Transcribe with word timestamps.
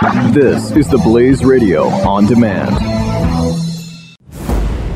This 0.00 0.70
is 0.76 0.86
the 0.86 0.98
Blaze 0.98 1.44
Radio 1.44 1.86
on 1.88 2.26
demand. 2.26 2.76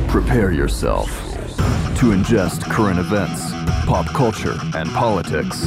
Prepare 0.09 0.53
yourself 0.53 1.09
to 1.97 2.13
ingest 2.13 2.63
current 2.71 3.01
events, 3.01 3.51
pop 3.85 4.07
culture, 4.07 4.57
and 4.77 4.89
politics 4.91 5.67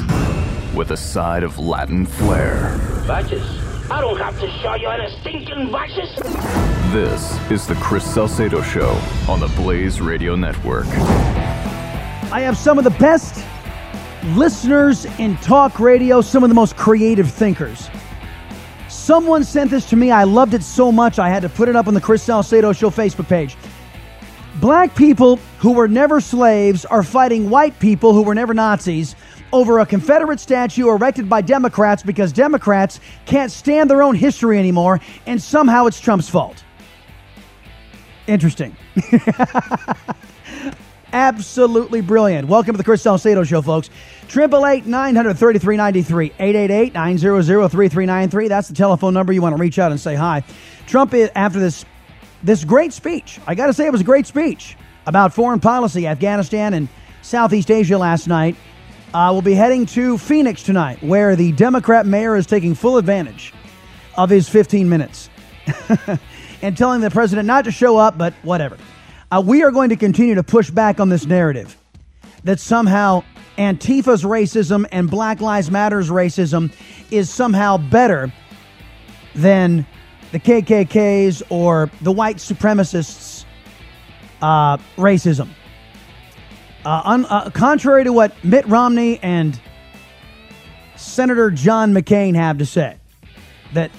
with 0.73 0.91
a 0.91 0.97
side 0.97 1.43
of 1.43 1.59
Latin 1.59 2.05
flair. 2.05 2.77
Vices? 3.07 3.43
I 3.91 3.99
don't 3.99 4.17
have 4.17 4.39
to 4.39 4.49
show 4.61 4.75
you 4.75 4.87
any 4.87 5.13
stinking 5.19 5.69
vices. 5.69 6.15
This 6.93 7.37
is 7.51 7.67
the 7.67 7.75
Chris 7.75 8.05
Salcedo 8.05 8.61
Show 8.61 8.97
on 9.27 9.41
the 9.41 9.51
Blaze 9.57 9.99
Radio 9.99 10.37
Network. 10.37 10.87
I 12.31 12.39
have 12.39 12.55
some 12.55 12.77
of 12.77 12.85
the 12.85 12.91
best 12.91 13.45
listeners 14.27 15.03
in 15.19 15.35
talk 15.37 15.81
radio, 15.81 16.21
some 16.21 16.41
of 16.43 16.49
the 16.49 16.55
most 16.55 16.77
creative 16.77 17.29
thinkers. 17.29 17.89
Someone 19.05 19.43
sent 19.43 19.69
this 19.69 19.87
to 19.91 19.95
me. 19.95 20.09
I 20.09 20.23
loved 20.23 20.55
it 20.55 20.63
so 20.63 20.91
much, 20.91 21.19
I 21.19 21.29
had 21.29 21.43
to 21.43 21.49
put 21.49 21.69
it 21.69 21.75
up 21.75 21.87
on 21.87 21.93
the 21.93 22.01
Chris 22.01 22.23
Salcedo 22.23 22.73
Show 22.73 22.89
Facebook 22.89 23.27
page. 23.27 23.55
Black 24.59 24.95
people 24.95 25.35
who 25.59 25.73
were 25.73 25.87
never 25.87 26.19
slaves 26.19 26.85
are 26.85 27.03
fighting 27.03 27.51
white 27.51 27.77
people 27.77 28.13
who 28.13 28.23
were 28.23 28.33
never 28.33 28.51
Nazis 28.55 29.15
over 29.53 29.77
a 29.77 29.85
Confederate 29.85 30.39
statue 30.39 30.89
erected 30.89 31.29
by 31.29 31.41
Democrats 31.41 32.01
because 32.01 32.33
Democrats 32.33 32.99
can't 33.27 33.51
stand 33.51 33.91
their 33.91 34.01
own 34.01 34.15
history 34.15 34.57
anymore, 34.57 34.99
and 35.27 35.39
somehow 35.39 35.85
it's 35.85 35.99
Trump's 35.99 36.27
fault. 36.27 36.63
Interesting. 38.25 38.75
Absolutely 41.15 42.01
brilliant. 42.01 42.49
Welcome 42.49 42.73
to 42.73 42.77
the 42.77 42.83
Chris 42.83 43.01
Salcedo 43.01 43.45
Show, 43.45 43.61
folks. 43.61 43.89
888 44.25 44.85
933 44.85 45.77
93 45.77 46.25
888 46.25 46.93
900 46.93 47.69
3393. 47.69 48.47
That's 48.49 48.67
the 48.67 48.73
telephone 48.73 49.13
number 49.13 49.31
you 49.31 49.41
want 49.41 49.55
to 49.55 49.61
reach 49.61 49.79
out 49.79 49.91
and 49.91 49.99
say 49.99 50.13
hi. 50.13 50.43
Trump, 50.87 51.13
after 51.13 51.57
this, 51.57 51.85
this 52.43 52.65
great 52.65 52.91
speech, 52.91 53.39
I 53.47 53.55
got 53.55 53.67
to 53.67 53.73
say 53.73 53.85
it 53.85 53.93
was 53.93 54.01
a 54.01 54.03
great 54.03 54.27
speech 54.27 54.75
about 55.05 55.33
foreign 55.33 55.61
policy, 55.61 56.05
Afghanistan, 56.05 56.73
and 56.73 56.89
Southeast 57.21 57.71
Asia 57.71 57.97
last 57.97 58.27
night. 58.27 58.57
Uh, 59.13 59.29
we'll 59.31 59.41
be 59.41 59.55
heading 59.55 59.85
to 59.85 60.17
Phoenix 60.17 60.63
tonight, 60.63 61.01
where 61.01 61.37
the 61.37 61.53
Democrat 61.53 62.05
mayor 62.05 62.35
is 62.35 62.45
taking 62.45 62.75
full 62.75 62.97
advantage 62.97 63.53
of 64.17 64.29
his 64.29 64.49
15 64.49 64.89
minutes 64.89 65.29
and 66.61 66.75
telling 66.75 66.99
the 66.99 67.09
president 67.09 67.47
not 67.47 67.63
to 67.63 67.71
show 67.71 67.95
up, 67.95 68.17
but 68.17 68.33
whatever. 68.43 68.77
Uh, 69.31 69.41
we 69.45 69.63
are 69.63 69.71
going 69.71 69.89
to 69.89 69.95
continue 69.95 70.35
to 70.35 70.43
push 70.43 70.69
back 70.69 70.99
on 70.99 71.09
this 71.09 71.25
narrative 71.25 71.77
that 72.43 72.59
somehow 72.59 73.23
Antifa's 73.57 74.23
racism 74.23 74.85
and 74.91 75.09
Black 75.09 75.41
Lives 75.41 75.71
Matter's 75.71 76.09
racism 76.09 76.71
is 77.09 77.29
somehow 77.29 77.77
better 77.77 78.31
than 79.33 79.85
the 80.31 80.39
KKK's 80.39 81.41
or 81.49 81.89
the 82.01 82.11
white 82.11 82.37
supremacists' 82.37 83.45
uh, 84.41 84.77
racism. 84.97 85.49
Uh, 86.85 87.01
un, 87.03 87.25
uh, 87.25 87.49
contrary 87.49 88.03
to 88.03 88.13
what 88.13 88.31
Mitt 88.43 88.67
Romney 88.67 89.19
and 89.23 89.59
Senator 90.95 91.49
John 91.49 91.93
McCain 91.93 92.35
have 92.35 92.59
to 92.59 92.65
say, 92.65 92.97
that 93.73 93.89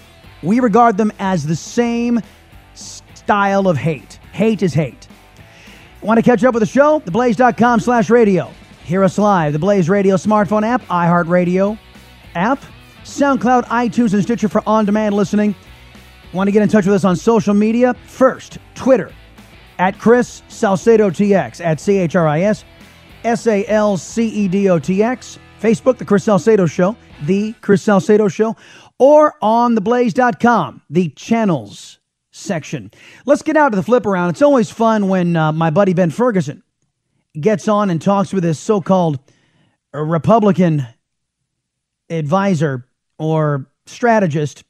we 0.43 0.61
regard 0.61 0.97
them 0.97 1.13
as 1.19 1.47
the 1.47 1.57
same 1.57 2.21
style 2.75 3.67
of 3.67 3.77
hate. 3.77 4.21
Hate 4.33 4.63
is 4.63 4.73
hate. 4.73 5.09
Want 6.07 6.19
to 6.19 6.23
catch 6.23 6.45
up 6.45 6.55
with 6.55 6.61
the 6.61 6.69
show? 6.69 7.01
Theblaze.com 7.01 7.81
slash 7.81 8.11
radio. 8.11 8.53
Hear 8.85 9.03
us 9.03 9.19
live. 9.19 9.53
The 9.53 9.59
Blaze 9.59 9.89
Radio 9.89 10.15
smartphone 10.15 10.63
app, 10.63 10.81
iHeartRadio 10.83 11.77
app, 12.37 12.63
SoundCloud, 13.03 13.65
iTunes, 13.65 14.15
and 14.15 14.23
Stitcher 14.23 14.49
for 14.49 14.63
on-demand 14.69 15.17
listening. 15.17 15.53
Want 16.33 16.47
to 16.47 16.53
get 16.53 16.63
in 16.63 16.69
touch 16.69 16.87
with 16.87 16.95
us 16.95 17.05
on 17.05 17.17
social 17.17 17.55
media? 17.55 17.93
First, 18.07 18.59
Twitter 18.77 19.13
at 19.81 19.99
Chris 19.99 20.45
Salcedo 20.47 21.11
TX 21.11 21.61
at 21.65 21.81
C 21.81 21.99
H 21.99 22.15
R 22.15 22.29
I 22.29 22.43
S 22.43 22.65
S 23.25 23.49
A 23.49 23.67
L 23.67 23.97
C 23.97 24.29
E 24.29 24.47
D 24.47 24.71
O 24.71 24.79
T 24.79 25.03
X. 25.03 25.41
Facebook, 25.61 25.99
The 25.99 26.05
Chris 26.05 26.23
Salcedo 26.23 26.67
Show, 26.67 26.97
The 27.23 27.53
Chris 27.63 27.83
Salcedo 27.83 28.29
Show, 28.29 28.55
or 29.01 29.35
on 29.43 29.75
theblaze.com, 29.75 30.83
the 30.89 31.09
channels 31.09 31.96
section. 32.37 32.91
Let's 33.25 33.43
get 33.43 33.57
out 33.57 33.71
to 33.71 33.77
the 33.77 33.83
flip 33.83 34.07
around. 34.07 34.31
It's 34.31 34.43
always 34.43 34.71
fun 34.71 35.09
when 35.09 35.37
uh, 35.37 35.53
my 35.53 35.71
buddy 35.71 35.95
Ben 35.95 36.11
Ferguson 36.11 36.63
gets 37.39 37.69
on 37.69 37.91
and 37.91 38.01
talks 38.01 38.33
with 38.33 38.45
his 38.45 38.59
so 38.59 38.81
called 38.81 39.19
Republican 39.93 40.87
advisor 42.11 42.87
or 43.19 43.71
strategist. 43.87 44.65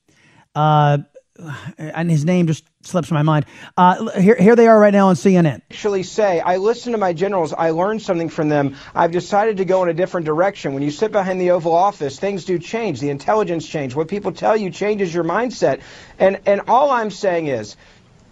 Uh, 0.55 0.99
and 1.79 2.11
his 2.11 2.25
name 2.25 2.47
just 2.47 2.65
slips 2.87 3.11
my 3.11 3.23
mind. 3.23 3.47
Uh, 3.77 4.11
here, 4.19 4.37
here 4.37 4.57
they 4.57 4.67
are 4.67 4.79
right 4.79 4.93
now 4.93 5.09
on 5.09 5.15
CNN. 5.15 5.63
Actually, 5.71 6.03
say 6.03 6.41
I 6.41 6.57
listen 6.57 6.93
to 6.93 6.99
my 6.99 7.13
generals. 7.13 7.53
I 7.53 7.71
learned 7.71 8.03
something 8.03 8.29
from 8.29 8.49
them. 8.49 8.77
I've 8.95 9.13
decided 9.13 9.59
to 9.59 9.65
go 9.65 9.83
in 9.83 9.89
a 9.89 9.95
different 9.95 10.27
direction. 10.27 10.75
When 10.75 10.83
you 10.83 10.91
sit 10.91 11.13
behind 11.13 11.41
the 11.41 11.51
Oval 11.51 11.75
Office, 11.75 12.19
things 12.19 12.45
do 12.45 12.59
change. 12.59 13.01
The 13.01 13.11
intelligence 13.11 13.67
change. 13.67 13.95
What 13.95 14.09
people 14.09 14.33
tell 14.33 14.57
you 14.57 14.71
changes 14.71 15.13
your 15.13 15.25
mindset. 15.25 15.81
And 16.19 16.41
and 16.47 16.63
all 16.69 16.91
I'm 16.91 17.11
saying 17.11 17.49
is 17.49 17.77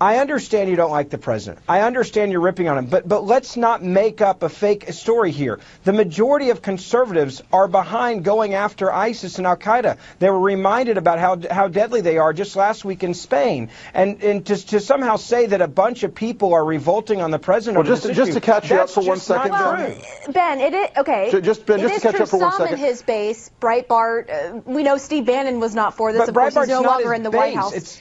I 0.05 0.19
understand 0.19 0.69
you 0.69 0.77
don't 0.77 0.91
like 0.91 1.09
the 1.09 1.17
president. 1.17 1.65
I 1.67 1.81
understand 1.81 2.31
you're 2.31 2.43
ripping 2.43 2.69
on 2.69 2.77
him, 2.77 2.87
but 2.89 3.09
but 3.09 3.25
let's 3.25 3.57
not 3.57 3.83
make 3.83 4.21
up 4.21 4.43
a 4.43 4.51
fake 4.51 4.93
story 4.93 5.31
here. 5.31 5.61
The 5.85 5.95
majority 5.95 6.51
of 6.51 6.61
conservatives 6.61 7.43
are 7.51 7.69
behind 7.69 8.23
going 8.23 8.53
after 8.53 8.93
ISIS 8.93 9.39
and 9.39 9.47
Al 9.47 9.57
Qaeda. 9.57 9.97
They 10.19 10.29
were 10.29 10.39
reminded 10.39 10.99
about 10.99 11.21
how 11.21 11.41
how 11.51 11.69
deadly 11.69 12.03
they 12.03 12.19
are 12.19 12.35
just 12.35 12.55
last 12.55 12.85
week 12.85 13.03
in 13.03 13.15
Spain, 13.15 13.71
and 13.95 14.23
and 14.23 14.45
to, 14.45 14.67
to 14.67 14.81
somehow 14.81 15.17
say 15.17 15.47
that 15.47 15.63
a 15.63 15.69
bunch 15.69 16.03
of 16.03 16.15
people 16.15 16.53
are 16.53 16.65
revolting 16.67 17.23
on 17.23 17.31
the 17.31 17.39
president. 17.39 17.83
Well, 17.83 17.97
just 17.97 18.13
just 18.13 18.35
to 18.35 18.43
catch 18.43 18.69
you 18.69 18.77
up 18.77 18.91
for 18.91 19.03
one 19.03 19.21
second, 19.21 19.53
well, 19.53 19.97
Ben. 20.29 20.61
It 20.61 20.75
is 20.75 20.89
okay. 20.99 21.31
Just 21.41 21.65
Ben, 21.65 21.81
just 21.81 21.95
to 21.95 22.01
catch 22.03 22.17
true. 22.17 22.25
up 22.25 22.29
for 22.29 22.41
one 22.41 22.53
Some 22.53 22.69
in 22.69 22.77
his 22.77 23.01
base, 23.01 23.51
Breitbart. 23.59 24.29
Uh, 24.29 24.61
we 24.67 24.83
know 24.83 24.99
Steve 24.99 25.25
Bannon 25.25 25.61
was 25.61 25.75
not 25.75 25.97
for 25.97 26.13
this. 26.13 26.21
But 26.21 26.29
of 26.29 26.35
course, 26.35 26.53
Breitbart's 26.53 26.69
he's 26.69 26.83
no 26.83 26.83
longer 26.83 27.15
in 27.15 27.23
the 27.23 27.31
base. 27.31 27.39
White 27.39 27.55
House. 27.55 27.73
It's, 27.73 28.01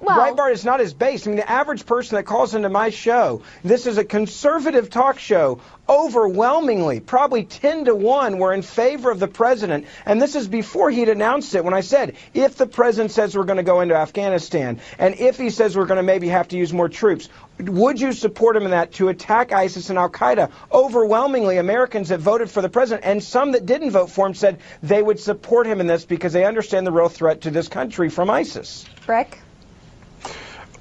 Well- 0.00 0.34
Breitbart 0.34 0.52
is 0.52 0.64
not 0.64 0.80
his 0.80 0.94
base. 0.94 1.26
I 1.26 1.30
mean, 1.30 1.36
the 1.36 1.50
average 1.50 1.86
person 1.86 2.16
that 2.16 2.24
calls 2.24 2.54
into 2.54 2.68
my 2.68 2.90
show, 2.90 3.42
this 3.64 3.86
is 3.86 3.98
a 3.98 4.04
conservative 4.04 4.90
talk 4.90 5.18
show. 5.18 5.60
Overwhelmingly, 5.88 7.00
probably 7.00 7.44
10 7.44 7.86
to 7.86 7.94
1, 7.94 8.38
were 8.38 8.52
in 8.52 8.62
favor 8.62 9.10
of 9.10 9.18
the 9.18 9.28
president. 9.28 9.86
And 10.06 10.22
this 10.22 10.36
is 10.36 10.46
before 10.48 10.90
he'd 10.90 11.08
announced 11.08 11.54
it 11.54 11.64
when 11.64 11.74
I 11.74 11.80
said, 11.80 12.14
if 12.32 12.56
the 12.56 12.66
president 12.66 13.10
says 13.10 13.36
we're 13.36 13.44
going 13.44 13.56
to 13.58 13.62
go 13.62 13.80
into 13.80 13.94
Afghanistan, 13.94 14.80
and 14.98 15.16
if 15.18 15.36
he 15.36 15.50
says 15.50 15.76
we're 15.76 15.86
going 15.86 15.98
to 15.98 16.04
maybe 16.04 16.28
have 16.28 16.48
to 16.48 16.56
use 16.56 16.72
more 16.72 16.88
troops, 16.88 17.28
would 17.58 18.00
you 18.00 18.12
support 18.12 18.56
him 18.56 18.64
in 18.64 18.70
that 18.70 18.92
to 18.94 19.08
attack 19.08 19.52
ISIS 19.52 19.90
and 19.90 19.98
Al 19.98 20.08
Qaeda? 20.08 20.50
Overwhelmingly, 20.72 21.58
Americans 21.58 22.08
that 22.08 22.20
voted 22.20 22.50
for 22.50 22.62
the 22.62 22.68
president 22.68 23.04
and 23.04 23.22
some 23.22 23.52
that 23.52 23.66
didn't 23.66 23.90
vote 23.90 24.10
for 24.10 24.26
him 24.26 24.34
said 24.34 24.60
they 24.82 25.02
would 25.02 25.18
support 25.18 25.66
him 25.66 25.80
in 25.80 25.86
this 25.86 26.04
because 26.04 26.32
they 26.32 26.44
understand 26.44 26.86
the 26.86 26.92
real 26.92 27.08
threat 27.08 27.42
to 27.42 27.50
this 27.50 27.68
country 27.68 28.08
from 28.08 28.30
ISIS. 28.30 28.86
Brick. 29.04 29.38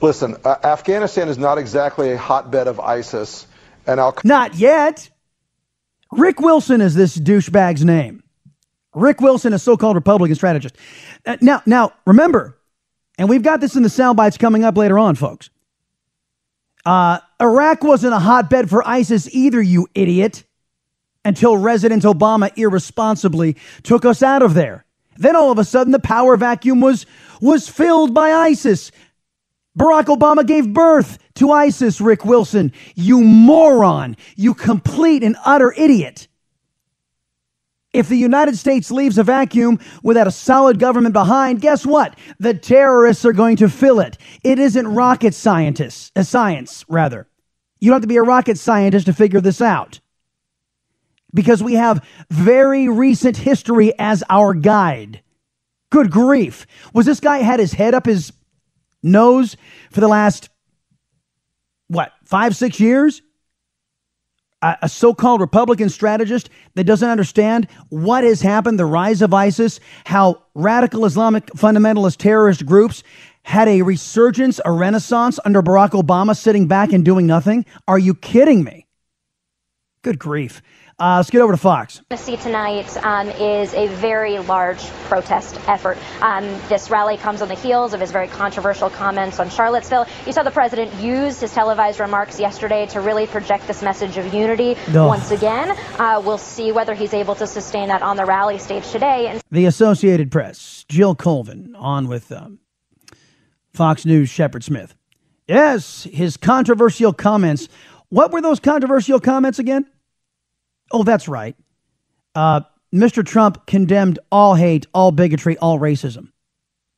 Listen, 0.01 0.35
uh, 0.44 0.56
Afghanistan 0.63 1.29
is 1.29 1.38
not 1.38 1.57
exactly 1.57 2.12
a 2.12 2.17
hotbed 2.17 2.67
of 2.67 2.79
ISIS 2.79 3.45
and 3.85 4.00
Al 4.00 4.17
Not 4.23 4.56
yet. 4.56 5.09
Rick 6.12 6.39
Wilson 6.39 6.81
is 6.81 6.95
this 6.95 7.17
douchebag's 7.17 7.85
name. 7.85 8.23
Rick 8.94 9.22
Wilson, 9.22 9.53
a 9.53 9.59
so-called 9.59 9.95
Republican 9.95 10.35
strategist. 10.35 10.75
Uh, 11.25 11.38
now, 11.40 11.61
now 11.66 11.94
remember, 12.06 12.57
and 13.17 13.29
we've 13.29 13.44
got 13.44 13.61
this 13.61 13.75
in 13.75 13.84
the 13.84 13.90
sound 13.90 14.17
bites 14.17 14.38
coming 14.38 14.63
up 14.63 14.75
later 14.75 14.97
on, 14.97 15.16
folks. 15.16 15.50
Uh, 16.85 17.19
Iraq 17.40 17.84
wasn't 17.84 18.13
a 18.13 18.19
hotbed 18.19 18.69
for 18.69 18.85
ISIS 18.88 19.34
either, 19.34 19.61
you 19.61 19.88
idiot, 19.94 20.44
until 21.23 21.61
President 21.61 22.03
Obama 22.03 22.51
irresponsibly 22.57 23.56
took 23.84 24.03
us 24.03 24.23
out 24.23 24.41
of 24.41 24.56
there. 24.56 24.85
Then 25.17 25.35
all 25.35 25.51
of 25.51 25.59
a 25.59 25.63
sudden, 25.63 25.91
the 25.91 26.00
power 26.00 26.35
vacuum 26.35 26.81
was 26.81 27.06
was 27.40 27.69
filled 27.69 28.13
by 28.13 28.31
ISIS. 28.31 28.91
Barack 29.78 30.06
Obama 30.06 30.46
gave 30.46 30.73
birth 30.73 31.18
to 31.35 31.52
ISIS, 31.52 32.02
Rick 32.02 32.26
Wilson. 32.26 32.73
You 32.96 33.22
moron. 33.22 34.18
You 34.35 34.53
complete 34.53 35.23
and 35.23 35.38
utter 35.46 35.73
idiot. 35.73 36.28
If 37.94 38.08
the 38.08 38.18
United 38.18 38.58
States 38.58 38.90
leaves 38.90 39.18
a 39.18 39.23
vacuum 39.23 39.79
without 40.02 40.28
a 40.28 40.32
solid 40.32 40.79
government 40.79 41.14
behind, 41.14 41.62
guess 41.62 41.85
what? 41.85 42.18
The 42.40 42.53
terrorists 42.53 43.26
are 43.26 43.34
going 43.34 43.58
to 43.58 43.70
fill 43.70 44.00
it. 44.00 44.18
It 44.44 44.59
isn't 44.59 44.88
rocket 44.88 45.34
scientists, 45.34 46.12
uh, 46.16 46.24
science 46.24 46.85
rather. 46.88 47.28
You 47.79 47.90
don't 47.90 47.96
have 47.96 48.02
to 48.03 48.08
be 48.08 48.17
a 48.17 48.24
rocket 48.24 48.58
scientist 48.58 49.08
to 49.08 49.14
figure 49.14 49.41
this 49.41 49.62
out. 49.62 50.00
Because 51.34 51.64
we 51.64 51.74
have 51.74 52.06
very 52.29 52.88
recent 52.88 53.38
history 53.38 53.94
as 54.00 54.24
our 54.29 54.53
guide. 54.53 55.22
Good 55.90 56.12
grief. 56.12 56.66
Was 56.94 57.06
this 57.06 57.20
guy 57.20 57.40
had 57.40 57.59
his 57.59 57.74
head 57.74 57.94
up 57.94 58.06
his 58.06 58.32
nose 59.03 59.58
for 59.92 60.00
the 60.00 60.08
last, 60.08 60.50
what, 61.88 62.12
five, 62.24 62.56
six 62.56 62.80
years? 62.80 63.22
a, 64.62 64.78
a 64.84 64.90
so 64.90 65.14
called 65.14 65.42
Republican 65.42 65.90
strategist 65.90 66.50
that 66.76 66.84
doesn't 66.84 67.09
understand 67.09 67.68
what 67.90 68.24
has 68.24 68.42
happened, 68.42 68.80
the 68.80 68.86
rise 68.86 69.22
of 69.22 69.34
ISIS, 69.34 69.80
how 70.06 70.42
radical 70.53 71.06
Islamic 71.06 71.48
fundamentalist 71.48 72.18
terrorist 72.18 72.66
groups 72.66 73.03
had 73.44 73.68
a 73.68 73.82
resurgence, 73.82 74.59
a 74.64 74.72
renaissance 74.72 75.40
under 75.46 75.62
Barack 75.62 75.92
Obama 75.92 76.38
sitting 76.38 76.68
back 76.68 76.94
and 76.94 77.03
doing 77.03 77.26
nothing? 77.26 77.66
Are 77.88 78.00
you 78.00 78.14
kidding 78.14 78.64
me? 78.64 78.88
Good 80.03 80.20
grief. 80.20 80.62
Uh, 81.02 81.16
let's 81.18 81.32
get 81.32 81.42
over 81.42 81.52
to 81.52 81.58
Fox. 81.58 82.00
What 82.09 82.20
see 82.20 82.38
tonight 82.38 82.96
um, 83.03 83.28
is 83.30 83.74
a 83.74 83.88
very 83.88 84.38
large 84.38 84.86
protest 85.06 85.59
effort. 85.68 85.98
Um, 86.22 86.44
this 86.70 86.92
rally 86.92 87.18
comes 87.18 87.42
on 87.42 87.48
the 87.48 87.56
heels 87.56 87.96
of 87.96 88.00
his 88.00 88.12
very 88.12 88.28
controversial 88.28 88.88
comments 88.88 89.40
on 89.40 89.50
Charlottesville. 89.50 90.06
You 90.28 90.32
saw 90.32 90.44
the 90.44 90.52
president 90.52 90.94
use 91.02 91.40
his 91.40 91.52
televised 91.56 92.00
remarks 92.00 92.40
yesterday 92.40 92.86
to 92.88 93.02
really 93.02 93.26
project 93.26 93.66
this 93.66 93.82
message 93.82 94.18
of 94.18 94.32
unity 94.32 94.78
once 94.94 95.32
again. 95.32 95.76
Uh, 95.98 96.22
we'll 96.24 96.38
see 96.38 96.72
whether 96.72 96.94
he's 96.94 97.16
able 97.16 97.34
to 97.34 97.48
sustain 97.48 97.88
that 97.88 98.03
on 98.03 98.16
the 98.16 98.26
rally 98.26 98.59
stage 98.59 98.88
today. 98.92 99.26
And 99.26 99.42
The 99.50 99.66
Associated 99.66 100.30
Press, 100.30 100.86
Jill 100.88 101.16
Colvin, 101.16 101.76
on 101.76 102.09
with 102.09 102.32
um, 102.32 102.59
Fox 103.74 104.06
News, 104.06 104.30
Shepard 104.30 104.64
Smith. 104.64 104.94
Yes, 105.48 106.03
his 106.03 106.38
controversial 106.38 107.12
comments. 107.12 107.70
What 108.09 108.32
were 108.32 108.42
those 108.42 108.59
controversial 108.59 109.20
comments 109.20 109.58
again? 109.58 109.88
Oh, 110.91 111.03
that's 111.03 111.28
right. 111.28 111.55
Uh, 112.35 112.61
Mr. 112.93 113.26
Trump 113.26 113.66
condemned 113.66 114.20
all 114.32 114.55
hate, 114.55 114.88
all 114.93 115.11
bigotry, 115.11 115.58
all 115.58 115.79
racism. 115.79 116.32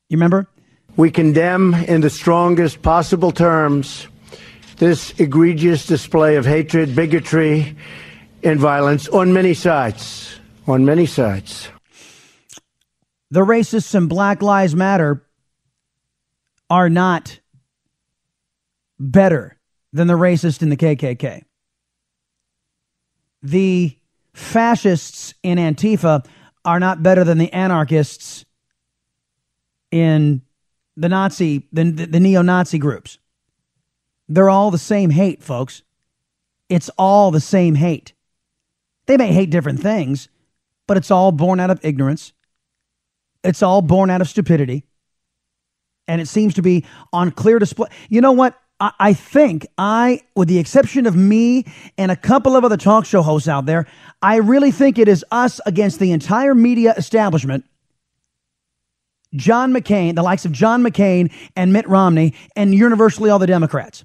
You 0.10 0.18
remember? 0.18 0.48
We 0.96 1.12
condemn 1.12 1.74
in 1.74 2.02
the 2.02 2.10
strongest 2.10 2.82
possible 2.82 3.32
terms 3.32 4.08
this 4.78 5.14
egregious 5.20 5.86
display 5.86 6.36
of 6.36 6.46
hatred, 6.46 6.96
bigotry, 6.96 7.76
and 8.44 8.60
violence 8.60 9.08
on 9.08 9.34
many 9.34 9.54
sides. 9.54 10.40
On 10.68 10.86
many 10.86 11.06
sides. 11.06 11.70
The 13.32 13.42
racists 13.42 13.94
and 13.96 14.08
Black 14.08 14.42
Lives 14.42 14.76
Matter 14.76 15.26
are 16.70 16.90
not 16.90 17.40
better 19.00 19.58
than 19.92 20.08
the 20.08 20.14
racist 20.14 20.62
in 20.62 20.70
the 20.70 20.78
KKK. 20.78 21.44
The 23.44 23.98
fascists 24.34 25.34
in 25.44 25.58
Antifa 25.58 26.26
are 26.66 26.80
not 26.80 27.04
better 27.04 27.24
than 27.24 27.38
the 27.38 27.52
anarchists 27.52 28.46
in 29.92 30.42
the 30.96 31.10
Nazi, 31.10 31.68
the, 31.72 31.84
the 31.84 32.20
neo 32.20 32.42
Nazi 32.42 32.78
groups. 32.78 33.20
They're 34.30 34.50
all 34.50 34.72
the 34.72 34.78
same 34.78 35.10
hate, 35.10 35.44
folks. 35.44 35.84
It's 36.70 36.90
all 36.98 37.32
the 37.32 37.42
same 37.42 37.76
hate. 37.76 38.14
They 39.06 39.18
may 39.18 39.34
hate 39.34 39.50
different 39.50 39.82
things, 39.82 40.30
but 40.88 40.98
it's 40.98 41.12
all 41.12 41.32
born 41.32 41.60
out 41.60 41.70
of 41.70 41.84
ignorance. 41.84 42.32
It's 43.44 43.62
all 43.62 43.82
born 43.82 44.10
out 44.10 44.22
of 44.22 44.30
stupidity. 44.30 44.86
And 46.08 46.22
it 46.22 46.28
seems 46.28 46.54
to 46.56 46.62
be 46.62 46.86
on 47.12 47.32
clear 47.32 47.60
display. 47.60 47.90
You 48.10 48.22
know 48.22 48.32
what? 48.32 48.58
I, 48.80 49.14
think 49.14 49.66
I, 49.78 50.22
with 50.36 50.50
the 50.50 50.60
exception 50.60 51.06
of 51.06 51.16
me 51.16 51.66
and 51.98 52.12
a 52.12 52.16
couple 52.16 52.56
of 52.56 52.66
other 52.66 52.76
talk 52.76 53.06
show 53.06 53.22
hosts 53.22 53.48
out 53.48 53.66
there, 53.66 53.88
I 54.22 54.38
really 54.38 54.72
think 54.72 54.98
it 54.98 55.08
is 55.08 55.24
us 55.32 55.62
against 55.66 56.00
the 56.00 56.12
entire 56.12 56.54
media 56.54 56.94
establishment. 56.98 57.66
John 59.36 59.74
McCain, 59.74 60.16
the 60.16 60.24
likes 60.24 60.46
of 60.46 60.52
John 60.52 60.84
McCain 60.84 61.32
and 61.56 61.72
Mitt 61.72 61.88
Romney, 61.88 62.34
and 62.56 62.76
universally 62.76 63.30
all 63.30 63.40
the 63.40 63.48
Democrats. 63.48 64.04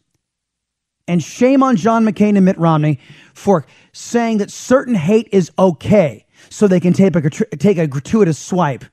And 1.06 1.23
shame 1.23 1.62
on 1.62 1.76
John 1.76 2.05
McCain 2.05 2.37
and 2.37 2.44
Mitt 2.44 2.59
Romney 2.59 3.00
for 3.35 3.67
saying 3.93 4.38
that 4.38 4.50
certain 4.50 4.94
hate 4.94 5.29
is 5.32 5.50
okay 5.59 6.26
so 6.50 6.69
they 6.69 6.81
can 6.81 6.93
take 6.93 7.17
a, 7.17 7.31
take 7.56 7.79
a 7.79 7.87
gratuitous 7.87 8.38
swipe 8.38 8.85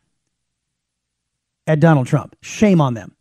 at 1.68 1.80
Donald 1.80 2.08
Trump. 2.08 2.36
Shame 2.42 2.82
on 2.82 2.94
them. 2.94 3.15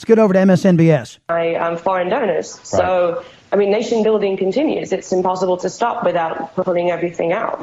Let's 0.00 0.06
get 0.06 0.18
over 0.18 0.32
to 0.32 0.38
MSNBS. 0.38 1.18
by 1.26 1.56
um, 1.56 1.76
foreign 1.76 2.08
donors. 2.08 2.58
So, 2.62 3.22
I 3.52 3.56
mean, 3.56 3.70
nation 3.70 4.02
building 4.02 4.34
continues. 4.38 4.92
It's 4.92 5.12
impossible 5.12 5.58
to 5.58 5.68
stop 5.68 6.04
without 6.06 6.54
putting 6.54 6.90
everything 6.90 7.34
out. 7.34 7.60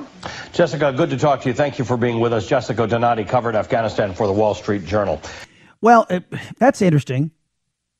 Jessica, 0.53 0.93
good 0.95 1.09
to 1.09 1.17
talk 1.17 1.41
to 1.41 1.49
you. 1.49 1.55
Thank 1.55 1.79
you 1.79 1.83
for 1.83 1.97
being 1.97 2.19
with 2.19 2.33
us. 2.33 2.45
Jessica 2.45 2.85
Donati 2.85 3.23
covered 3.23 3.55
Afghanistan 3.55 4.13
for 4.13 4.27
the 4.27 4.33
Wall 4.33 4.53
Street 4.53 4.85
Journal. 4.85 5.19
Well, 5.81 6.05
it, 6.11 6.25
that's 6.59 6.79
interesting. 6.79 7.31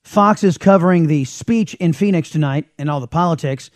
Fox 0.04 0.44
is 0.44 0.56
covering 0.56 1.08
the 1.08 1.24
speech 1.24 1.74
in 1.74 1.92
Phoenix 1.92 2.30
tonight 2.30 2.66
and 2.78 2.88
all 2.88 3.00
the 3.00 3.08
politics 3.08 3.72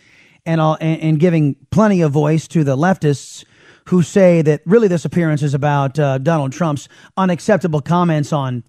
and, 0.47 0.61
all, 0.61 0.79
and, 0.81 1.01
and 1.03 1.19
giving 1.19 1.57
plenty 1.73 2.03
of 2.03 2.13
voice 2.13 2.47
to 2.47 2.63
the 2.63 2.77
leftists 2.77 3.45
who 3.89 4.01
say 4.01 4.43
that 4.43 4.61
really 4.65 4.87
this 4.87 5.05
appearance 5.05 5.43
is 5.43 5.55
about 5.55 5.99
uh, 5.99 6.19
Donald 6.19 6.53
Trump's 6.53 6.89
unacceptable 7.17 7.81
comments 7.81 8.33
on 8.33 8.63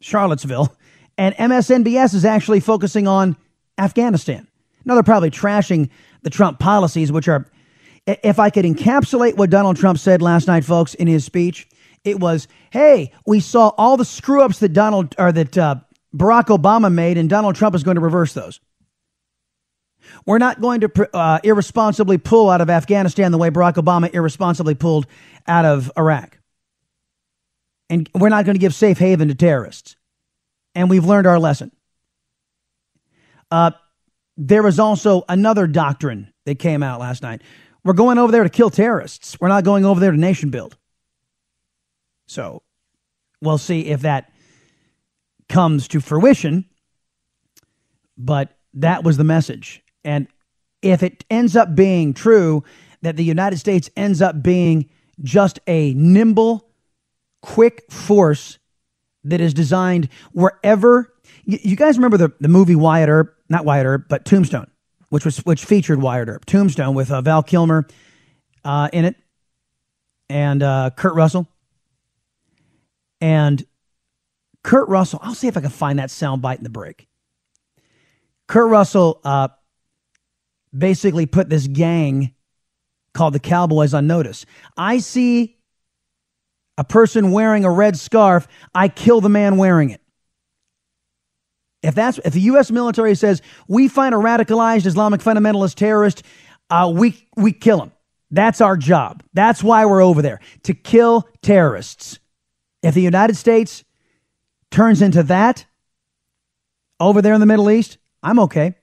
Charlottesville. 0.00 0.74
And 1.18 1.34
MSNBS 1.36 2.14
is 2.14 2.24
actually 2.24 2.60
focusing 2.60 3.06
on 3.06 3.36
Afghanistan. 3.78 4.46
Now, 4.84 4.94
they're 4.94 5.02
probably 5.02 5.30
trashing 5.30 5.90
the 6.22 6.30
Trump 6.30 6.58
policies, 6.58 7.10
which 7.10 7.28
are, 7.28 7.46
if 8.06 8.38
I 8.38 8.50
could 8.50 8.64
encapsulate 8.64 9.36
what 9.36 9.50
Donald 9.50 9.76
Trump 9.76 9.98
said 9.98 10.22
last 10.22 10.46
night, 10.46 10.64
folks, 10.64 10.94
in 10.94 11.06
his 11.08 11.24
speech, 11.24 11.68
it 12.04 12.20
was, 12.20 12.46
hey, 12.70 13.12
we 13.26 13.40
saw 13.40 13.68
all 13.76 13.96
the 13.96 14.04
screw 14.04 14.42
ups 14.42 14.60
that 14.60 14.72
Donald, 14.72 15.14
or 15.18 15.32
that 15.32 15.58
uh, 15.58 15.76
Barack 16.14 16.46
Obama 16.46 16.92
made, 16.92 17.18
and 17.18 17.28
Donald 17.28 17.56
Trump 17.56 17.74
is 17.74 17.82
going 17.82 17.96
to 17.96 18.00
reverse 18.00 18.32
those. 18.32 18.60
We're 20.24 20.38
not 20.38 20.60
going 20.60 20.80
to 20.80 21.16
uh, 21.16 21.40
irresponsibly 21.42 22.18
pull 22.18 22.48
out 22.48 22.60
of 22.60 22.70
Afghanistan 22.70 23.32
the 23.32 23.38
way 23.38 23.50
Barack 23.50 23.74
Obama 23.74 24.12
irresponsibly 24.14 24.74
pulled 24.74 25.06
out 25.48 25.64
of 25.64 25.90
Iraq. 25.96 26.38
And 27.90 28.08
we're 28.14 28.28
not 28.28 28.44
going 28.44 28.54
to 28.54 28.60
give 28.60 28.74
safe 28.74 28.98
haven 28.98 29.28
to 29.28 29.34
terrorists. 29.34 29.95
And 30.76 30.90
we've 30.90 31.06
learned 31.06 31.26
our 31.26 31.38
lesson. 31.38 31.72
Uh, 33.50 33.70
there 34.36 34.62
was 34.62 34.78
also 34.78 35.24
another 35.26 35.66
doctrine 35.66 36.32
that 36.44 36.58
came 36.58 36.82
out 36.82 37.00
last 37.00 37.22
night. 37.22 37.40
We're 37.82 37.94
going 37.94 38.18
over 38.18 38.30
there 38.30 38.42
to 38.42 38.50
kill 38.50 38.68
terrorists. 38.68 39.40
We're 39.40 39.48
not 39.48 39.64
going 39.64 39.86
over 39.86 39.98
there 39.98 40.10
to 40.10 40.18
nation 40.18 40.50
build. 40.50 40.76
So 42.28 42.62
we'll 43.40 43.56
see 43.56 43.86
if 43.86 44.02
that 44.02 44.30
comes 45.48 45.88
to 45.88 46.00
fruition. 46.00 46.66
But 48.18 48.54
that 48.74 49.02
was 49.02 49.16
the 49.16 49.24
message. 49.24 49.82
And 50.04 50.28
if 50.82 51.02
it 51.02 51.24
ends 51.30 51.56
up 51.56 51.74
being 51.74 52.12
true 52.12 52.64
that 53.00 53.16
the 53.16 53.24
United 53.24 53.58
States 53.58 53.88
ends 53.96 54.20
up 54.20 54.42
being 54.42 54.90
just 55.22 55.58
a 55.66 55.94
nimble, 55.94 56.68
quick 57.40 57.90
force 57.90 58.58
that 59.26 59.40
is 59.40 59.54
designed 59.54 60.08
wherever. 60.32 61.12
You, 61.44 61.76
guys 61.76 61.96
remember 61.96 62.16
the, 62.16 62.32
the 62.40 62.48
movie 62.48 62.74
Wyatt 62.74 63.08
Earp? 63.08 63.36
Not 63.48 63.64
Wyatt 63.64 63.86
Earp, 63.86 64.08
but 64.08 64.24
Tombstone, 64.24 64.68
which 65.10 65.24
was 65.24 65.38
which 65.38 65.64
featured 65.64 66.00
Wyatt 66.00 66.28
Earp. 66.28 66.44
Tombstone 66.44 66.94
with 66.94 67.10
uh, 67.10 67.20
Val 67.20 67.42
Kilmer 67.42 67.86
uh, 68.64 68.88
in 68.92 69.04
it 69.04 69.16
and 70.28 70.62
uh, 70.62 70.90
Kurt 70.96 71.14
Russell. 71.14 71.46
And 73.20 73.64
Kurt 74.62 74.88
Russell, 74.88 75.20
I'll 75.22 75.34
see 75.34 75.48
if 75.48 75.56
I 75.56 75.60
can 75.60 75.70
find 75.70 75.98
that 75.98 76.10
sound 76.10 76.42
bite 76.42 76.58
in 76.58 76.64
the 76.64 76.70
break. 76.70 77.06
Kurt 78.48 78.68
Russell 78.68 79.20
uh, 79.24 79.48
basically 80.76 81.26
put 81.26 81.48
this 81.48 81.66
gang 81.66 82.34
called 83.14 83.34
the 83.34 83.40
Cowboys 83.40 83.94
on 83.94 84.06
notice. 84.06 84.44
I 84.76 84.98
see 84.98 85.55
a 86.78 86.84
person 86.84 87.30
wearing 87.32 87.64
a 87.64 87.70
red 87.70 87.98
scarf, 87.98 88.46
I 88.74 88.88
kill 88.88 89.20
the 89.20 89.28
man 89.28 89.56
wearing 89.56 89.90
it. 89.90 90.00
If 91.82 91.94
that's 91.94 92.18
if 92.18 92.32
the 92.32 92.40
U.S. 92.40 92.70
military 92.70 93.14
says 93.14 93.42
we 93.68 93.88
find 93.88 94.14
a 94.14 94.18
radicalized 94.18 94.86
Islamic 94.86 95.20
fundamentalist 95.20 95.76
terrorist, 95.76 96.22
uh, 96.68 96.92
we 96.94 97.28
we 97.36 97.52
kill 97.52 97.80
him. 97.80 97.92
That's 98.30 98.60
our 98.60 98.76
job. 98.76 99.22
That's 99.34 99.62
why 99.62 99.86
we're 99.86 100.02
over 100.02 100.20
there 100.20 100.40
to 100.64 100.74
kill 100.74 101.28
terrorists. 101.42 102.18
If 102.82 102.94
the 102.94 103.02
United 103.02 103.36
States 103.36 103.84
turns 104.70 105.00
into 105.00 105.22
that 105.24 105.64
over 106.98 107.22
there 107.22 107.34
in 107.34 107.40
the 107.40 107.46
Middle 107.46 107.70
East, 107.70 107.98
I'm 108.22 108.40
okay. 108.40 108.74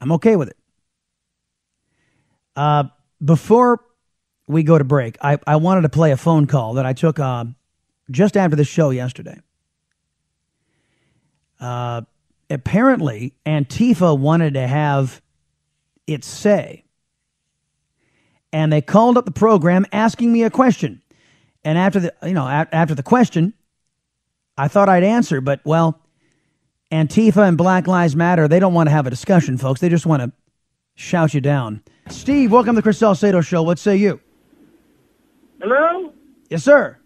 I'm 0.00 0.12
okay 0.12 0.36
with 0.36 0.48
it. 0.48 0.56
Uh, 2.56 2.84
before 3.24 3.80
we 4.46 4.62
go 4.62 4.78
to 4.78 4.84
break, 4.84 5.16
I, 5.22 5.38
I 5.46 5.56
wanted 5.56 5.82
to 5.82 5.88
play 5.88 6.12
a 6.12 6.16
phone 6.16 6.46
call 6.46 6.74
that 6.74 6.86
I 6.86 6.92
took 6.92 7.18
uh, 7.18 7.46
just 8.10 8.36
after 8.36 8.56
the 8.56 8.64
show 8.64 8.90
yesterday. 8.90 9.38
Uh, 11.60 12.02
apparently, 12.50 13.34
Antifa 13.46 14.18
wanted 14.18 14.54
to 14.54 14.66
have 14.66 15.22
its 16.06 16.26
say. 16.26 16.84
And 18.52 18.72
they 18.72 18.82
called 18.82 19.16
up 19.16 19.24
the 19.24 19.32
program 19.32 19.86
asking 19.92 20.32
me 20.32 20.44
a 20.44 20.50
question. 20.50 21.02
And 21.64 21.78
after 21.78 22.00
the, 22.00 22.14
you 22.22 22.34
know, 22.34 22.46
after 22.46 22.94
the 22.94 23.02
question, 23.02 23.54
I 24.56 24.68
thought 24.68 24.88
I'd 24.88 25.02
answer, 25.02 25.40
but 25.40 25.60
well, 25.64 26.00
Antifa 26.92 27.48
and 27.48 27.56
Black 27.56 27.86
Lives 27.86 28.14
Matter, 28.14 28.46
they 28.46 28.60
don't 28.60 28.74
want 28.74 28.88
to 28.88 28.92
have 28.92 29.06
a 29.06 29.10
discussion, 29.10 29.56
folks. 29.56 29.80
They 29.80 29.88
just 29.88 30.06
want 30.06 30.22
to 30.22 30.32
shout 30.94 31.34
you 31.34 31.40
down. 31.40 31.82
Steve, 32.08 32.52
welcome 32.52 32.74
to 32.74 32.80
the 32.80 32.82
Chris 32.82 32.98
Salcedo 32.98 33.40
Show. 33.40 33.62
What 33.62 33.78
say 33.78 33.96
you? 33.96 34.20
Hello? 35.64 36.12
Yes, 36.50 36.62
sir. 36.62 36.98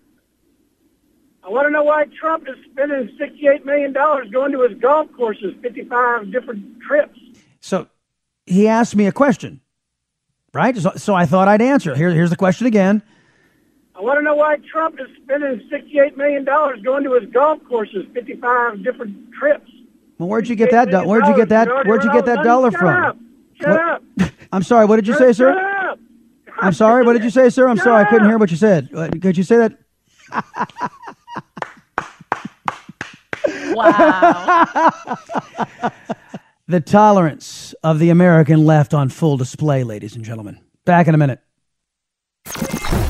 I 1.45 1.49
want 1.49 1.69
to 1.69 1.71
know 1.71 1.85
why 1.85 2.07
Trump 2.21 2.49
is 2.49 2.57
spending 2.73 3.17
$68 3.17 3.65
million 3.65 3.93
going 3.93 4.51
to 4.51 4.63
his 4.63 4.77
golf 4.81 5.07
courses, 5.13 5.55
55 5.63 6.33
different 6.33 6.81
trips. 6.81 7.17
So 7.61 7.87
he 8.47 8.67
asked 8.67 8.97
me 8.97 9.07
a 9.07 9.13
question, 9.13 9.61
right? 10.53 10.77
So, 10.77 10.91
so 10.97 11.15
I 11.15 11.25
thought 11.25 11.47
I'd 11.47 11.63
answer. 11.63 11.95
Here, 11.95 12.11
here's 12.11 12.31
the 12.31 12.37
question 12.37 12.67
again. 12.67 13.01
I 13.95 14.01
want 14.01 14.19
to 14.19 14.23
know 14.23 14.35
why 14.35 14.57
Trump 14.69 14.99
is 14.99 15.07
spending 15.23 15.61
$68 15.71 16.17
million 16.17 16.45
going 16.45 17.05
to 17.05 17.13
his 17.15 17.31
golf 17.31 17.61
courses, 17.69 18.07
55 18.13 18.83
different 18.83 19.33
trips. 19.39 19.71
Well, 20.19 20.29
where'd 20.29 20.49
you 20.49 20.57
get 20.57 20.73
that? 20.73 20.91
Do- 20.91 21.07
where'd 21.07 21.29
you 21.29 21.37
get 21.37 21.49
that? 21.51 21.69
Where'd 21.87 22.03
you 22.03 22.13
get 22.13 22.27
that 22.27 22.43
dollar 22.43 22.73
Shut 22.73 22.81
from? 22.81 23.05
Up. 23.05 23.17
Shut 23.55 23.81
up. 24.21 24.31
I'm 24.51 24.65
sorry. 24.65 24.87
What 24.87 24.97
did 24.97 25.07
you 25.07 25.15
say, 25.15 25.29
Shut 25.29 25.37
sir? 25.37 25.97
Up. 26.59 26.65
I'm 26.65 26.73
sorry. 26.73 27.05
What 27.05 27.15
did 27.15 27.25
you 27.25 27.31
say, 27.31 27.49
sir? 27.51 27.69
I'm 27.69 27.79
sorry. 27.79 28.05
I 28.05 28.09
couldn't 28.09 28.29
hear 28.29 28.39
what 28.39 28.51
you 28.51 28.57
said. 28.57 28.89
Uh, 28.95 29.09
Could 29.21 29.37
you 29.37 29.45
say 29.45 29.57
that? 29.57 29.79
Wow. 33.75 34.67
the 36.69 36.81
tolerance 36.81 37.75
of 37.83 37.99
the 37.99 38.11
American 38.11 38.65
left 38.65 38.95
on 38.95 39.09
full 39.09 39.37
display, 39.37 39.85
ladies 39.85 40.17
and 40.17 40.25
gentlemen. 40.25 40.61
Back 40.85 41.09
in 41.09 41.15
a 41.15 41.19
minute. 41.19 41.41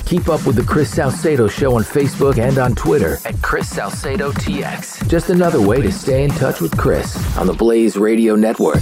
Keep 0.06 0.28
up 0.28 0.46
with 0.46 0.56
the 0.56 0.64
Chris 0.66 0.90
Salcedo 0.90 1.48
Show 1.48 1.76
on 1.76 1.82
Facebook 1.82 2.38
and 2.38 2.58
on 2.58 2.74
Twitter 2.74 3.18
at 3.26 3.40
Chris 3.42 3.68
Salcedo 3.68 4.32
TX. 4.32 5.06
Just 5.08 5.28
another 5.30 5.60
way 5.60 5.82
to 5.82 5.92
stay 5.92 6.24
in 6.24 6.30
touch 6.30 6.60
with 6.60 6.76
Chris 6.78 7.36
on 7.36 7.46
the 7.46 7.52
Blaze 7.52 7.96
Radio 7.96 8.34
Network. 8.34 8.80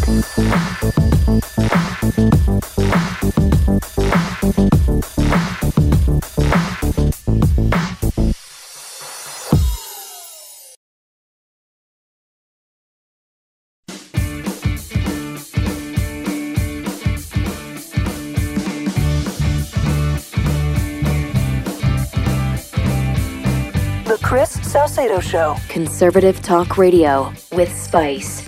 Salcedo 24.96 25.20
Show. 25.20 25.56
Conservative 25.68 26.40
Talk 26.40 26.78
Radio 26.78 27.30
with 27.52 27.70
Spice. 27.70 28.40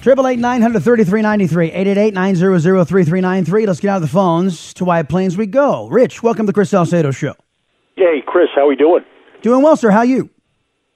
Triple 0.00 0.28
eight 0.28 0.38
nine 0.38 0.62
hundred 0.62 0.84
thirty 0.84 1.02
three 1.02 1.22
ninety 1.22 1.48
three 1.48 1.72
eight 1.72 1.88
eight 1.88 1.98
eight 1.98 2.14
nine 2.14 2.36
zero 2.36 2.56
zero 2.58 2.84
three 2.84 3.02
three 3.02 3.20
nine 3.20 3.44
three. 3.44 3.66
Let's 3.66 3.80
get 3.80 3.88
out 3.88 3.96
of 3.96 4.02
the 4.02 4.08
phones 4.08 4.72
to 4.74 4.84
White 4.84 5.08
Plains 5.08 5.36
we 5.36 5.46
go. 5.46 5.88
Rich, 5.88 6.22
welcome 6.22 6.46
to 6.46 6.50
the 6.50 6.52
Chris 6.52 6.70
Salcedo 6.70 7.10
Show. 7.10 7.34
Hey, 7.96 8.22
Chris, 8.24 8.46
how 8.54 8.60
are 8.60 8.68
we 8.68 8.76
doing? 8.76 9.04
Doing 9.42 9.60
well, 9.60 9.76
sir. 9.76 9.90
How 9.90 10.02
you? 10.02 10.30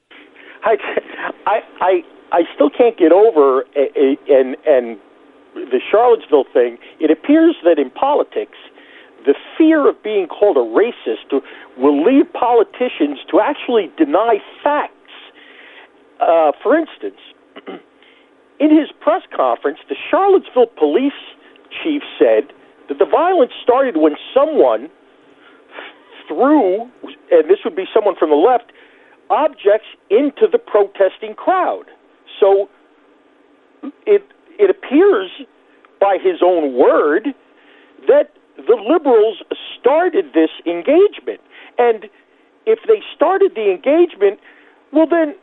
I, 0.65 0.77
I, 1.47 1.59
I, 1.81 2.03
I 2.31 2.43
still 2.55 2.71
can't 2.71 2.97
get 2.97 3.11
over 3.11 3.63
a, 3.75 3.91
a, 3.99 4.17
and 4.29 4.57
and 4.69 5.01
the 5.53 5.81
Charlottesville 5.91 6.45
thing. 6.53 6.79
It 7.01 7.11
appears 7.11 7.57
that 7.65 7.81
in 7.81 7.91
politics, 7.91 8.57
the 9.25 9.35
fear 9.57 9.89
of 9.89 10.03
being 10.03 10.27
called 10.27 10.57
a 10.57 10.61
racist 10.61 11.43
will 11.79 12.05
lead 12.05 12.33
politicians 12.33 13.19
to 13.31 13.41
actually 13.41 13.91
deny 13.97 14.39
facts. 14.63 14.93
Uh, 16.21 16.53
for 16.63 16.77
instance, 16.77 17.21
in 18.61 18.71
his 18.71 18.89
press 19.01 19.23
conference, 19.35 19.79
the 19.89 19.97
Charlottesville 20.11 20.71
police 20.79 21.13
chief 21.83 22.03
said 22.19 22.53
that 22.89 22.99
the 22.99 23.07
violence 23.07 23.53
started 23.63 23.97
when 23.97 24.15
someone 24.33 24.91
threw, 26.29 26.83
and 27.31 27.51
this 27.51 27.59
would 27.65 27.77
be 27.77 27.85
someone 27.93 28.15
from 28.17 28.31
the 28.31 28.37
left, 28.37 28.73
objects 29.31 29.89
into 30.11 30.47
the 30.51 30.59
protesting 30.59 31.35
crowd. 31.35 31.85
So 32.41 32.69
it 34.07 34.23
it 34.59 34.71
appears 34.71 35.31
by 36.01 36.19
his 36.23 36.41
own 36.45 36.79
word 36.79 37.29
that 38.07 38.34
the 38.57 38.77
liberals 38.77 39.43
started 39.79 40.33
this 40.35 40.51
engagement. 40.67 41.41
And 41.79 42.07
if 42.67 42.79
they 42.87 43.03
started 43.15 43.53
the 43.55 43.71
engagement, 43.71 44.41
well 44.93 45.07
then 45.07 45.35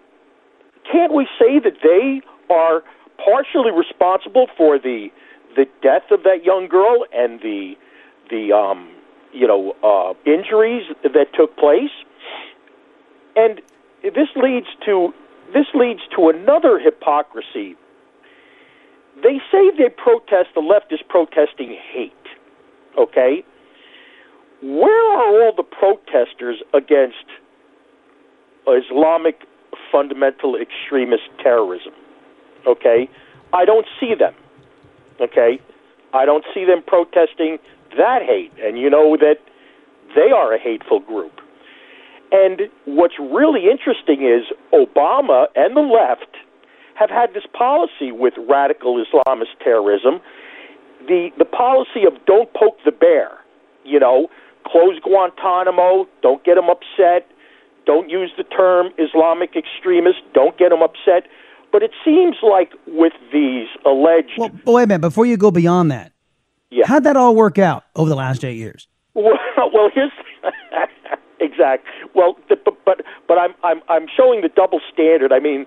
can't 0.91 1.13
we 1.13 1.27
say 1.39 1.60
that 1.60 1.77
they 1.84 2.22
are 2.53 2.84
partially 3.24 3.72
responsible 3.72 4.48
for 4.58 4.80
the 4.80 5.10
the 5.56 5.65
death 5.84 6.10
of 6.12 6.24
that 6.24 6.44
young 6.44 6.68
girl 6.68 7.06
and 7.13 7.39
the 7.41 7.74
the 8.30 8.53
um 8.53 8.89
you 9.34 9.48
know 9.48 9.75
uh 9.84 10.13
injuries 10.30 10.86
that 11.03 11.27
took 11.34 11.56
place? 11.58 11.91
And 13.36 13.62
this 14.03 14.30
leads 14.36 14.68
to 14.86 15.13
this 15.53 15.68
leads 15.74 16.01
to 16.15 16.30
another 16.30 16.80
hypocrisy. 16.80 17.75
They 19.22 19.39
say 19.51 19.70
they 19.77 19.89
protest 19.89 20.50
the 20.56 20.62
left 20.62 20.91
is 20.91 21.00
protesting 21.08 21.77
hate. 21.94 22.13
Okay? 22.98 23.43
Where 24.62 25.12
are 25.17 25.43
all 25.43 25.53
the 25.55 25.63
protesters 25.63 26.62
against 26.74 27.25
Islamic 28.67 29.41
fundamental 29.91 30.55
extremist 30.55 31.24
terrorism? 31.41 31.93
Okay? 32.67 33.10
I 33.53 33.65
don't 33.65 33.88
see 34.00 34.13
them. 34.17 34.33
Okay? 35.19 35.60
I 36.13 36.25
don't 36.25 36.45
see 36.53 36.65
them 36.65 36.83
protesting 36.86 37.57
that 37.98 38.21
hate. 38.25 38.51
And 38.62 38.77
you 38.77 38.89
know 38.89 39.17
that 39.17 39.38
they 40.15 40.31
are 40.31 40.53
a 40.53 40.60
hateful 40.60 41.00
group. 41.00 41.33
And 42.31 42.62
what's 42.86 43.15
really 43.19 43.69
interesting 43.69 44.24
is 44.24 44.55
Obama 44.74 45.48
and 45.55 45.75
the 45.75 45.81
left 45.81 46.38
have 46.95 47.10
had 47.10 47.33
this 47.33 47.43
policy 47.51 48.12
with 48.12 48.33
radical 48.48 49.03
Islamist 49.03 49.57
terrorism, 49.63 50.21
the 51.08 51.29
the 51.38 51.46
policy 51.46 52.05
of 52.05 52.13
don't 52.25 52.51
poke 52.53 52.77
the 52.86 52.91
bear, 52.91 53.29
you 53.84 54.00
know, 54.00 54.27
close 54.65 55.00
Guantanamo, 55.03 56.08
don't 56.22 56.43
get 56.43 56.55
them 56.55 56.70
upset, 56.70 57.27
don't 57.86 58.10
use 58.10 58.31
the 58.38 58.43
term 58.43 58.89
Islamic 58.98 59.55
extremist, 59.55 60.20
don't 60.34 60.58
get 60.58 60.70
them 60.70 60.81
upset. 60.81 61.29
But 61.72 61.84
it 61.84 61.91
seems 62.03 62.36
like 62.43 62.72
with 62.88 63.13
these 63.31 63.67
alleged 63.86 64.31
Well, 64.38 64.51
wait 64.65 64.84
a 64.84 64.88
minute. 64.88 65.00
Before 65.01 65.25
you 65.25 65.38
go 65.38 65.51
beyond 65.51 65.89
that, 65.91 66.12
Yeah. 66.70 66.86
how'd 66.86 67.05
that 67.05 67.15
all 67.15 67.34
work 67.36 67.58
out 67.58 67.84
over 67.96 68.10
the 68.10 68.15
last 68.15 68.43
eight 68.43 68.58
years? 68.58 68.88
Well, 69.13 69.39
well 69.74 69.89
here's 69.93 70.12
exact. 71.39 71.86
Well, 72.13 72.38
the, 72.50 72.55
but 72.63 72.75
but 72.86 73.01
but 73.27 73.38
I'm 73.38 73.53
I'm 73.63 73.81
I'm 73.89 74.05
showing 74.15 74.41
the 74.41 74.50
double 74.50 74.81
standard. 74.91 75.31
I 75.31 75.39
mean, 75.39 75.65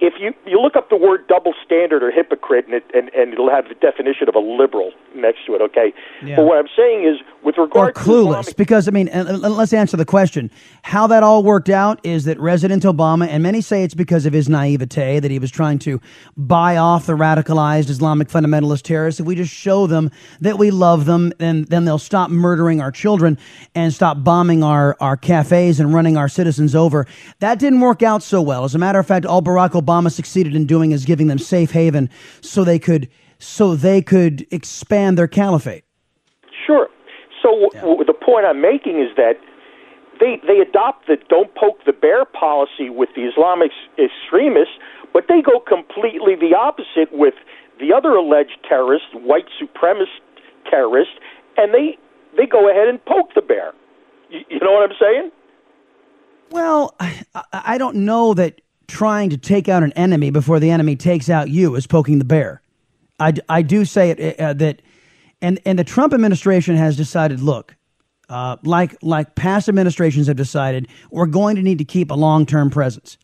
if 0.00 0.14
you 0.20 0.32
you 0.46 0.60
look 0.60 0.76
up 0.76 0.90
the 0.90 0.96
word 0.96 1.26
double 1.28 1.54
standard 1.64 2.02
or 2.02 2.10
hypocrite, 2.10 2.66
and 2.66 2.74
it 2.74 2.84
and, 2.94 3.08
and 3.14 3.32
it'll 3.32 3.50
have 3.50 3.68
the 3.68 3.74
definition 3.74 4.28
of 4.28 4.34
a 4.34 4.38
liberal 4.38 4.92
next 5.14 5.46
to 5.46 5.54
it. 5.54 5.62
Okay. 5.62 5.92
Yeah. 6.24 6.36
But 6.36 6.46
what 6.46 6.58
I'm 6.58 6.68
saying 6.76 7.04
is, 7.04 7.20
with 7.42 7.58
Or 7.58 7.64
regard 7.64 7.94
to 7.94 8.00
clueless, 8.00 8.40
Islamic- 8.40 8.56
because 8.56 8.88
I 8.88 8.90
mean, 8.90 9.10
let's 9.12 9.72
answer 9.72 9.96
the 9.96 10.04
question. 10.04 10.50
How 10.82 11.06
that 11.08 11.22
all 11.22 11.42
worked 11.42 11.68
out 11.68 12.00
is 12.04 12.24
that 12.24 12.38
President 12.38 12.84
Obama, 12.84 13.26
and 13.28 13.42
many 13.42 13.60
say 13.60 13.82
it's 13.82 13.94
because 13.94 14.26
of 14.26 14.32
his 14.32 14.48
naivete 14.48 15.20
that 15.20 15.30
he 15.30 15.38
was 15.38 15.50
trying 15.50 15.78
to 15.80 16.00
buy 16.36 16.76
off 16.76 17.06
the 17.06 17.12
radicalized 17.12 17.90
Islamic 17.90 18.28
fundamentalist 18.28 18.82
terrorists. 18.82 19.20
If 19.20 19.26
we 19.26 19.34
just 19.34 19.52
show 19.52 19.86
them 19.86 20.10
that 20.40 20.58
we 20.58 20.70
love 20.70 21.04
them, 21.04 21.32
then 21.38 21.64
then 21.64 21.84
they'll 21.84 21.98
stop 21.98 22.30
murdering 22.30 22.80
our 22.80 22.90
children 22.90 23.38
and 23.74 23.92
stop 23.92 24.24
bombing 24.24 24.62
our 24.62 24.96
our 25.00 25.16
cafes 25.16 25.80
and 25.80 25.92
running 25.92 26.16
our 26.16 26.28
citizens 26.28 26.74
over. 26.74 27.06
That 27.40 27.58
didn't 27.58 27.80
work 27.80 28.02
out 28.02 28.22
so 28.22 28.40
well. 28.40 28.64
As 28.64 28.74
a 28.74 28.78
matter 28.78 28.98
of 28.98 29.06
fact, 29.06 29.26
all 29.26 29.42
Barack 29.42 29.73
Obama 29.74 30.10
succeeded 30.10 30.54
in 30.54 30.66
doing 30.66 30.92
is 30.92 31.04
giving 31.04 31.26
them 31.26 31.38
safe 31.38 31.70
haven 31.70 32.10
so 32.40 32.64
they 32.64 32.78
could 32.78 33.08
so 33.38 33.74
they 33.74 34.00
could 34.00 34.46
expand 34.50 35.18
their 35.18 35.28
caliphate. 35.28 35.84
Sure. 36.66 36.88
So 37.42 37.50
w- 37.50 37.70
w- 37.74 38.04
the 38.04 38.14
point 38.14 38.46
I'm 38.46 38.60
making 38.60 39.00
is 39.00 39.14
that 39.16 39.34
they 40.20 40.40
they 40.46 40.58
adopt 40.60 41.06
the 41.06 41.16
don't 41.28 41.54
poke 41.54 41.84
the 41.84 41.92
bear 41.92 42.24
policy 42.24 42.88
with 42.88 43.10
the 43.14 43.22
Islamic 43.22 43.70
extremists, 43.98 44.74
but 45.12 45.24
they 45.28 45.42
go 45.42 45.60
completely 45.60 46.34
the 46.34 46.54
opposite 46.56 47.12
with 47.12 47.34
the 47.80 47.92
other 47.92 48.10
alleged 48.10 48.58
terrorists, 48.68 49.08
white 49.14 49.46
supremacist 49.60 50.22
terrorists, 50.70 51.14
and 51.56 51.74
they 51.74 51.98
they 52.36 52.46
go 52.46 52.70
ahead 52.70 52.88
and 52.88 53.04
poke 53.04 53.34
the 53.34 53.42
bear. 53.42 53.72
You, 54.30 54.40
you 54.48 54.60
know 54.60 54.72
what 54.72 54.90
I'm 54.90 54.96
saying? 55.00 55.30
Well, 56.50 56.94
I, 57.00 57.24
I 57.52 57.78
don't 57.78 57.96
know 57.96 58.34
that 58.34 58.60
trying 58.86 59.30
to 59.30 59.36
take 59.36 59.68
out 59.68 59.82
an 59.82 59.92
enemy 59.92 60.30
before 60.30 60.60
the 60.60 60.70
enemy 60.70 60.96
takes 60.96 61.28
out 61.28 61.48
you 61.48 61.74
is 61.74 61.86
poking 61.86 62.18
the 62.18 62.24
bear. 62.24 62.62
I, 63.18 63.34
I 63.48 63.62
do 63.62 63.84
say 63.84 64.10
it 64.10 64.40
uh, 64.40 64.52
that, 64.54 64.82
and 65.40 65.60
and 65.64 65.78
the 65.78 65.84
Trump 65.84 66.12
administration 66.12 66.76
has 66.76 66.96
decided. 66.96 67.40
Look, 67.40 67.76
uh, 68.28 68.56
like 68.62 68.96
like 69.02 69.34
past 69.34 69.68
administrations 69.68 70.26
have 70.26 70.36
decided, 70.36 70.88
we're 71.10 71.26
going 71.26 71.56
to 71.56 71.62
need 71.62 71.78
to 71.78 71.84
keep 71.84 72.10
a 72.10 72.14
long 72.14 72.46
term 72.46 72.70
presence 72.70 73.18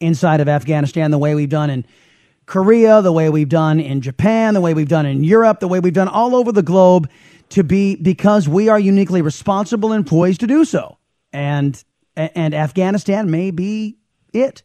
inside 0.00 0.40
of 0.40 0.48
Afghanistan, 0.48 1.10
the 1.10 1.18
way 1.18 1.34
we've 1.34 1.48
done 1.48 1.70
in 1.70 1.86
Korea, 2.46 3.00
the 3.02 3.12
way 3.12 3.30
we've 3.30 3.48
done 3.48 3.80
in 3.80 4.00
Japan, 4.00 4.54
the 4.54 4.60
way 4.60 4.74
we've 4.74 4.88
done 4.88 5.06
in 5.06 5.24
Europe, 5.24 5.60
the 5.60 5.68
way 5.68 5.80
we've 5.80 5.94
done 5.94 6.08
all 6.08 6.34
over 6.34 6.52
the 6.52 6.62
globe 6.62 7.08
to 7.50 7.62
be 7.62 7.96
because 7.96 8.48
we 8.48 8.68
are 8.68 8.80
uniquely 8.80 9.22
responsible 9.22 9.92
and 9.92 10.06
poised 10.06 10.40
to 10.40 10.46
do 10.46 10.64
so. 10.64 10.98
And 11.32 11.82
and 12.16 12.54
Afghanistan 12.54 13.30
may 13.30 13.50
be 13.50 13.96
it. 14.32 14.62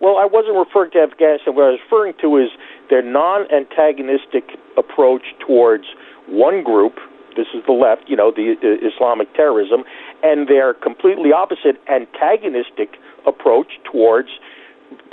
Well, 0.00 0.18
I 0.18 0.26
wasn't 0.26 0.56
referring 0.56 0.90
to 0.92 1.00
Afghanistan. 1.00 1.54
What 1.54 1.64
I 1.64 1.70
was 1.70 1.80
referring 1.84 2.14
to 2.20 2.36
is 2.36 2.50
their 2.90 3.02
non-antagonistic 3.02 4.58
approach 4.76 5.22
towards 5.40 5.84
one 6.28 6.62
group. 6.62 6.96
This 7.36 7.46
is 7.54 7.64
the 7.66 7.72
left, 7.72 8.08
you 8.08 8.16
know, 8.16 8.30
the 8.30 8.56
uh, 8.60 8.86
Islamic 8.86 9.32
terrorism, 9.34 9.84
and 10.22 10.48
their 10.48 10.74
completely 10.74 11.32
opposite 11.32 11.76
antagonistic 11.88 12.96
approach 13.26 13.80
towards 13.84 14.28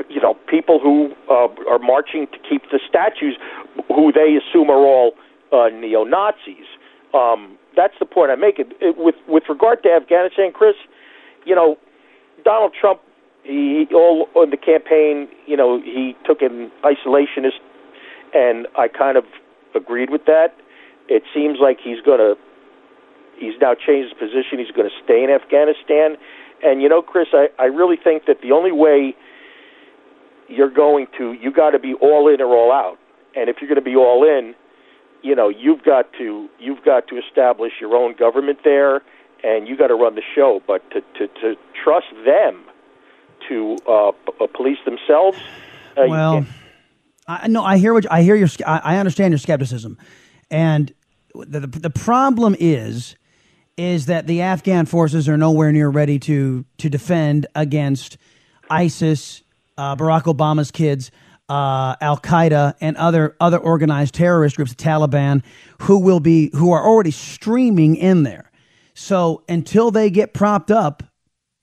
you 0.09 0.21
know 0.21 0.35
people 0.47 0.79
who 0.79 1.13
uh, 1.29 1.47
are 1.69 1.79
marching 1.79 2.27
to 2.27 2.37
keep 2.47 2.63
the 2.71 2.79
statues, 2.87 3.37
who 3.87 4.11
they 4.11 4.37
assume 4.37 4.69
are 4.69 4.85
all 4.85 5.13
uh, 5.51 5.69
neo 5.69 6.03
Nazis. 6.03 6.67
Um, 7.13 7.57
that's 7.75 7.93
the 7.99 8.05
point 8.05 8.31
I 8.31 8.35
make. 8.35 8.59
It, 8.59 8.73
it, 8.81 8.95
with 8.97 9.15
with 9.27 9.43
regard 9.49 9.83
to 9.83 9.89
Afghanistan, 9.89 10.51
Chris, 10.53 10.75
you 11.45 11.55
know, 11.55 11.77
Donald 12.43 12.73
Trump, 12.79 13.01
he 13.43 13.88
all 13.93 14.27
in 14.35 14.50
the 14.50 14.57
campaign, 14.57 15.27
you 15.45 15.57
know, 15.57 15.81
he 15.81 16.15
took 16.25 16.41
an 16.41 16.71
isolationist, 16.83 17.59
and 18.33 18.67
I 18.77 18.88
kind 18.88 19.17
of 19.17 19.25
agreed 19.75 20.09
with 20.09 20.25
that. 20.25 20.55
It 21.09 21.23
seems 21.33 21.59
like 21.62 21.79
he's 21.83 22.01
to, 22.03 22.35
he's 23.38 23.53
now 23.59 23.75
changed 23.75 24.13
his 24.13 24.17
position. 24.17 24.59
He's 24.59 24.71
going 24.71 24.89
to 24.89 24.95
stay 25.03 25.23
in 25.23 25.29
Afghanistan, 25.29 26.15
and 26.63 26.81
you 26.81 26.88
know, 26.88 27.01
Chris, 27.01 27.27
I 27.33 27.47
I 27.59 27.65
really 27.65 27.97
think 28.01 28.25
that 28.25 28.38
the 28.41 28.51
only 28.51 28.71
way 28.71 29.13
you're 30.47 30.71
going 30.73 31.07
to, 31.17 31.33
you 31.33 31.51
got 31.51 31.71
to 31.71 31.79
be 31.79 31.93
all 32.01 32.33
in 32.33 32.41
or 32.41 32.55
all 32.55 32.71
out, 32.71 32.97
and 33.35 33.50
if 33.50 33.57
you're 33.59 33.69
going 33.69 33.83
to 33.83 33.89
be 33.89 33.95
all 33.95 34.23
in, 34.23 34.55
you 35.21 35.35
know, 35.35 35.50
you've 35.50 35.83
got 35.83 36.13
to 36.17 36.47
you've 36.59 36.83
got 36.85 37.07
to 37.09 37.17
establish 37.17 37.73
your 37.81 37.95
own 37.95 38.15
government 38.17 38.59
there 38.63 39.01
and 39.43 39.67
you 39.67 39.77
got 39.77 39.88
to 39.88 39.95
run 39.95 40.15
the 40.15 40.23
show. 40.35 40.62
But 40.65 40.89
to 40.91 41.01
to, 41.01 41.27
to 41.41 41.55
trust 41.83 42.07
them 42.25 42.63
to 43.50 43.77
uh, 43.88 44.09
uh, 44.09 44.13
police 44.55 44.77
themselves, 44.85 45.38
uh, 45.97 46.05
well, 46.07 46.45
I 47.27 47.47
no, 47.47 47.63
I 47.63 47.77
hear 47.77 47.93
what 47.93 48.12
I 48.12 48.21
hear 48.21 48.35
your 48.35 48.50
I, 48.65 48.81
I 48.83 48.97
understand 48.97 49.31
your 49.31 49.39
skepticism, 49.39 49.97
and 50.50 50.93
the, 51.33 51.62
the 51.62 51.67
the 51.67 51.89
problem 51.89 52.55
is 52.59 53.15
is 53.77 54.05
that 54.05 54.27
the 54.27 54.41
Afghan 54.41 54.85
forces 54.85 55.27
are 55.27 55.38
nowhere 55.38 55.71
near 55.71 55.89
ready 55.89 56.19
to 56.19 56.65
to 56.77 56.89
defend 56.89 57.47
against 57.55 58.17
ISIS, 58.69 59.43
uh, 59.77 59.95
Barack 59.95 60.23
Obama's 60.23 60.71
kids, 60.71 61.12
uh, 61.50 61.95
Al 62.01 62.17
Qaeda, 62.17 62.75
and 62.81 62.97
other 62.97 63.35
other 63.39 63.57
organized 63.57 64.13
terrorist 64.13 64.55
groups, 64.55 64.73
the 64.73 64.83
Taliban, 64.83 65.43
who 65.81 66.00
will 66.00 66.19
be 66.19 66.51
who 66.53 66.71
are 66.71 66.85
already 66.85 67.12
streaming 67.12 67.95
in 67.95 68.23
there. 68.23 68.51
So 68.93 69.43
until 69.50 69.91
they 69.91 70.09
get 70.09 70.33
propped 70.33 70.71
up, 70.71 71.03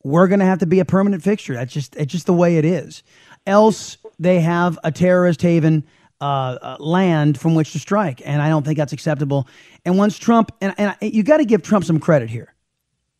we're 0.02 0.28
going 0.28 0.40
to 0.40 0.46
have 0.46 0.58
to 0.60 0.66
be 0.66 0.80
a 0.80 0.84
permanent 0.84 1.22
fixture. 1.22 1.54
That's 1.54 1.72
just 1.72 1.96
it's 1.96 2.12
just 2.12 2.26
the 2.26 2.34
way 2.34 2.56
it 2.56 2.64
is. 2.64 3.02
Else 3.46 3.98
they 4.18 4.40
have 4.40 4.78
a 4.84 4.92
terrorist 4.92 5.42
haven 5.42 5.84
uh, 6.20 6.24
uh, 6.60 6.76
land 6.78 7.38
from 7.38 7.54
which 7.54 7.72
to 7.72 7.78
strike, 7.78 8.22
and 8.24 8.42
I 8.42 8.48
don't 8.48 8.64
think 8.64 8.76
that's 8.76 8.92
acceptable. 8.92 9.48
And 9.84 9.96
once 9.96 10.18
Trump 10.18 10.52
and, 10.60 10.74
and 10.78 10.96
you 11.00 11.22
got 11.22 11.38
to 11.38 11.44
give 11.44 11.62
Trump 11.62 11.84
some 11.84 12.00
credit 12.00 12.28
here, 12.30 12.54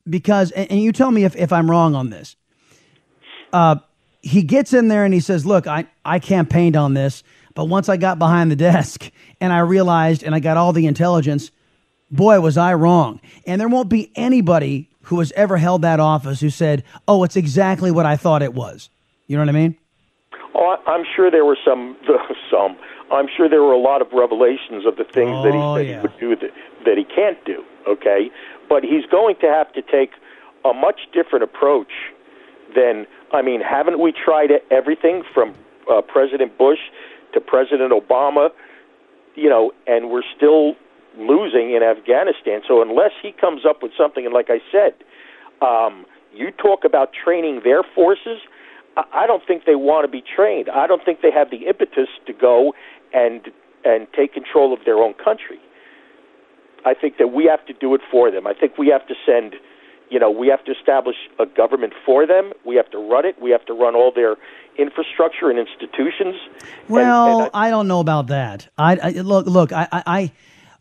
because 0.09 0.51
and, 0.51 0.71
and, 0.71 0.81
you 0.81 0.93
tell 0.93 1.11
me 1.11 1.25
if, 1.25 1.37
if 1.37 1.53
I'm 1.53 1.71
wrong 1.71 1.95
on 1.95 2.11
this. 2.11 2.37
Uh, 3.53 3.77
he 4.23 4.43
gets 4.43 4.75
in 4.75 4.89
there 4.89 5.05
and 5.05 5.15
he 5.15 5.21
says, 5.21 5.47
"Look, 5.47 5.67
I 5.67 5.87
I 6.05 6.19
campaigned 6.19 6.77
on 6.77 6.95
this, 6.95 7.23
but 7.55 7.65
once 7.67 7.89
I 7.89 7.97
got 7.97 8.19
behind 8.19 8.51
the 8.51 8.57
desk 8.57 9.11
and 9.41 9.53
I 9.53 9.61
realized 9.61 10.23
and 10.23 10.35
I 10.35 10.41
got 10.41 10.57
all 10.57 10.73
the 10.73 10.87
intelligence." 10.87 11.51
boy, 12.11 12.41
was 12.41 12.57
I 12.57 12.75
wrong. 12.75 13.21
And 13.47 13.61
there 13.61 13.69
won't 13.69 13.89
be 13.89 14.11
anybody 14.17 14.90
who 15.11 15.19
has 15.19 15.33
ever 15.33 15.57
held 15.57 15.83
that 15.83 15.99
office 15.99 16.41
who 16.41 16.49
said, 16.51 16.85
oh, 17.09 17.25
it's 17.25 17.37
exactly 17.37 17.91
what 17.91 18.07
I 18.07 18.17
thought 18.17 18.43
it 18.43 18.55
was. 18.55 18.89
You 19.27 19.37
know 19.37 19.43
what 19.43 19.49
I 19.49 19.53
mean? 19.53 19.77
Oh, 20.55 20.77
I'm 20.87 21.05
sure 21.17 21.33
there 21.33 21.45
were 21.45 21.59
some, 21.65 21.97
some. 22.51 22.77
I'm 23.11 23.27
sure 23.37 23.49
there 23.49 23.63
were 23.63 23.73
a 23.73 23.81
lot 23.81 24.03
of 24.03 24.09
revelations 24.13 24.87
of 24.87 24.97
the 24.97 25.03
things 25.03 25.33
oh, 25.35 25.43
that 25.43 25.53
he 25.53 25.61
said 25.75 25.91
yeah. 25.91 25.97
he 25.97 26.03
would 26.03 26.41
do 26.41 26.47
that, 26.47 26.55
that 26.85 26.97
he 26.97 27.05
can't 27.05 27.45
do. 27.45 27.65
Okay, 27.89 28.31
but 28.69 28.85
he's 28.85 29.05
going 29.11 29.35
to 29.41 29.47
have 29.47 29.73
to 29.73 29.83
take 29.83 30.13
a 30.65 30.73
much 30.73 31.01
different 31.13 31.43
approach 31.43 31.91
than. 32.77 33.07
I 33.33 33.43
mean, 33.43 33.61
haven't 33.61 33.99
we 34.01 34.13
tried 34.13 34.51
everything 34.71 35.23
from 35.35 35.55
uh, 35.91 36.03
President 36.03 36.57
Bush 36.59 36.79
to 37.33 37.41
President 37.41 37.93
Obama? 37.93 38.51
You 39.35 39.49
know, 39.49 39.73
and 39.87 40.11
we're 40.11 40.29
still 40.37 40.75
losing 41.19 41.73
in 41.75 41.83
Afghanistan. 41.83 42.63
So 42.67 42.83
unless 42.83 43.13
he 43.23 43.33
comes 43.33 43.63
up 43.69 43.83
with 43.83 43.93
something, 43.97 44.25
and 44.25 44.35
like 44.35 44.49
I 44.49 44.61
said, 44.71 44.95
um, 45.61 46.07
you 46.33 46.51
talk 46.51 46.85
about 46.85 47.11
training 47.13 47.63
their 47.65 47.83
forces. 47.95 48.39
I 48.97 49.27
don't 49.27 49.43
think 49.47 49.65
they 49.65 49.77
want 49.77 50.05
to 50.05 50.11
be 50.11 50.23
trained. 50.23 50.69
I 50.69 50.87
don't 50.87 51.05
think 51.05 51.21
they 51.23 51.31
have 51.31 51.51
the 51.51 51.69
impetus 51.69 52.09
to 52.27 52.33
go 52.33 52.75
and 53.13 53.49
and 53.85 54.07
take 54.15 54.35
control 54.35 54.75
of 54.75 54.81
their 54.85 54.99
own 54.99 55.15
country. 55.15 55.59
I 56.85 56.95
think 56.95 57.19
that 57.19 57.29
we 57.29 57.45
have 57.45 57.65
to 57.67 57.73
do 57.73 57.95
it 57.95 58.01
for 58.11 58.31
them. 58.31 58.47
I 58.47 58.55
think 58.55 58.79
we 58.79 58.89
have 58.89 59.07
to 59.09 59.15
send, 59.27 59.55
you 60.11 60.19
know, 60.19 60.31
we 60.31 60.49
have 60.49 60.65
to 60.65 60.73
establish 60.73 61.17
a 61.39 61.47
government 61.47 61.93
for 62.05 62.27
them. 62.27 62.53
We 62.65 62.77
have 62.77 62.91
to 62.91 62.99
run 62.99 63.27
it. 63.27 63.41
We 63.41 63.51
have 63.51 63.65
to 63.67 63.73
run 63.73 63.95
all 63.95 64.13
their 64.15 64.37
infrastructure 64.79 65.51
and 65.51 65.59
institutions. 65.59 66.37
Well, 66.89 67.27
and, 67.27 67.43
and 67.47 67.51
I, 67.55 67.69
I, 67.69 67.71
don't 67.71 67.89
know 67.89 68.01
about 68.01 68.29
that. 68.29 68.69
I, 68.79 68.97
I 68.97 69.11
look, 69.11 69.47
look, 69.47 69.73
I, 69.73 69.89
I, 69.93 70.33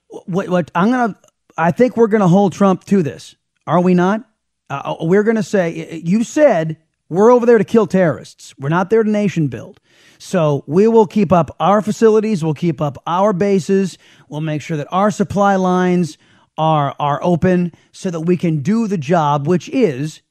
what, 0.10 0.50
what 0.50 0.72
I'm 0.76 0.92
gonna, 0.92 1.20
I 1.58 1.72
think 1.72 1.98
we're 1.98 2.08
gonna 2.08 2.28
hold 2.28 2.54
Trump 2.54 2.84
to 2.86 3.04
this. 3.04 3.36
Are 3.68 3.82
we 3.82 3.94
not? 3.94 4.28
Uh, 4.70 4.96
we're 5.02 5.24
gonna 5.24 5.44
say 5.44 6.02
you 6.04 6.24
said 6.24 6.78
we're 7.10 7.32
over 7.32 7.46
there 7.46 7.58
to 7.58 7.64
kill 7.64 7.88
terrorists. 7.88 8.54
We're 8.60 8.70
not 8.70 8.90
there 8.90 9.04
to 9.04 9.10
nation 9.10 9.48
build. 9.48 9.80
So 10.20 10.64
we 10.68 10.88
will 10.88 11.08
keep 11.08 11.32
up 11.32 11.56
our 11.60 11.82
facilities. 11.82 12.44
We'll 12.44 12.54
keep 12.54 12.82
up 12.82 13.02
our 13.08 13.34
bases. 13.34 13.98
We'll 14.28 14.42
make 14.42 14.62
sure 14.62 14.78
that 14.78 14.88
our 14.92 15.12
supply 15.12 15.56
lines 15.56 16.18
are 16.58 16.96
are 17.00 17.20
open 17.24 17.74
so 17.92 18.12
that 18.12 18.22
we 18.22 18.38
can 18.38 18.62
do 18.62 18.88
the 18.88 18.98
job, 18.98 19.48
which 19.48 19.70
is, 19.70 20.22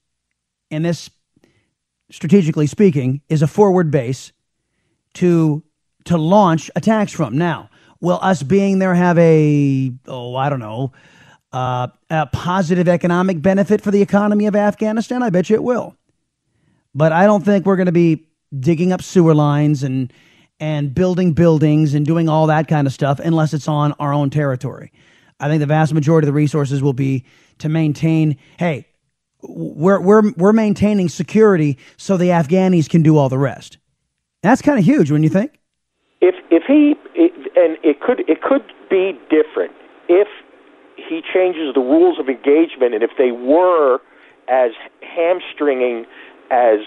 in 0.70 0.82
this 0.82 1.10
strategically 2.10 2.66
speaking, 2.66 3.22
is 3.28 3.42
a 3.42 3.46
forward 3.46 3.90
base 3.90 4.32
to 5.14 5.62
to 6.04 6.16
launch 6.16 6.70
attacks 6.76 7.12
from. 7.12 7.36
Now, 7.36 7.70
will 8.00 8.18
us 8.22 8.42
being 8.42 8.78
there 8.78 8.94
have 8.94 9.18
a 9.18 9.92
oh 10.06 10.36
I 10.36 10.48
don't 10.48 10.60
know 10.60 10.92
uh, 11.52 11.88
a 12.10 12.26
positive 12.26 12.88
economic 12.88 13.40
benefit 13.40 13.80
for 13.80 13.90
the 13.90 14.02
economy 14.02 14.46
of 14.46 14.56
Afghanistan? 14.56 15.22
I 15.22 15.30
bet 15.30 15.48
you 15.48 15.56
it 15.56 15.62
will. 15.62 15.96
But 16.94 17.12
I 17.12 17.24
don't 17.24 17.44
think 17.44 17.64
we're 17.64 17.76
going 17.76 17.86
to 17.86 17.92
be 17.92 18.26
digging 18.58 18.92
up 18.92 19.02
sewer 19.02 19.34
lines 19.34 19.82
and 19.82 20.12
and 20.60 20.94
building 20.94 21.32
buildings 21.32 21.94
and 21.94 22.04
doing 22.04 22.28
all 22.28 22.48
that 22.48 22.66
kind 22.66 22.86
of 22.86 22.92
stuff 22.92 23.20
unless 23.20 23.54
it's 23.54 23.68
on 23.68 23.92
our 23.92 24.12
own 24.12 24.28
territory. 24.28 24.92
I 25.38 25.48
think 25.48 25.60
the 25.60 25.66
vast 25.66 25.94
majority 25.94 26.26
of 26.26 26.34
the 26.34 26.36
resources 26.36 26.82
will 26.82 26.92
be 26.92 27.24
to 27.58 27.68
maintain. 27.68 28.36
Hey, 28.58 28.86
we're 29.42 30.00
we're 30.00 30.32
we're 30.32 30.52
maintaining 30.52 31.08
security 31.08 31.78
so 31.96 32.16
the 32.16 32.28
Afghanis 32.28 32.88
can 32.88 33.02
do 33.02 33.16
all 33.16 33.28
the 33.28 33.38
rest. 33.38 33.78
That's 34.42 34.62
kind 34.62 34.78
of 34.78 34.84
huge 34.84 35.10
when 35.10 35.22
you 35.22 35.28
think. 35.28 35.58
If 36.20 36.34
if 36.50 36.64
he 36.66 36.96
and 37.58 37.76
it 37.82 38.00
could 38.00 38.20
it 38.28 38.40
could 38.42 38.62
be 38.88 39.18
different 39.28 39.72
if 40.08 40.28
he 40.96 41.20
changes 41.34 41.74
the 41.74 41.80
rules 41.80 42.18
of 42.18 42.28
engagement 42.28 42.94
and 42.94 43.02
if 43.02 43.10
they 43.18 43.32
were 43.32 44.00
as 44.48 44.70
hamstringing 45.02 46.06
as 46.50 46.78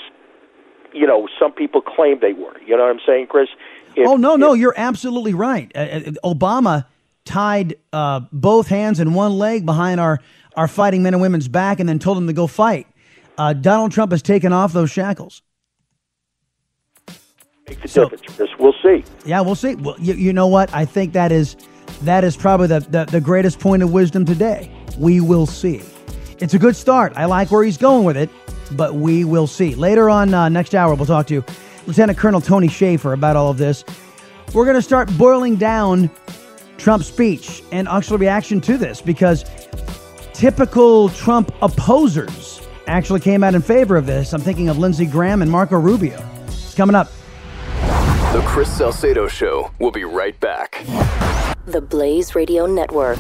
you 0.94 1.06
know 1.06 1.28
some 1.40 1.52
people 1.52 1.82
claim 1.82 2.20
they 2.22 2.34
were. 2.34 2.60
You 2.62 2.78
know 2.78 2.84
what 2.84 2.92
I'm 2.92 3.02
saying, 3.06 3.28
Chris? 3.28 3.50
If, 3.96 4.08
oh 4.08 4.16
no, 4.16 4.36
no, 4.36 4.54
you're 4.54 4.74
absolutely 4.78 5.34
right. 5.34 5.72
Uh, 5.76 5.80
uh, 5.80 6.00
Obama 6.24 6.86
tied 7.26 7.76
uh, 7.92 8.22
both 8.32 8.68
hands 8.68 9.00
and 9.00 9.14
one 9.14 9.34
leg 9.34 9.66
behind 9.66 10.00
our 10.00 10.20
our 10.56 10.68
fighting 10.68 11.04
men 11.04 11.14
and 11.14 11.22
women's 11.22 11.48
back, 11.48 11.80
and 11.80 11.88
then 11.88 12.00
told 12.00 12.18
them 12.18 12.28
to 12.28 12.34
go 12.34 12.48
fight. 12.48 12.88
Uh, 13.38 13.54
Donald 13.54 13.92
Trump 13.92 14.12
has 14.12 14.22
taken 14.22 14.54
off 14.54 14.74
those 14.74 14.92
shackles. 14.92 15.42
Make 17.72 17.82
the 17.84 17.88
so, 17.88 18.10
difference, 18.10 18.36
Chris. 18.36 18.50
We'll 18.60 18.76
see. 18.84 19.06
Yeah, 19.26 19.40
we'll 19.40 19.56
see. 19.56 19.76
Well, 19.76 19.96
you, 19.98 20.14
you 20.16 20.34
know 20.34 20.48
what? 20.48 20.74
I 20.74 20.84
think 20.84 21.14
that 21.14 21.32
is 21.32 21.56
that 22.02 22.26
is 22.26 22.36
probably 22.36 22.68
the, 22.68 22.82
the, 22.82 23.06
the 23.06 23.22
greatest 23.22 23.62
point 23.62 23.82
of 23.82 23.94
wisdom 23.94 24.26
today. 24.26 24.70
We 24.98 25.22
will 25.22 25.46
see. 25.46 25.82
It's 26.40 26.54
a 26.54 26.60
good 26.60 26.76
start. 26.76 27.14
I 27.16 27.26
like 27.26 27.50
where 27.50 27.64
he's 27.64 27.78
going 27.78 28.04
with 28.04 28.18
it, 28.18 28.30
but 28.72 28.96
we 28.96 29.24
will 29.24 29.48
see. 29.48 29.74
Later 29.74 30.10
on, 30.10 30.34
uh, 30.34 30.50
next 30.50 30.76
hour, 30.76 30.94
we'll 30.96 31.06
talk 31.06 31.28
to 31.28 31.46
Lieutenant 31.88 32.18
Colonel 32.20 32.42
Tony 32.42 32.68
Shaffer 32.68 33.14
about 33.14 33.38
all 33.38 33.50
of 33.50 33.58
this. 33.58 33.86
We're 34.54 34.66
going 34.66 34.76
to 34.76 34.82
start 34.82 35.10
boiling 35.18 35.56
down 35.56 36.12
Trump's 36.78 37.08
speech 37.08 37.64
and 37.72 37.88
actual 37.88 38.18
reaction 38.18 38.60
to 38.62 38.78
this 38.78 39.00
because 39.00 39.46
typical 40.34 41.08
Trump 41.08 41.54
opposers 41.62 42.68
actually 42.88 43.22
came 43.22 43.46
out 43.46 43.56
in 43.56 43.62
favor 43.62 43.96
of 43.96 44.08
this. 44.08 44.34
I'm 44.34 44.42
thinking 44.42 44.68
of 44.68 44.78
Lindsey 44.78 45.06
Graham 45.06 45.42
and 45.42 45.50
Marco 45.50 45.78
Rubio. 45.80 46.22
It's 46.48 46.76
coming 46.76 46.96
up. 46.98 47.10
The 48.32 48.40
Chris 48.44 48.72
Salcedo 48.72 49.28
Show. 49.28 49.72
We'll 49.78 49.92
be 49.92 50.06
right 50.06 50.40
back. 50.40 50.86
The 51.66 51.82
Blaze 51.82 52.34
Radio 52.34 52.66
Network. 52.66 53.18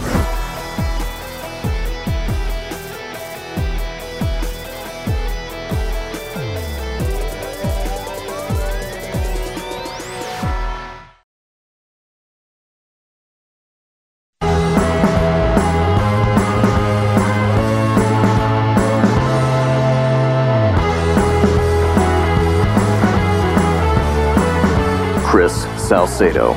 Salcedo. 25.92 26.54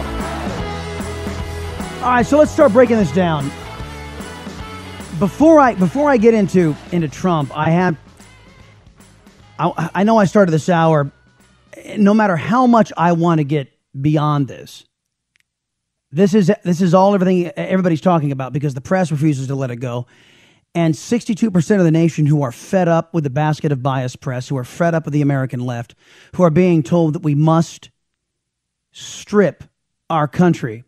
All 2.05 2.11
right, 2.11 2.25
so 2.25 2.38
let's 2.38 2.53
start 2.53 2.73
breaking 2.73 2.99
this 2.99 3.11
down. 3.11 3.47
Before 5.18 5.59
I 5.59 5.75
before 5.75 6.09
I 6.09 6.18
get 6.18 6.35
into 6.35 6.77
into 6.92 7.09
Trump, 7.09 7.51
I 7.53 7.70
have 7.70 7.97
I, 9.59 9.90
I 9.92 10.05
know 10.05 10.18
I 10.18 10.27
started 10.27 10.53
this 10.53 10.68
hour. 10.68 11.11
No 11.97 12.14
matter 12.14 12.37
how 12.37 12.68
much 12.68 12.92
I 12.97 13.11
want 13.11 13.40
to 13.40 13.44
get 13.44 13.73
beyond 14.01 14.47
this, 14.47 14.85
this 16.12 16.33
is 16.33 16.53
this 16.62 16.81
is 16.81 16.94
all 16.94 17.12
everything 17.12 17.51
everybody's 17.57 18.01
talking 18.01 18.31
about 18.31 18.53
because 18.53 18.75
the 18.75 18.81
press 18.81 19.11
refuses 19.11 19.49
to 19.49 19.57
let 19.57 19.73
it 19.73 19.81
go. 19.81 20.07
And 20.77 20.94
62% 20.94 21.79
of 21.79 21.85
the 21.85 21.90
nation 21.90 22.25
who 22.27 22.42
are 22.42 22.53
fed 22.53 22.87
up 22.87 23.12
with 23.12 23.25
the 23.25 23.31
basket 23.31 23.73
of 23.73 23.83
bias 23.83 24.14
press, 24.14 24.47
who 24.49 24.57
are 24.57 24.64
fed 24.64 24.94
up 24.94 25.07
with 25.07 25.12
the 25.12 25.23
American 25.23 25.59
left, 25.59 25.97
who 26.37 26.44
are 26.44 26.51
being 26.51 26.85
told 26.85 27.14
that 27.14 27.23
we 27.23 27.35
must 27.35 27.90
strip 28.94 29.64
our 30.09 30.28
country 30.28 30.85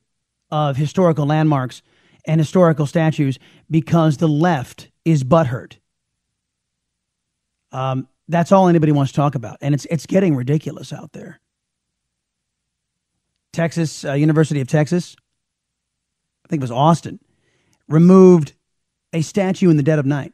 of 0.51 0.77
historical 0.77 1.27
landmarks 1.27 1.83
and 2.25 2.41
historical 2.41 2.87
statues 2.87 3.39
because 3.71 4.17
the 4.17 4.29
left 4.29 4.89
is 5.05 5.25
butthurt. 5.25 5.77
Um, 7.73 8.09
that's 8.29 8.53
all 8.53 8.69
anybody 8.69 8.93
wants 8.93 9.13
to 9.13 9.17
talk 9.17 9.35
about, 9.35 9.59
and 9.61 9.75
it's 9.75 9.85
it's 9.87 10.07
getting 10.07 10.35
ridiculous 10.35 10.93
out 10.93 11.13
there. 11.13 11.41
Texas, 13.53 14.05
uh, 14.05 14.13
University 14.13 14.61
of 14.61 14.69
Texas, 14.69 15.17
I 16.45 16.49
think 16.49 16.61
it 16.61 16.65
was 16.65 16.71
Austin, 16.71 17.21
removed 17.89 18.53
a 19.13 19.23
statue 19.23 19.71
in 19.71 19.77
the 19.77 19.83
dead 19.83 19.99
of 19.99 20.07
night. 20.07 20.33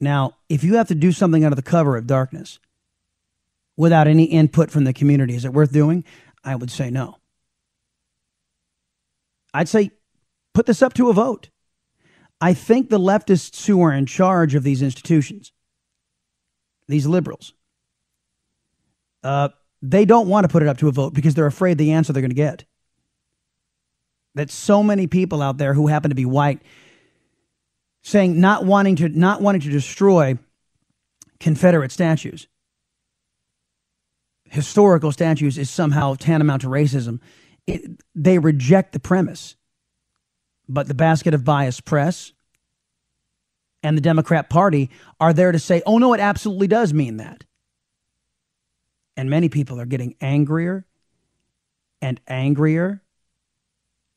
Now, 0.00 0.36
if 0.48 0.64
you 0.64 0.76
have 0.76 0.88
to 0.88 0.94
do 0.94 1.12
something 1.12 1.44
under 1.44 1.56
the 1.56 1.62
cover 1.62 1.96
of 1.96 2.06
darkness 2.06 2.58
without 3.76 4.06
any 4.06 4.24
input 4.24 4.70
from 4.70 4.84
the 4.84 4.92
community, 4.92 5.34
is 5.34 5.44
it 5.44 5.52
worth 5.52 5.72
doing? 5.72 6.04
I 6.42 6.54
would 6.54 6.70
say 6.70 6.90
no. 6.90 7.16
I'd 9.52 9.68
say 9.68 9.90
put 10.52 10.66
this 10.66 10.82
up 10.82 10.94
to 10.94 11.10
a 11.10 11.12
vote. 11.12 11.50
I 12.40 12.54
think 12.54 12.90
the 12.90 12.98
leftists 12.98 13.66
who 13.66 13.82
are 13.82 13.92
in 13.92 14.06
charge 14.06 14.54
of 14.54 14.64
these 14.64 14.82
institutions, 14.82 15.52
these 16.88 17.06
liberals, 17.06 17.54
uh, 19.22 19.48
they 19.80 20.04
don't 20.04 20.28
want 20.28 20.44
to 20.44 20.48
put 20.48 20.62
it 20.62 20.68
up 20.68 20.78
to 20.78 20.88
a 20.88 20.92
vote 20.92 21.14
because 21.14 21.34
they're 21.34 21.46
afraid 21.46 21.78
the 21.78 21.92
answer 21.92 22.12
they're 22.12 22.22
going 22.22 22.30
to 22.30 22.34
get. 22.34 22.64
That 24.34 24.50
so 24.50 24.82
many 24.82 25.06
people 25.06 25.40
out 25.40 25.58
there 25.58 25.74
who 25.74 25.86
happen 25.86 26.10
to 26.10 26.14
be 26.14 26.26
white 26.26 26.60
saying 28.02 28.38
not 28.38 28.64
wanting 28.64 28.96
to 28.96 29.08
not 29.08 29.40
wanting 29.40 29.62
to 29.62 29.70
destroy 29.70 30.38
Confederate 31.40 31.90
statues, 31.90 32.48
historical 34.48 35.12
statues, 35.12 35.58
is 35.58 35.70
somehow 35.70 36.14
tantamount 36.14 36.62
to 36.62 36.68
racism. 36.68 37.20
It, 37.66 37.82
they 38.14 38.38
reject 38.38 38.92
the 38.92 39.00
premise. 39.00 39.56
But 40.68 40.88
the 40.88 40.94
basket 40.94 41.34
of 41.34 41.44
bias 41.44 41.80
press 41.80 42.32
and 43.82 43.96
the 43.96 44.02
Democrat 44.02 44.48
Party 44.48 44.90
are 45.20 45.32
there 45.32 45.52
to 45.52 45.58
say, 45.58 45.82
oh, 45.86 45.98
no, 45.98 46.14
it 46.14 46.20
absolutely 46.20 46.68
does 46.68 46.94
mean 46.94 47.18
that. 47.18 47.44
And 49.16 49.30
many 49.30 49.48
people 49.48 49.78
are 49.80 49.86
getting 49.86 50.16
angrier 50.20 50.86
and 52.00 52.20
angrier 52.26 53.02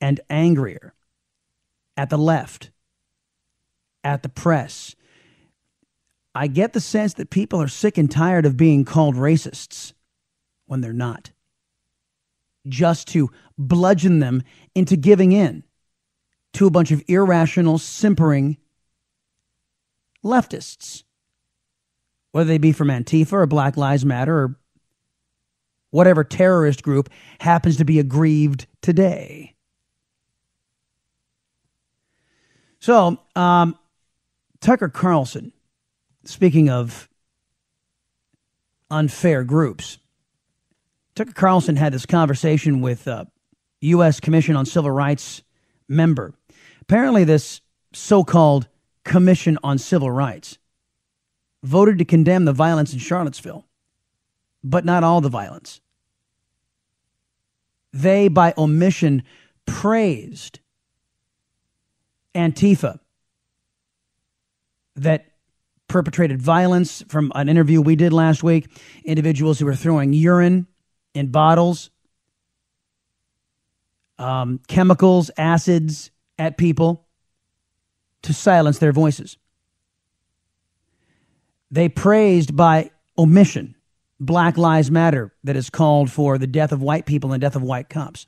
and 0.02 0.20
angrier 0.30 0.94
at 1.96 2.10
the 2.10 2.18
left, 2.18 2.72
at 4.04 4.24
the 4.24 4.30
press. 4.30 4.96
I 6.34 6.48
get 6.48 6.74
the 6.74 6.82
sense 6.82 7.16
that 7.16 7.30
people 7.30 7.62
are 7.62 7.68
sick 7.68 7.98
and 7.98 8.10
tired 8.10 8.46
of 8.46 8.58
being 8.58 8.86
called 8.86 9.16
racists 9.16 9.94
when 10.68 10.82
they're 10.82 10.94
not 10.94 11.32
just 12.68 13.08
to 13.10 13.32
bludgeon 13.58 14.20
them 14.20 14.44
into 14.76 14.96
giving 14.96 15.32
in 15.32 15.64
to 16.54 16.68
a 16.68 16.72
bunch 16.72 16.92
of 16.92 17.04
irrational, 17.08 17.78
simpering 17.78 18.58
leftists, 20.24 21.04
whether 22.32 22.48
they 22.48 22.58
be 22.58 22.72
from 22.72 22.90
Antifa 22.90 23.34
or 23.34 23.46
Black 23.46 23.78
Lives 23.78 24.06
Matter 24.06 24.38
or 24.38 24.60
whatever 25.92 26.24
terrorist 26.24 26.84
group 26.84 27.10
happens 27.40 27.78
to 27.78 27.86
be 27.86 28.00
aggrieved 28.00 28.68
today. 28.82 29.56
So, 32.80 33.18
um, 33.36 33.78
Tucker 34.60 34.90
Carlson, 34.90 35.52
speaking 36.24 36.70
of 36.70 37.10
unfair 38.90 39.44
groups, 39.44 39.98
Tucker 41.18 41.34
Carlson 41.34 41.78
had 41.78 41.94
this 41.94 42.06
conversation 42.06 42.80
with 42.80 43.08
uh, 43.08 43.26
a 43.26 43.28
U.S. 43.88 44.20
Commission 44.20 44.56
on 44.56 44.68
Civil 44.68 44.92
Rights 44.92 45.42
member. 45.90 46.36
Apparently, 46.80 47.24
this 47.24 47.60
so 47.92 48.24
called 48.24 48.68
Commission 49.04 49.58
on 49.64 49.80
Civil 49.80 50.12
Rights 50.12 50.60
voted 51.64 51.98
to 51.98 52.06
condemn 52.06 52.46
the 52.46 52.54
violence 52.54 52.94
in 52.94 53.00
Charlottesville, 53.00 53.66
but 54.64 54.86
not 54.86 55.04
all 55.04 55.20
the 55.20 55.28
violence. 55.28 55.82
They, 57.92 58.28
by 58.28 58.54
omission, 58.56 59.24
praised 59.66 60.60
Antifa 62.36 63.00
that 64.96 65.26
perpetrated 65.88 66.40
violence 66.40 67.04
from 67.10 67.32
an 67.34 67.50
interview 67.50 67.82
we 67.82 67.96
did 67.96 68.14
last 68.14 68.44
week, 68.44 68.68
individuals 69.04 69.58
who 69.58 69.66
were 69.66 69.74
throwing 69.74 70.14
urine 70.14 70.68
in 71.18 71.28
bottles, 71.28 71.90
um, 74.18 74.60
chemicals, 74.68 75.32
acids 75.38 76.12
at 76.38 76.58
people 76.58 77.06
to 78.24 78.34
silence 78.34 78.80
their 78.80 78.92
voices. 78.92 79.38
They 81.70 81.90
praised 81.90 82.56
by 82.56 82.92
omission 83.18 83.76
Black 84.20 84.58
Lives 84.58 84.90
Matter 84.90 85.34
that 85.44 85.56
has 85.56 85.70
called 85.70 86.12
for 86.12 86.38
the 86.38 86.48
death 86.48 86.72
of 86.72 86.82
white 86.82 87.06
people 87.06 87.34
and 87.34 87.42
death 87.42 87.56
of 87.56 87.62
white 87.62 87.90
cops. 87.90 88.28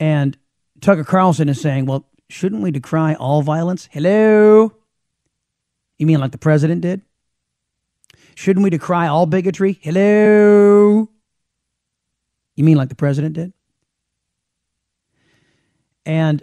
And 0.00 0.36
Tucker 0.80 1.04
Carlson 1.04 1.48
is 1.48 1.60
saying, 1.60 1.86
well, 1.86 2.06
shouldn't 2.28 2.62
we 2.62 2.70
decry 2.70 3.14
all 3.14 3.42
violence? 3.42 3.88
Hello? 3.92 4.72
You 5.98 6.06
mean 6.06 6.18
like 6.18 6.32
the 6.32 6.38
president 6.38 6.80
did? 6.80 7.02
Shouldn't 8.34 8.64
we 8.64 8.70
decry 8.70 9.06
all 9.06 9.26
bigotry? 9.26 9.78
Hello? 9.80 11.08
You 12.56 12.64
mean 12.64 12.76
like 12.76 12.88
the 12.88 12.94
president 12.94 13.34
did? 13.34 13.52
And 16.06 16.42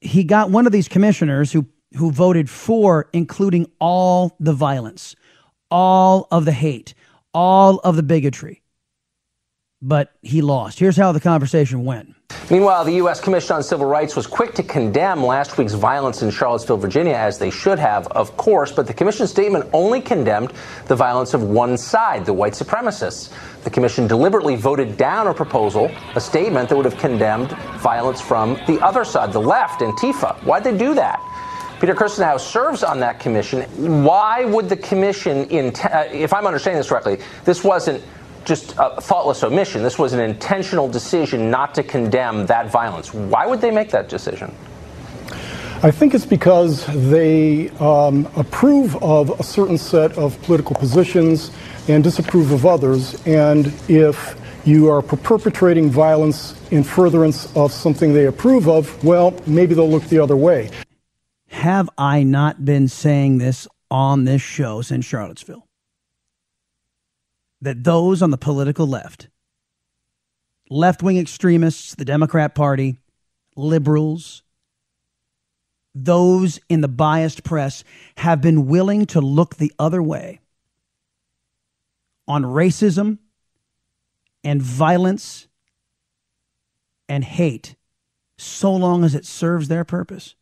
he 0.00 0.24
got 0.24 0.50
one 0.50 0.66
of 0.66 0.72
these 0.72 0.88
commissioners 0.88 1.52
who, 1.52 1.66
who 1.96 2.10
voted 2.10 2.48
for 2.50 3.08
including 3.12 3.70
all 3.78 4.36
the 4.40 4.52
violence, 4.52 5.14
all 5.70 6.26
of 6.30 6.44
the 6.44 6.52
hate, 6.52 6.94
all 7.32 7.78
of 7.80 7.96
the 7.96 8.02
bigotry. 8.02 8.62
But 9.86 10.12
he 10.22 10.40
lost. 10.40 10.78
Here's 10.78 10.96
how 10.96 11.12
the 11.12 11.20
conversation 11.20 11.84
went. 11.84 12.14
Meanwhile, 12.50 12.86
the 12.86 12.94
U.S. 12.94 13.20
Commission 13.20 13.56
on 13.56 13.62
Civil 13.62 13.84
Rights 13.84 14.16
was 14.16 14.26
quick 14.26 14.54
to 14.54 14.62
condemn 14.62 15.22
last 15.22 15.58
week's 15.58 15.74
violence 15.74 16.22
in 16.22 16.30
Charlottesville, 16.30 16.78
Virginia, 16.78 17.12
as 17.12 17.38
they 17.38 17.50
should 17.50 17.78
have, 17.78 18.06
of 18.08 18.34
course, 18.38 18.72
but 18.72 18.86
the 18.86 18.94
Commission 18.94 19.26
statement 19.26 19.68
only 19.74 20.00
condemned 20.00 20.54
the 20.86 20.96
violence 20.96 21.34
of 21.34 21.42
one 21.42 21.76
side, 21.76 22.24
the 22.24 22.32
white 22.32 22.54
supremacists. 22.54 23.30
The 23.64 23.68
Commission 23.68 24.06
deliberately 24.06 24.56
voted 24.56 24.96
down 24.96 25.26
a 25.26 25.34
proposal, 25.34 25.90
a 26.14 26.20
statement 26.20 26.70
that 26.70 26.76
would 26.76 26.86
have 26.86 26.96
condemned 26.96 27.50
violence 27.80 28.22
from 28.22 28.54
the 28.66 28.80
other 28.80 29.04
side, 29.04 29.34
the 29.34 29.40
left, 29.40 29.82
Antifa. 29.82 30.42
Why'd 30.44 30.64
they 30.64 30.76
do 30.78 30.94
that? 30.94 31.20
Peter 31.78 31.94
Kirsanow 31.94 32.40
serves 32.40 32.82
on 32.82 33.00
that 33.00 33.20
commission. 33.20 33.62
Why 34.02 34.46
would 34.46 34.70
the 34.70 34.76
commission, 34.78 35.44
in, 35.50 35.74
uh, 35.76 36.08
if 36.10 36.32
I'm 36.32 36.46
understanding 36.46 36.78
this 36.78 36.88
correctly, 36.88 37.18
this 37.44 37.62
wasn't 37.62 38.02
just 38.44 38.74
a 38.78 39.00
thoughtless 39.00 39.42
omission. 39.42 39.82
This 39.82 39.98
was 39.98 40.12
an 40.12 40.20
intentional 40.20 40.88
decision 40.88 41.50
not 41.50 41.74
to 41.74 41.82
condemn 41.82 42.46
that 42.46 42.70
violence. 42.70 43.12
Why 43.12 43.46
would 43.46 43.60
they 43.60 43.70
make 43.70 43.90
that 43.90 44.08
decision? 44.08 44.54
I 45.82 45.90
think 45.90 46.14
it's 46.14 46.24
because 46.24 46.86
they 47.10 47.68
um, 47.80 48.26
approve 48.36 48.96
of 49.02 49.38
a 49.38 49.42
certain 49.42 49.76
set 49.76 50.16
of 50.16 50.40
political 50.42 50.74
positions 50.76 51.50
and 51.88 52.02
disapprove 52.02 52.52
of 52.52 52.64
others. 52.64 53.20
And 53.26 53.66
if 53.88 54.34
you 54.64 54.88
are 54.88 55.02
perpetrating 55.02 55.90
violence 55.90 56.54
in 56.70 56.84
furtherance 56.84 57.54
of 57.54 57.70
something 57.70 58.14
they 58.14 58.26
approve 58.26 58.66
of, 58.66 59.04
well, 59.04 59.38
maybe 59.46 59.74
they'll 59.74 59.90
look 59.90 60.04
the 60.04 60.18
other 60.18 60.36
way. 60.36 60.70
Have 61.48 61.90
I 61.98 62.22
not 62.22 62.64
been 62.64 62.88
saying 62.88 63.38
this 63.38 63.68
on 63.90 64.24
this 64.24 64.40
show 64.40 64.80
since 64.80 65.04
Charlottesville? 65.04 65.66
That 67.64 67.82
those 67.82 68.20
on 68.20 68.30
the 68.30 68.36
political 68.36 68.86
left, 68.86 69.28
left 70.68 71.02
wing 71.02 71.16
extremists, 71.16 71.94
the 71.94 72.04
Democrat 72.04 72.54
Party, 72.54 72.98
liberals, 73.56 74.42
those 75.94 76.60
in 76.68 76.82
the 76.82 76.88
biased 76.88 77.42
press 77.42 77.82
have 78.18 78.42
been 78.42 78.66
willing 78.66 79.06
to 79.06 79.20
look 79.22 79.56
the 79.56 79.72
other 79.78 80.02
way 80.02 80.40
on 82.28 82.42
racism 82.42 83.16
and 84.42 84.60
violence 84.60 85.46
and 87.08 87.24
hate 87.24 87.76
so 88.36 88.74
long 88.74 89.04
as 89.04 89.14
it 89.14 89.24
serves 89.24 89.68
their 89.68 89.84
purpose. 89.84 90.34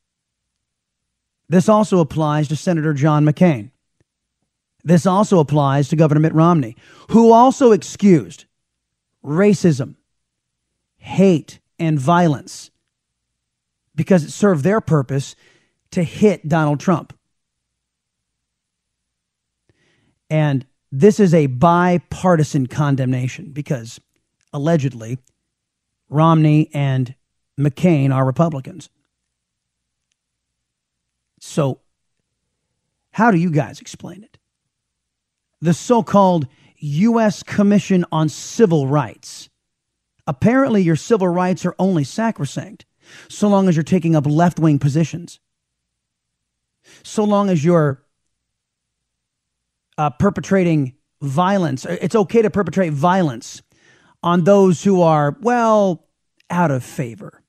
This 1.49 1.69
also 1.69 2.01
applies 2.01 2.49
to 2.49 2.57
Senator 2.57 2.95
John 2.95 3.25
McCain. 3.25 3.72
This 4.85 5.07
also 5.07 5.39
applies 5.39 5.89
to 5.89 5.97
Governor 5.97 6.21
Mitt 6.21 6.35
Romney, 6.35 6.77
who 7.11 7.33
also 7.33 7.73
excused 7.73 8.47
racism, 9.25 9.95
hate, 10.97 11.61
and 11.79 11.99
violence 11.99 12.71
because 13.95 14.25
it 14.25 14.31
served 14.31 14.65
their 14.65 14.81
purpose 14.81 15.37
to 15.93 16.03
hit 16.03 16.49
Donald 16.49 16.81
Trump. 16.81 17.13
And 20.31 20.67
this 20.91 21.21
is 21.21 21.35
a 21.35 21.47
bipartisan 21.47 22.67
condemnation 22.67 23.53
because 23.53 24.01
allegedly 24.53 25.19
Romney 26.09 26.71
and 26.73 27.15
McCain 27.59 28.15
are 28.15 28.25
Republicans. 28.25 28.89
So, 31.39 31.81
how 33.11 33.31
do 33.31 33.39
you 33.39 33.51
guys 33.51 33.81
explain 33.81 34.23
it? 34.23 34.32
The 35.63 35.73
so 35.73 36.03
called 36.03 36.47
U.S. 36.79 37.43
Commission 37.43 38.05
on 38.13 38.29
Civil 38.29 38.89
Rights. 38.89 39.49
Apparently, 40.27 40.83
your 40.83 40.97
civil 40.97 41.29
rights 41.29 41.65
are 41.65 41.75
only 41.79 42.05
sacrosanct 42.05 42.85
so 43.29 43.49
long 43.49 43.69
as 43.69 43.77
you're 43.77 43.83
taking 43.83 44.17
up 44.17 44.27
left 44.27 44.59
wing 44.59 44.79
positions, 44.79 45.41
so 47.03 47.25
long 47.25 47.51
as 47.51 47.65
you're 47.65 48.03
uh, 49.99 50.11
perpetrating 50.11 50.95
violence. 51.21 51.85
It's 51.85 52.15
okay 52.15 52.43
to 52.43 52.51
perpetrate 52.51 52.93
violence 52.93 53.63
on 54.23 54.45
those 54.45 54.83
who 54.83 55.03
are, 55.03 55.37
well, 55.41 56.07
out 56.51 56.71
of 56.71 56.85
favor. 56.85 57.43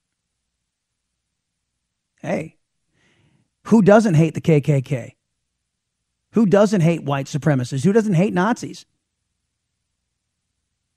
Hey, 2.21 2.57
who 3.65 3.81
doesn't 3.81 4.15
hate 4.15 4.33
the 4.33 4.41
KKK? 4.41 5.13
Who 6.33 6.45
doesn't 6.45 6.81
hate 6.81 7.03
white 7.03 7.27
supremacists? 7.27 7.83
Who 7.83 7.93
doesn't 7.93 8.15
hate 8.15 8.33
Nazis? 8.33 8.85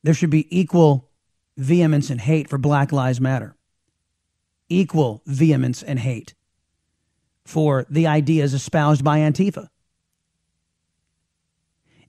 There 0.03 0.14
should 0.14 0.31
be 0.31 0.46
equal 0.57 1.11
vehemence 1.57 2.11
and 2.11 2.20
hate 2.20 2.49
for 2.49 2.59
Black 2.59 2.92
Lives 2.92 3.20
Matter 3.20 3.57
equal 4.68 5.22
vehemence 5.27 5.83
and 5.83 5.99
hate 5.99 6.35
for 7.44 7.87
the 7.88 8.07
ideas 8.07 8.55
espoused 8.55 9.05
by 9.05 9.18
Antifa. 9.18 9.68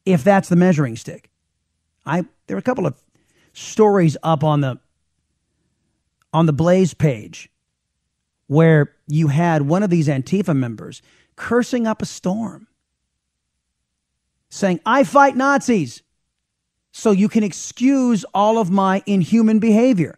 If 0.06 0.24
that's 0.24 0.50
the 0.50 0.56
measuring 0.56 0.96
stick. 0.96 1.30
I 2.06 2.26
there 2.48 2.56
are 2.56 2.60
a 2.60 2.64
couple 2.64 2.88
of 2.88 2.96
stories 3.54 4.16
up 4.24 4.44
on 4.44 4.62
the 4.62 4.80
on 6.34 6.46
the 6.46 6.54
Blaze 6.54 6.94
page 6.94 7.50
where 8.48 8.96
you 9.08 9.28
had 9.28 9.64
one 9.64 9.84
of 9.84 9.90
these 9.90 10.08
Antifa 10.08 10.56
members 10.56 11.02
cursing 11.36 11.86
up 11.86 12.02
a 12.02 12.06
storm 12.06 12.67
saying, 14.50 14.80
"I 14.86 15.04
fight 15.04 15.36
Nazis." 15.36 16.04
So 16.92 17.12
you 17.12 17.30
can 17.30 17.44
excuse 17.44 18.26
all 18.34 18.58
of 18.58 18.72
my 18.72 19.04
inhuman 19.06 19.60
behavior. 19.60 20.18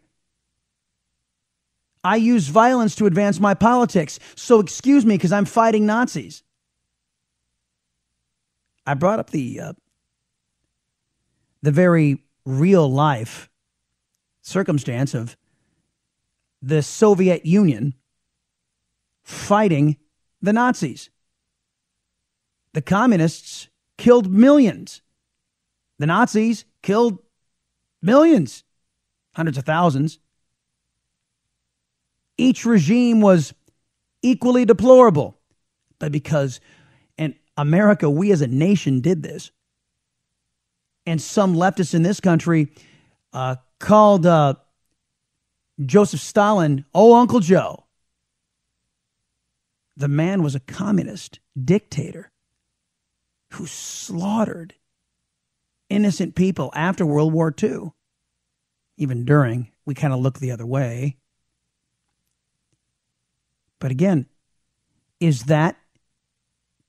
I 2.04 2.16
use 2.16 2.48
violence 2.48 2.96
to 2.96 3.06
advance 3.06 3.40
my 3.40 3.54
politics. 3.54 4.20
So 4.36 4.60
excuse 4.60 5.06
me 5.06 5.16
because 5.16 5.34
I'm 5.34 5.46
fighting 5.46 5.86
Nazis. 5.86 6.44
I 8.86 8.94
brought 8.94 9.20
up 9.20 9.32
the 9.32 9.60
uh, 9.60 9.74
the 11.62 11.72
very 11.72 12.24
real 12.46 12.90
life 12.90 13.50
circumstance 14.42 15.14
of 15.14 15.36
the 16.62 16.82
Soviet 16.82 17.46
Union 17.46 17.94
fighting 19.24 19.98
the 20.42 20.54
Nazis. 20.54 21.10
The 22.74 22.82
communists 22.82 23.69
killed 24.00 24.32
millions. 24.32 25.02
The 26.00 26.08
Nazis 26.08 26.64
killed 26.82 27.20
millions, 28.02 28.64
hundreds 29.36 29.58
of 29.58 29.66
thousands. 29.66 30.20
Each 32.38 32.66
regime 32.66 33.20
was 33.20 33.54
equally 34.22 34.64
deplorable. 34.64 35.38
But 36.00 36.14
because, 36.14 36.62
in 37.18 37.36
America, 37.58 38.10
we 38.10 38.32
as 38.32 38.42
a 38.42 38.48
nation 38.48 39.02
did 39.02 39.22
this, 39.22 39.52
and 41.06 41.22
some 41.22 41.54
leftists 41.54 41.94
in 41.94 42.02
this 42.02 42.22
country 42.22 42.70
uh, 43.34 43.58
called 43.80 44.26
uh, 44.26 44.54
Joseph 45.86 46.22
Stalin, 46.22 46.86
oh, 46.96 47.16
Uncle 47.16 47.42
Joe. 47.42 47.84
The 49.98 50.08
man 50.08 50.42
was 50.42 50.56
a 50.56 50.62
communist 50.62 51.40
dictator 51.62 52.29
who 53.52 53.66
slaughtered 53.66 54.76
innocent 55.90 56.36
people 56.36 56.72
after 56.76 57.06
World 57.06 57.34
War 57.34 57.54
II. 57.62 57.92
Even 58.98 59.26
during, 59.26 59.72
we 59.86 59.94
kind 59.94 60.14
of 60.14 60.20
look 60.20 60.40
the 60.40 60.52
other 60.52 60.66
way. 60.66 61.18
But 63.80 63.92
again, 63.92 64.28
is 65.20 65.44
that 65.44 65.78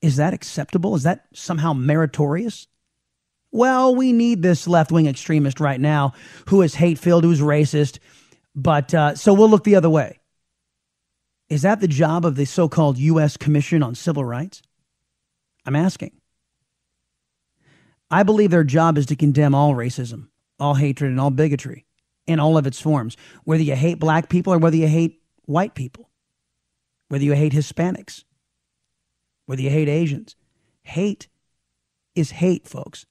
is 0.02 0.16
that 0.16 0.32
acceptable? 0.32 0.94
Is 0.94 1.02
that 1.02 1.26
somehow 1.34 1.74
meritorious? 1.74 2.66
Well, 3.52 3.94
we 3.94 4.12
need 4.12 4.42
this 4.42 4.66
left 4.66 4.90
wing 4.90 5.06
extremist 5.06 5.60
right 5.60 5.80
now 5.80 6.14
who 6.48 6.62
is 6.62 6.74
hate 6.74 6.98
filled, 6.98 7.24
who's 7.24 7.40
racist, 7.40 7.98
but 8.54 8.94
uh, 8.94 9.14
so 9.14 9.34
we'll 9.34 9.50
look 9.50 9.64
the 9.64 9.76
other 9.76 9.90
way. 9.90 10.20
Is 11.48 11.62
that 11.62 11.80
the 11.80 11.88
job 11.88 12.24
of 12.24 12.36
the 12.36 12.44
so 12.44 12.68
called 12.68 12.96
U.S. 12.96 13.36
Commission 13.36 13.82
on 13.82 13.94
Civil 13.94 14.24
Rights? 14.24 14.62
I'm 15.66 15.76
asking. 15.76 16.19
I 18.10 18.22
believe 18.22 18.50
their 18.50 18.64
job 18.64 18.98
is 18.98 19.06
to 19.06 19.16
condemn 19.16 19.54
all 19.54 19.74
racism, 19.74 20.28
all 20.58 20.74
hatred, 20.74 21.10
and 21.10 21.20
all 21.20 21.30
bigotry 21.30 21.86
in 22.26 22.40
all 22.40 22.58
of 22.58 22.66
its 22.66 22.80
forms, 22.80 23.16
whether 23.44 23.62
you 23.62 23.74
hate 23.74 23.98
black 23.98 24.28
people 24.28 24.52
or 24.52 24.58
whether 24.58 24.76
you 24.76 24.88
hate 24.88 25.20
white 25.46 25.74
people 25.74 26.10
whether 27.10 27.24
you 27.24 27.34
hate 27.34 27.52
Hispanics, 27.52 28.22
whether 29.46 29.60
you 29.60 29.68
hate 29.68 29.88
Asians. 29.88 30.36
Hate 30.84 31.26
is 32.14 32.30
hate, 32.30 32.68
folks. 32.68 33.04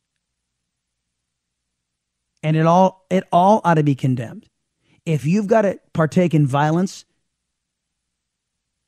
And 2.41 2.55
it 2.55 2.65
all 2.65 3.05
it 3.09 3.25
all 3.33 3.59
ought 3.65 3.73
to 3.73 3.83
be 3.83 3.95
condemned. 3.95 4.47
If 5.05 5.25
you've 5.25 5.47
got 5.47 5.63
to 5.63 5.79
partake 5.91 6.33
in 6.33 6.47
violence 6.47 7.03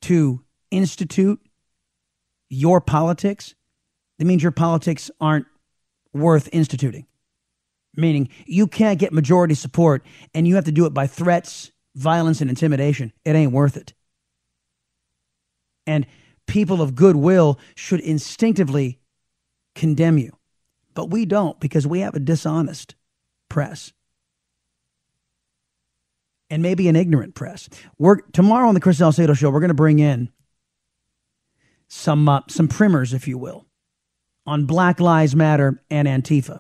to 0.03 0.45
institute 0.71 1.41
your 2.49 2.79
politics, 2.79 3.53
that 4.17 4.25
means 4.25 4.41
your 4.41 4.53
politics 4.53 5.11
aren't 5.19 5.45
worth 6.13 6.49
instituting. 6.51 7.05
Meaning 7.95 8.29
you 8.45 8.67
can't 8.67 8.99
get 8.99 9.11
majority 9.11 9.53
support 9.53 10.05
and 10.33 10.47
you 10.47 10.55
have 10.55 10.65
to 10.65 10.71
do 10.71 10.85
it 10.85 10.93
by 10.93 11.07
threats, 11.07 11.71
violence, 11.95 12.39
and 12.39 12.49
intimidation. 12.49 13.11
It 13.25 13.35
ain't 13.35 13.51
worth 13.51 13.75
it 13.75 13.93
and 15.87 16.05
people 16.47 16.81
of 16.81 16.95
goodwill 16.95 17.59
should 17.75 17.99
instinctively 17.99 18.99
condemn 19.75 20.17
you. 20.17 20.31
But 20.93 21.09
we 21.09 21.25
don't 21.25 21.59
because 21.59 21.87
we 21.87 22.01
have 22.01 22.15
a 22.15 22.19
dishonest 22.19 22.95
press 23.49 23.93
and 26.49 26.61
maybe 26.61 26.89
an 26.89 26.95
ignorant 26.95 27.33
press. 27.33 27.69
We're 27.97 28.21
tomorrow 28.33 28.67
on 28.67 28.73
the 28.73 28.81
Chris 28.81 28.97
Salcedo 28.97 29.33
show. 29.33 29.49
We're 29.49 29.61
going 29.61 29.69
to 29.69 29.73
bring 29.73 29.99
in 29.99 30.29
some 31.87 32.27
uh, 32.27 32.41
some 32.47 32.67
primers, 32.67 33.13
if 33.13 33.27
you 33.27 33.37
will, 33.37 33.65
on 34.45 34.65
Black 34.65 34.99
Lives 34.99 35.35
Matter 35.35 35.81
and 35.89 36.07
Antifa. 36.07 36.59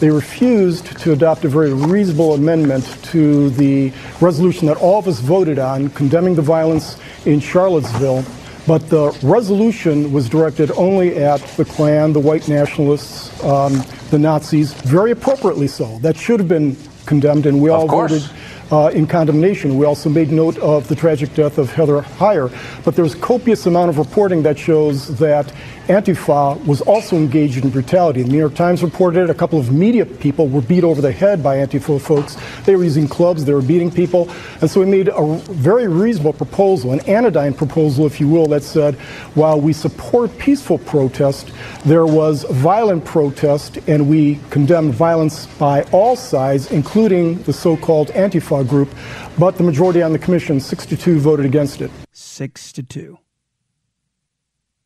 They 0.00 0.10
refused 0.10 0.98
to 1.00 1.12
adopt 1.12 1.44
a 1.44 1.48
very 1.48 1.72
reasonable 1.72 2.34
amendment 2.34 2.84
to 3.04 3.50
the 3.50 3.92
resolution 4.20 4.66
that 4.66 4.76
all 4.76 4.98
of 4.98 5.08
us 5.08 5.20
voted 5.20 5.58
on, 5.58 5.90
condemning 5.90 6.34
the 6.34 6.42
violence 6.42 6.98
in 7.24 7.40
Charlottesville 7.40 8.24
but 8.66 8.88
the 8.88 9.10
resolution 9.24 10.12
was 10.12 10.28
directed 10.28 10.70
only 10.72 11.16
at 11.16 11.40
the 11.56 11.64
Klan, 11.64 12.12
the 12.12 12.20
white 12.20 12.48
nationalists, 12.48 13.42
um, 13.42 13.82
the 14.10 14.18
Nazis, 14.18 14.72
very 14.72 15.10
appropriately 15.10 15.66
so. 15.66 15.98
That 15.98 16.16
should 16.16 16.38
have 16.38 16.48
been 16.48 16.76
condemned, 17.06 17.46
and 17.46 17.60
we 17.60 17.70
all 17.70 17.88
voted 17.88 18.22
uh, 18.70 18.90
in 18.94 19.06
condemnation. 19.06 19.76
We 19.76 19.84
also 19.84 20.08
made 20.08 20.30
note 20.30 20.58
of 20.58 20.86
the 20.86 20.94
tragic 20.94 21.34
death 21.34 21.58
of 21.58 21.72
Heather 21.72 22.02
Heyer. 22.02 22.50
But 22.84 22.94
there's 22.94 23.16
copious 23.16 23.66
amount 23.66 23.90
of 23.90 23.98
reporting 23.98 24.42
that 24.44 24.58
shows 24.58 25.18
that 25.18 25.52
Antifa 25.88 26.64
was 26.64 26.80
also 26.82 27.16
engaged 27.16 27.64
in 27.64 27.70
brutality. 27.70 28.22
The 28.22 28.28
New 28.28 28.38
York 28.38 28.54
Times 28.54 28.84
reported. 28.84 29.28
A 29.30 29.34
couple 29.34 29.58
of 29.58 29.72
media 29.72 30.06
people 30.06 30.46
were 30.46 30.60
beat 30.60 30.84
over 30.84 31.00
the 31.00 31.10
head 31.10 31.42
by 31.42 31.56
Antifa 31.56 32.00
folks. 32.00 32.36
They 32.64 32.76
were 32.76 32.84
using 32.84 33.08
clubs, 33.08 33.44
they 33.44 33.52
were 33.52 33.62
beating 33.62 33.90
people. 33.90 34.30
And 34.60 34.70
so 34.70 34.78
we 34.80 34.86
made 34.86 35.08
a 35.08 35.36
very 35.50 35.88
reasonable 35.88 36.34
proposal, 36.34 36.92
an 36.92 37.00
anodyne 37.00 37.54
proposal, 37.54 38.06
if 38.06 38.20
you 38.20 38.28
will, 38.28 38.46
that 38.48 38.62
said 38.62 38.94
while 39.34 39.60
we 39.60 39.72
support 39.72 40.36
peaceful 40.38 40.78
protest, 40.78 41.50
there 41.84 42.06
was 42.06 42.44
violent 42.44 43.04
protest, 43.04 43.78
and 43.88 44.08
we 44.08 44.38
condemned 44.50 44.94
violence 44.94 45.46
by 45.58 45.82
all 45.90 46.14
sides, 46.14 46.70
including 46.70 47.42
the 47.42 47.52
so 47.52 47.76
called 47.76 48.08
Antifa 48.08 48.66
group. 48.68 48.88
But 49.36 49.56
the 49.56 49.64
majority 49.64 50.00
on 50.02 50.12
the 50.12 50.18
commission, 50.18 50.60
62, 50.60 51.18
voted 51.18 51.44
against 51.44 51.80
it. 51.80 51.90
Six 52.12 52.72
to 52.72 52.82
two 52.82 53.18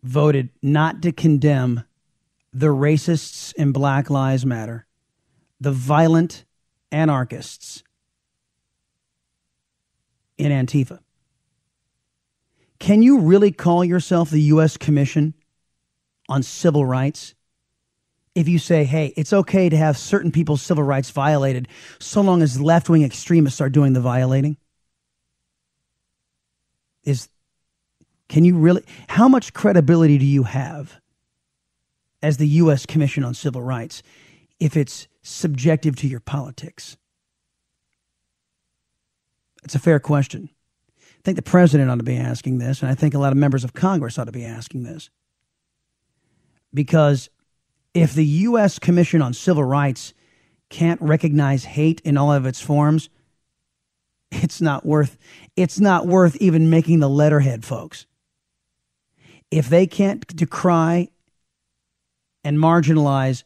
voted 0.07 0.51
not 0.63 1.03
to 1.03 1.11
condemn 1.11 1.83
the 2.53 2.69
racists 2.69 3.53
in 3.55 3.73
Black 3.73 4.09
Lives 4.09 4.47
Matter, 4.47 4.87
the 5.61 5.73
violent 5.73 6.45
anarchists 6.93 7.83
in 10.39 10.53
Antifa. 10.53 11.01
Can 12.79 13.03
you 13.03 13.21
really 13.21 13.51
call 13.51 13.85
yourself 13.85 14.31
the 14.31 14.43
U.S. 14.43 14.77
Commission 14.77 15.35
on 16.29 16.43
Civil 16.43 16.87
Rights 16.87 17.35
if 18.35 18.49
you 18.49 18.59
say, 18.59 18.85
hey, 18.85 19.13
it's 19.17 19.33
okay 19.33 19.69
to 19.69 19.77
have 19.77 19.97
certain 19.97 20.31
people's 20.31 20.63
civil 20.63 20.85
rights 20.85 21.11
violated 21.11 21.69
so 21.99 22.21
long 22.21 22.43
as 22.43 22.61
left 22.61 22.89
wing 22.89 23.03
extremists 23.03 23.61
are 23.61 23.71
doing 23.71 23.93
the 23.93 24.01
violating? 24.01 24.57
Is 27.03 27.29
can 28.29 28.45
you 28.45 28.57
really? 28.57 28.83
How 29.09 29.29
much 29.29 29.53
credibility 29.53 30.19
do 30.19 30.25
you 30.25 30.45
have 30.45 31.01
as 32.23 32.39
the 32.39 32.49
U.S. 32.49 32.87
Commission 32.87 33.25
on 33.25 33.35
Civil 33.35 33.63
Rights 33.63 34.03
if 34.59 34.77
it's 34.77 35.07
subjective 35.23 35.97
to 35.97 36.09
your 36.09 36.21
politics? 36.21 36.97
It's 39.65 39.75
a 39.75 39.81
fair 39.81 40.01
question. 40.01 40.49
I 41.01 41.23
think 41.25 41.37
the 41.37 41.43
president 41.43 41.91
ought 41.91 41.99
to 41.99 42.05
be 42.05 42.17
asking 42.17 42.59
this, 42.59 42.83
and 42.83 42.91
I 42.91 42.95
think 42.95 43.15
a 43.15 43.19
lot 43.19 43.33
of 43.33 43.39
members 43.39 43.65
of 43.65 43.75
Congress 43.75 44.19
ought 44.19 44.25
to 44.25 44.33
be 44.33 44.45
asking 44.45 44.85
this. 44.85 45.11
Because 46.73 47.31
if 47.95 48.13
the 48.13 48.25
U.S. 48.25 48.79
Commission 48.79 49.23
on 49.23 49.35
Civil 49.35 49.65
Rights 49.65 50.15
can't 50.69 51.01
recognize 51.01 51.65
hate 51.65 52.01
in 52.01 52.17
all 52.17 52.33
of 52.33 52.45
its 52.45 52.61
forms, 52.61 53.09
it's 54.33 54.61
not 54.61 54.85
worth 54.85 55.17
it's 55.55 55.79
not 55.79 56.07
worth 56.07 56.37
even 56.37 56.69
making 56.69 56.99
the 56.99 57.09
letterhead, 57.09 57.65
folks 57.65 58.07
if 59.51 59.69
they 59.69 59.87
can't 59.87 60.27
decry 60.35 61.09
and 62.45 62.59
marginalize 62.59 63.45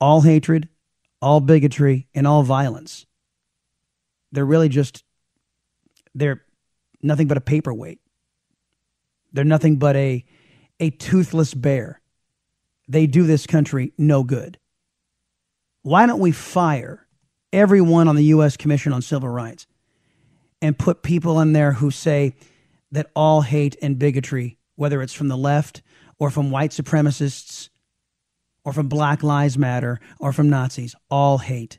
all 0.00 0.22
hatred, 0.22 0.68
all 1.20 1.40
bigotry, 1.40 2.08
and 2.14 2.26
all 2.26 2.42
violence, 2.42 3.06
they're 4.32 4.44
really 4.44 4.68
just 4.68 5.04
they're 6.14 6.42
nothing 7.02 7.28
but 7.28 7.36
a 7.36 7.40
paperweight. 7.40 8.00
They're 9.32 9.44
nothing 9.44 9.76
but 9.76 9.96
a 9.96 10.24
a 10.78 10.90
toothless 10.90 11.54
bear. 11.54 12.00
They 12.88 13.06
do 13.06 13.24
this 13.24 13.46
country 13.46 13.92
no 13.98 14.22
good. 14.24 14.58
Why 15.82 16.06
don't 16.06 16.20
we 16.20 16.32
fire 16.32 17.06
everyone 17.52 18.08
on 18.08 18.16
the 18.16 18.24
U.S. 18.24 18.56
Commission 18.56 18.92
on 18.92 19.02
Civil 19.02 19.28
Rights 19.28 19.66
and 20.62 20.78
put 20.78 21.02
people 21.02 21.40
in 21.40 21.52
there 21.52 21.72
who 21.72 21.90
say 21.90 22.34
that 22.92 23.10
all 23.14 23.42
hate 23.42 23.76
and 23.80 23.98
bigotry 23.98 24.58
whether 24.80 25.02
it's 25.02 25.12
from 25.12 25.28
the 25.28 25.36
left 25.36 25.82
or 26.18 26.30
from 26.30 26.50
white 26.50 26.70
supremacists 26.70 27.68
or 28.64 28.72
from 28.72 28.88
Black 28.88 29.22
Lives 29.22 29.58
Matter 29.58 30.00
or 30.18 30.32
from 30.32 30.48
Nazis, 30.48 30.94
all 31.10 31.36
hate, 31.36 31.78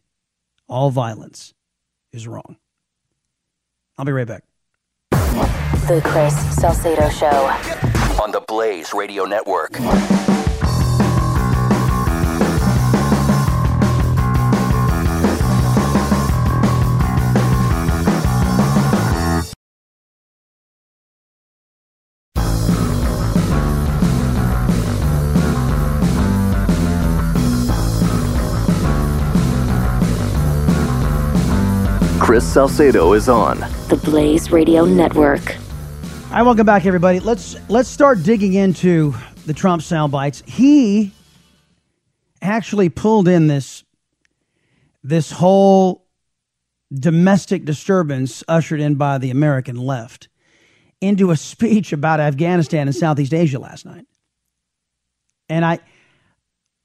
all 0.70 0.92
violence 0.92 1.56
is 2.14 2.28
wrong. 2.28 2.58
I'll 3.98 4.06
be 4.06 4.12
right 4.12 4.28
back. 4.28 4.44
The 5.10 6.00
Chris 6.06 6.36
Salcedo 6.56 7.10
Show 7.10 7.28
on 8.22 8.32
the 8.32 8.44
Blaze 8.48 8.94
Radio 8.94 9.26
Network. 9.26 9.80
Chris 32.42 32.54
Salcedo 32.54 33.14
is 33.14 33.30
on 33.30 33.60
the 33.88 34.02
Blaze 34.04 34.52
Radio 34.52 34.84
Network. 34.84 35.58
Hi, 36.32 36.42
welcome 36.42 36.66
back, 36.66 36.88
everybody. 36.88 37.20
Let's 37.20 37.56
let's 37.70 37.88
start 37.88 38.24
digging 38.24 38.54
into 38.54 39.14
the 39.46 39.54
Trump 39.54 39.84
sound 39.84 40.12
bites. 40.12 40.42
He 40.48 41.12
actually 42.42 42.90
pulled 42.90 43.28
in 43.28 43.46
this 43.46 43.84
this 45.04 45.30
whole 45.30 46.08
domestic 46.92 47.64
disturbance 47.64 48.44
ushered 48.48 48.80
in 48.80 48.96
by 48.96 49.20
the 49.20 49.30
American 49.30 49.76
left 49.76 50.28
into 51.00 51.30
a 51.30 51.38
speech 51.38 51.94
about 51.94 52.20
Afghanistan 52.20 52.88
and 52.88 52.96
Southeast 52.96 53.36
Asia 53.36 53.60
last 53.60 53.86
night. 53.86 54.08
And 55.48 55.64
I 55.64 55.78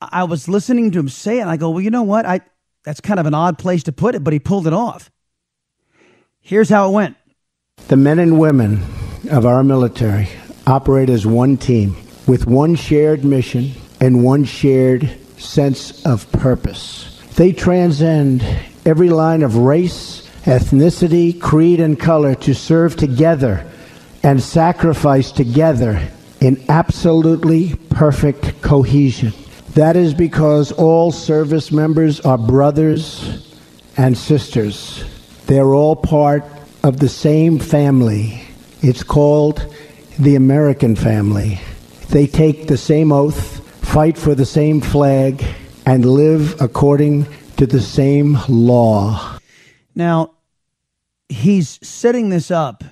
I 0.02 0.24
was 0.24 0.48
listening 0.48 0.90
to 0.90 0.98
him 0.98 1.08
say 1.08 1.38
it, 1.38 1.42
and 1.42 1.50
I 1.50 1.56
go, 1.56 1.70
well, 1.70 1.80
you 1.80 1.90
know 1.90 2.02
what? 2.02 2.26
I 2.26 2.42
that's 2.84 3.00
kind 3.00 3.18
of 3.18 3.24
an 3.24 3.32
odd 3.32 3.56
place 3.56 3.84
to 3.84 3.92
put 3.92 4.14
it, 4.14 4.22
but 4.22 4.34
he 4.34 4.38
pulled 4.38 4.66
it 4.66 4.74
off. 4.74 5.10
Here's 6.46 6.68
how 6.68 6.90
it 6.90 6.92
went 6.92 7.16
The 7.88 7.96
men 7.96 8.20
and 8.20 8.38
women 8.38 8.80
of 9.32 9.44
our 9.44 9.64
military 9.64 10.28
operate 10.64 11.10
as 11.10 11.26
one 11.26 11.56
team 11.56 11.96
with 12.28 12.46
one 12.46 12.76
shared 12.76 13.24
mission 13.24 13.72
and 14.00 14.22
one 14.22 14.44
shared 14.44 15.10
sense 15.38 16.06
of 16.06 16.30
purpose. 16.30 17.20
They 17.34 17.52
transcend 17.52 18.44
every 18.84 19.08
line 19.08 19.42
of 19.42 19.56
race, 19.56 20.30
ethnicity, 20.44 21.40
creed, 21.40 21.80
and 21.80 21.98
color 21.98 22.36
to 22.36 22.54
serve 22.54 22.94
together 22.94 23.68
and 24.22 24.40
sacrifice 24.40 25.32
together 25.32 26.00
in 26.40 26.64
absolutely 26.68 27.74
perfect 27.90 28.62
cohesion. 28.62 29.32
That 29.74 29.96
is 29.96 30.14
because 30.14 30.70
all 30.70 31.10
service 31.10 31.72
members 31.72 32.20
are 32.20 32.38
brothers 32.38 33.52
and 33.96 34.16
sisters. 34.16 35.04
They're 35.46 35.74
all 35.74 35.94
part 35.94 36.44
of 36.82 36.98
the 36.98 37.08
same 37.08 37.60
family. 37.60 38.42
It's 38.82 39.04
called 39.04 39.64
the 40.18 40.34
American 40.34 40.96
family. 40.96 41.60
They 42.08 42.26
take 42.26 42.66
the 42.66 42.76
same 42.76 43.12
oath, 43.12 43.60
fight 43.84 44.18
for 44.18 44.34
the 44.34 44.44
same 44.44 44.80
flag, 44.80 45.44
and 45.84 46.04
live 46.04 46.60
according 46.60 47.26
to 47.58 47.66
the 47.66 47.80
same 47.80 48.38
law. 48.48 49.38
Now, 49.94 50.32
he's 51.28 51.78
setting 51.80 52.28
this 52.30 52.50
up 52.50 52.82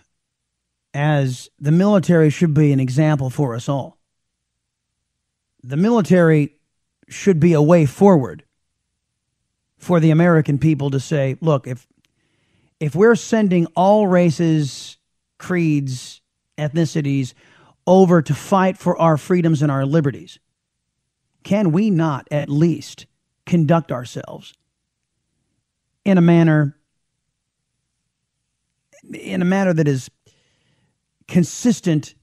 as 0.95 1.51
the 1.59 1.73
military 1.73 2.31
should 2.31 2.55
be 2.55 2.73
an 2.73 2.79
example 2.79 3.31
for 3.31 3.57
us 3.57 3.69
all. 3.69 3.99
The 5.65 5.77
military 5.77 6.55
should 7.09 7.41
be 7.41 7.53
a 7.53 7.63
way 7.63 7.85
forward 7.85 8.45
for 9.77 9.99
the 9.99 10.11
American 10.11 10.59
people 10.59 10.91
to 10.91 11.01
say, 11.01 11.37
look, 11.41 11.67
if 11.67 11.87
if 12.81 12.95
we're 12.95 13.15
sending 13.15 13.67
all 13.75 14.07
races, 14.07 14.99
creeds, 15.39 16.21
ethnicities 16.59 17.35
over 17.87 18.23
to 18.23 18.35
fight 18.35 18.79
for 18.79 18.99
our 18.99 19.17
freedoms 19.17 19.63
and 19.63 19.71
our 19.71 19.85
liberties, 19.85 20.39
can 21.43 21.73
we 21.73 21.91
not 21.91 22.27
at 22.31 22.49
least 22.49 23.07
conduct 23.47 23.93
ourselves 23.93 24.55
in 26.05 26.19
a 26.19 26.21
manner 26.21 26.77
in 29.13 29.43
a 29.43 29.45
manner 29.45 29.75
that 29.75 29.87
is 29.87 30.11
consistent 31.29 32.15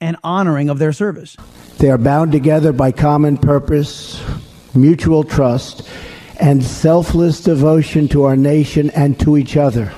and 0.00 0.16
honoring 0.24 0.68
of 0.68 0.78
their 0.78 0.92
service? 0.92 1.36
They 1.78 1.90
are 1.90 1.98
bound 1.98 2.32
together 2.32 2.72
by 2.72 2.90
common 2.90 3.38
purpose, 3.38 4.22
mutual 4.74 5.22
trust, 5.22 5.88
and 6.40 6.62
selfless 6.62 7.40
devotion 7.40 8.08
to 8.08 8.24
our 8.24 8.36
nation 8.36 8.90
and 8.90 9.18
to 9.20 9.36
each 9.36 9.56
other. 9.56 9.92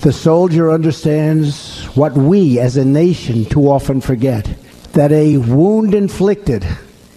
The 0.00 0.12
soldier 0.12 0.70
understands 0.70 1.84
what 1.96 2.12
we 2.14 2.58
as 2.58 2.76
a 2.76 2.84
nation 2.84 3.44
too 3.44 3.70
often 3.70 4.00
forget 4.00 4.48
that 4.92 5.12
a 5.12 5.38
wound 5.38 5.94
inflicted 5.94 6.66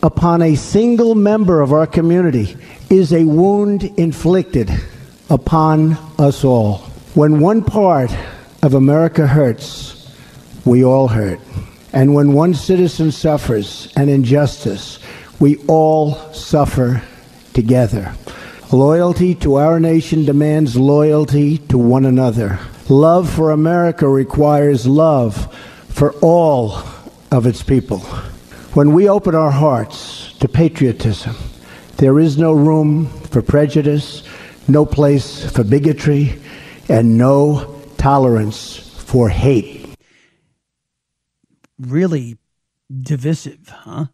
upon 0.01 0.41
a 0.41 0.55
single 0.55 1.15
member 1.15 1.61
of 1.61 1.73
our 1.73 1.87
community 1.87 2.55
is 2.89 3.13
a 3.13 3.25
wound 3.25 3.83
inflicted 3.97 4.71
upon 5.29 5.97
us 6.17 6.43
all. 6.43 6.77
When 7.13 7.39
one 7.39 7.63
part 7.63 8.15
of 8.63 8.73
America 8.73 9.27
hurts, 9.27 10.09
we 10.65 10.83
all 10.83 11.07
hurt. 11.07 11.39
And 11.93 12.13
when 12.13 12.33
one 12.33 12.53
citizen 12.53 13.11
suffers 13.11 13.91
an 13.95 14.09
injustice, 14.09 14.99
we 15.39 15.57
all 15.67 16.15
suffer 16.33 17.01
together. 17.53 18.13
Loyalty 18.71 19.33
to 19.35 19.55
our 19.55 19.79
nation 19.79 20.25
demands 20.25 20.75
loyalty 20.75 21.57
to 21.69 21.77
one 21.77 22.03
another. 22.03 22.59
Love 22.89 23.29
for 23.29 23.51
America 23.51 24.05
requires 24.09 24.85
love 24.85 25.55
for 25.87 26.11
all 26.15 26.83
of 27.31 27.45
its 27.45 27.63
people. 27.63 27.99
When 28.73 28.91
we 28.91 29.07
open 29.07 29.35
our 29.35 29.51
hearts 29.51 30.33
to 30.39 30.49
patriotism, 30.49 31.37
there 31.95 32.19
is 32.19 32.37
no 32.37 32.51
room 32.51 33.07
for 33.29 33.41
prejudice, 33.41 34.23
no 34.67 34.85
place 34.85 35.49
for 35.49 35.63
bigotry, 35.63 36.37
and 36.89 37.17
no 37.17 37.81
tolerance 37.97 38.75
for 38.77 39.29
hate. 39.29 39.95
Really 41.79 42.37
divisive, 43.01 43.69
huh? 43.69 44.07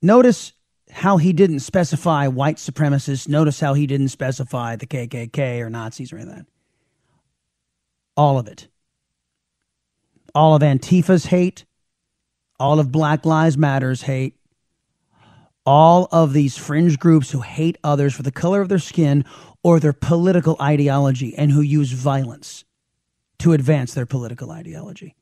Notice 0.00 0.52
how 0.98 1.16
he 1.16 1.32
didn't 1.32 1.60
specify 1.60 2.26
white 2.26 2.56
supremacists. 2.56 3.28
Notice 3.28 3.60
how 3.60 3.74
he 3.74 3.86
didn't 3.86 4.08
specify 4.08 4.74
the 4.74 4.86
KKK 4.86 5.60
or 5.60 5.70
Nazis 5.70 6.12
or 6.12 6.16
anything. 6.16 6.44
All 8.16 8.36
of 8.36 8.48
it. 8.48 8.66
All 10.34 10.56
of 10.56 10.62
Antifa's 10.62 11.26
hate, 11.26 11.64
all 12.58 12.80
of 12.80 12.90
Black 12.90 13.24
Lives 13.24 13.56
Matter's 13.56 14.02
hate, 14.02 14.34
all 15.64 16.08
of 16.10 16.32
these 16.32 16.56
fringe 16.56 16.98
groups 16.98 17.30
who 17.30 17.42
hate 17.42 17.78
others 17.84 18.12
for 18.12 18.24
the 18.24 18.32
color 18.32 18.60
of 18.60 18.68
their 18.68 18.80
skin 18.80 19.24
or 19.62 19.78
their 19.78 19.92
political 19.92 20.56
ideology 20.60 21.32
and 21.36 21.52
who 21.52 21.60
use 21.60 21.92
violence 21.92 22.64
to 23.38 23.52
advance 23.52 23.94
their 23.94 24.06
political 24.06 24.50
ideology. 24.50 25.14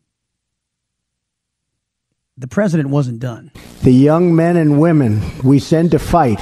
The 2.39 2.47
president 2.47 2.91
wasn't 2.91 3.21
done. 3.21 3.51
The 3.83 3.95
young 3.95 4.37
men 4.37 4.59
and 4.59 4.79
women 4.79 5.23
we 5.43 5.59
send 5.59 5.93
to 5.93 5.99
fight 5.99 6.39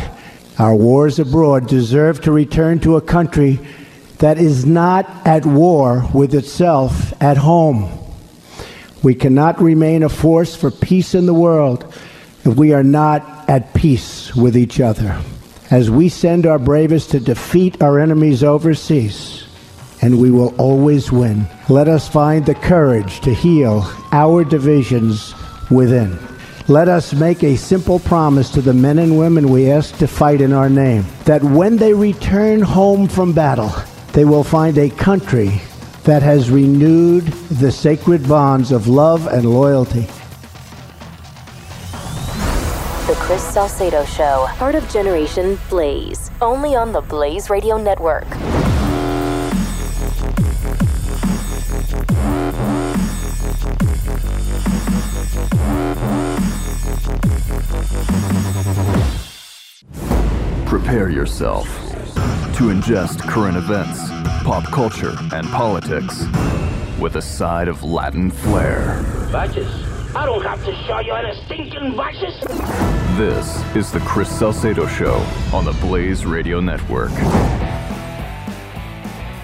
our 0.59 0.75
wars 0.75 1.21
abroad 1.21 1.69
deserve 1.69 2.21
to 2.23 2.33
return 2.33 2.81
to 2.81 2.97
a 2.97 3.01
country 3.01 3.61
that 4.19 4.37
is 4.37 4.67
not 4.67 5.09
at 5.25 5.47
war 5.47 6.05
with 6.13 6.35
itself 6.35 7.13
at 7.23 7.37
home. 7.37 7.93
We 9.05 9.15
cannot 9.15 9.63
remain 9.63 10.03
a 10.03 10.09
force 10.09 10.57
for 10.57 10.73
peace 10.73 11.15
in 11.15 11.27
the 11.27 11.35
world 11.35 11.85
if 12.45 12.57
we 12.57 12.73
are 12.73 12.83
not 12.83 13.49
at 13.49 13.73
peace 13.73 14.35
with 14.35 14.57
each 14.57 14.81
other. 14.81 15.23
As 15.71 15.93
we 15.93 16.09
send 16.09 16.45
our 16.45 16.59
bravest 16.59 17.13
to 17.13 17.21
defeat 17.21 17.81
our 17.81 18.01
enemies 18.01 18.43
overseas, 18.43 19.45
and 20.03 20.21
we 20.21 20.33
will 20.33 20.57
always 20.57 21.13
win, 21.13 21.47
let 21.69 21.87
us 21.87 22.09
find 22.09 22.45
the 22.45 22.57
courage 22.57 23.21
to 23.21 23.33
heal 23.33 23.89
our 24.11 24.43
divisions 24.43 25.37
within. 25.71 26.19
Let 26.67 26.89
us 26.89 27.13
make 27.13 27.43
a 27.43 27.57
simple 27.57 27.99
promise 27.99 28.49
to 28.51 28.63
the 28.63 28.73
men 28.73 28.99
and 28.99 29.19
women 29.19 29.51
we 29.51 29.71
ask 29.71 29.97
to 29.99 30.07
fight 30.07 30.41
in 30.41 30.53
our 30.53 30.71
name 30.71 31.05
that 31.25 31.45
when 31.45 31.77
they 31.77 31.93
return 31.93 32.63
home 32.63 33.07
from 33.07 33.33
battle, 33.33 33.73
they 34.13 34.25
will 34.25 34.45
find 34.45 34.79
a 34.79 34.89
country 34.89 35.61
that 36.05 36.23
has 36.23 36.51
renewed 36.51 37.27
the 37.61 37.71
sacred 37.71 38.27
bonds 38.29 38.73
of 38.73 38.89
love 38.89 39.27
and 39.27 39.45
loyalty. 39.45 40.07
The 43.07 43.15
Chris 43.17 43.43
Salcedo 43.43 44.05
Show, 44.07 44.47
part 44.57 44.75
of 44.75 44.89
Generation 44.89 45.59
Blaze, 45.69 46.31
only 46.41 46.75
on 46.75 46.93
the 46.93 47.03
Blaze 47.03 47.51
Radio 47.51 47.77
Network. 47.77 48.27
Prepare 60.75 61.09
yourself 61.09 61.69
to 62.57 62.65
ingest 62.65 63.21
current 63.21 63.57
events, 63.57 64.09
pop 64.43 64.65
culture, 64.73 65.15
and 65.33 65.47
politics 65.51 66.25
with 66.99 67.15
a 67.15 67.23
side 67.23 67.69
of 67.69 67.85
Latin 67.85 68.29
flair. 68.29 69.01
Vices? 69.31 69.69
I 70.17 70.27
don't 70.27 70.43
have 70.43 70.65
to 70.65 70.75
show 70.85 70.99
you 70.99 71.13
any 71.13 71.33
stinking 71.45 71.95
vices. 71.95 72.41
This 73.17 73.77
is 73.77 73.93
the 73.93 74.01
Chris 74.01 74.29
Salcedo 74.29 74.89
Show 74.89 75.15
on 75.53 75.65
the 75.65 75.75
Blaze 75.75 76.27
Radio 76.27 76.59
Network. 76.59 77.13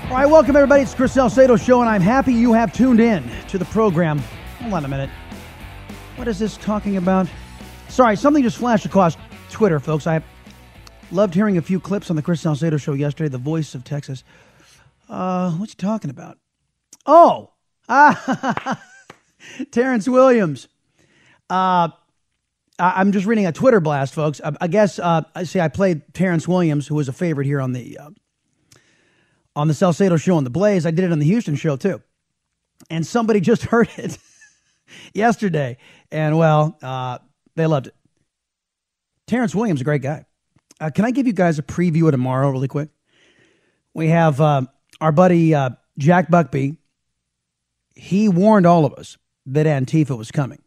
All 0.08 0.16
right, 0.16 0.26
welcome 0.26 0.56
everybody. 0.56 0.82
It's 0.82 0.94
Chris 0.94 1.12
Salcedo 1.12 1.54
Show, 1.54 1.80
and 1.80 1.88
I'm 1.88 2.02
happy 2.02 2.34
you 2.34 2.52
have 2.54 2.72
tuned 2.72 2.98
in 2.98 3.30
to 3.46 3.56
the 3.56 3.66
program. 3.66 4.18
Hold 4.62 4.74
on 4.74 4.84
a 4.84 4.88
minute. 4.88 5.10
What 6.16 6.26
is 6.26 6.40
this 6.40 6.56
talking 6.56 6.96
about? 6.96 7.28
Sorry, 7.88 8.16
something 8.16 8.42
just 8.42 8.56
flashed 8.56 8.84
across 8.84 9.16
Twitter, 9.48 9.78
folks. 9.78 10.08
I 10.08 10.24
loved 11.12 11.34
hearing 11.34 11.56
a 11.58 11.62
few 11.62 11.80
clips 11.80 12.10
on 12.10 12.16
the 12.16 12.22
Chris 12.22 12.40
Salcedo 12.40 12.76
Show 12.76 12.92
yesterday. 12.92 13.28
The 13.28 13.38
voice 13.38 13.74
of 13.74 13.84
Texas. 13.84 14.24
Uh, 15.08 15.52
what's 15.52 15.72
he 15.72 15.76
talking 15.76 16.10
about? 16.10 16.38
Oh, 17.06 17.50
ah, 17.88 18.80
Terrence 19.70 20.08
Williams. 20.08 20.68
Uh, 21.48 21.88
I, 22.78 23.00
am 23.00 23.12
just 23.12 23.26
reading 23.26 23.46
a 23.46 23.52
Twitter 23.52 23.80
blast, 23.80 24.14
folks. 24.14 24.40
I, 24.44 24.52
I 24.60 24.68
guess 24.68 24.98
uh, 24.98 25.22
I 25.34 25.44
say 25.44 25.60
I 25.60 25.68
played 25.68 26.14
Terrence 26.14 26.46
Williams, 26.46 26.86
who 26.86 26.94
was 26.94 27.08
a 27.08 27.12
favorite 27.12 27.46
here 27.46 27.60
on 27.60 27.72
the 27.72 27.98
uh, 27.98 28.10
on 29.56 29.68
the 29.68 29.74
Salcedo 29.74 30.16
show 30.16 30.36
on 30.36 30.44
the 30.44 30.50
Blaze. 30.50 30.86
I 30.86 30.90
did 30.90 31.04
it 31.04 31.12
on 31.12 31.18
the 31.18 31.26
Houston 31.26 31.56
show 31.56 31.76
too, 31.76 32.00
and 32.88 33.06
somebody 33.06 33.40
just 33.40 33.62
heard 33.64 33.88
it 33.96 34.18
yesterday, 35.14 35.78
and 36.12 36.38
well, 36.38 36.78
uh, 36.82 37.18
they 37.56 37.66
loved 37.66 37.88
it. 37.88 37.94
Terrence 39.26 39.54
Williams, 39.54 39.80
a 39.80 39.84
great 39.84 40.02
guy. 40.02 40.24
Uh, 40.80 40.88
can 40.90 41.04
I 41.04 41.10
give 41.10 41.26
you 41.26 41.34
guys 41.34 41.58
a 41.58 41.62
preview 41.62 42.06
of 42.06 42.12
tomorrow, 42.12 42.50
really 42.50 42.68
quick? 42.68 42.88
We 43.92 44.08
have 44.08 44.40
uh, 44.40 44.62
our 45.00 45.12
buddy 45.12 45.54
uh, 45.54 45.70
Jack 45.98 46.30
Buckby. 46.30 46.78
He 47.94 48.28
warned 48.28 48.64
all 48.66 48.86
of 48.86 48.94
us 48.94 49.18
that 49.44 49.66
Antifa 49.66 50.16
was 50.16 50.30
coming, 50.30 50.62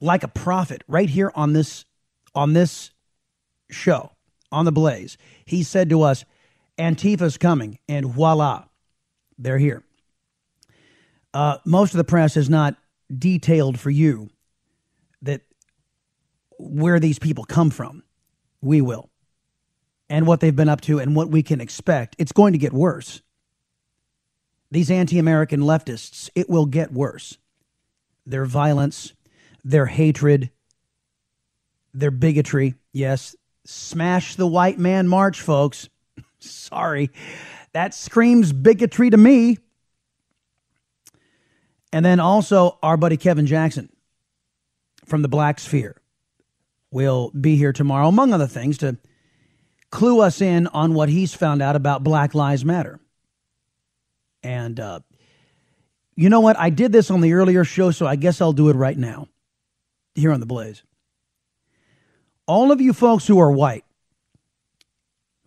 like 0.00 0.22
a 0.22 0.28
prophet, 0.28 0.84
right 0.86 1.10
here 1.10 1.32
on 1.34 1.54
this 1.54 1.84
on 2.34 2.52
this 2.52 2.90
show 3.70 4.12
on 4.52 4.64
the 4.64 4.72
Blaze. 4.72 5.18
He 5.44 5.64
said 5.64 5.90
to 5.90 6.02
us, 6.02 6.24
"Antifa's 6.78 7.36
coming," 7.36 7.78
and 7.88 8.06
voila, 8.06 8.66
they're 9.38 9.58
here. 9.58 9.82
Uh, 11.32 11.58
most 11.64 11.94
of 11.94 11.96
the 11.96 12.04
press 12.04 12.34
has 12.34 12.48
not 12.48 12.76
detailed 13.16 13.80
for 13.80 13.90
you 13.90 14.30
that 15.22 15.40
where 16.58 17.00
these 17.00 17.18
people 17.18 17.44
come 17.44 17.70
from 17.70 18.04
we 18.64 18.80
will. 18.80 19.10
And 20.08 20.26
what 20.26 20.40
they've 20.40 20.54
been 20.54 20.68
up 20.68 20.80
to 20.82 20.98
and 20.98 21.16
what 21.16 21.28
we 21.28 21.42
can 21.42 21.60
expect. 21.60 22.16
It's 22.18 22.32
going 22.32 22.52
to 22.52 22.58
get 22.58 22.72
worse. 22.72 23.22
These 24.70 24.90
anti 24.90 25.18
American 25.18 25.60
leftists, 25.60 26.30
it 26.34 26.50
will 26.50 26.66
get 26.66 26.92
worse. 26.92 27.38
Their 28.26 28.44
violence, 28.44 29.12
their 29.64 29.86
hatred, 29.86 30.50
their 31.92 32.10
bigotry. 32.10 32.74
Yes, 32.92 33.36
smash 33.64 34.34
the 34.34 34.46
white 34.46 34.78
man 34.78 35.08
march, 35.08 35.40
folks. 35.40 35.88
Sorry. 36.38 37.10
That 37.72 37.94
screams 37.94 38.52
bigotry 38.52 39.10
to 39.10 39.16
me. 39.16 39.58
And 41.92 42.04
then 42.04 42.18
also 42.18 42.78
our 42.82 42.96
buddy 42.96 43.16
Kevin 43.16 43.46
Jackson 43.46 43.88
from 45.06 45.22
the 45.22 45.28
Black 45.28 45.60
Sphere 45.60 45.96
will 46.94 47.32
be 47.38 47.56
here 47.56 47.72
tomorrow, 47.72 48.06
among 48.06 48.32
other 48.32 48.46
things, 48.46 48.78
to 48.78 48.96
clue 49.90 50.20
us 50.20 50.40
in 50.40 50.68
on 50.68 50.94
what 50.94 51.08
he's 51.08 51.34
found 51.34 51.60
out 51.60 51.74
about 51.74 52.04
Black 52.04 52.34
Lives 52.34 52.64
Matter. 52.64 53.00
And 54.44 54.78
uh, 54.78 55.00
you 56.14 56.28
know 56.28 56.40
what? 56.40 56.58
I 56.58 56.70
did 56.70 56.92
this 56.92 57.10
on 57.10 57.20
the 57.20 57.32
earlier 57.32 57.64
show, 57.64 57.90
so 57.90 58.06
I 58.06 58.14
guess 58.14 58.40
I'll 58.40 58.52
do 58.52 58.68
it 58.68 58.76
right 58.76 58.96
now 58.96 59.28
here 60.14 60.32
on 60.32 60.38
The 60.38 60.46
Blaze. 60.46 60.84
All 62.46 62.70
of 62.70 62.80
you 62.80 62.92
folks 62.92 63.26
who 63.26 63.40
are 63.40 63.50
white, 63.50 63.84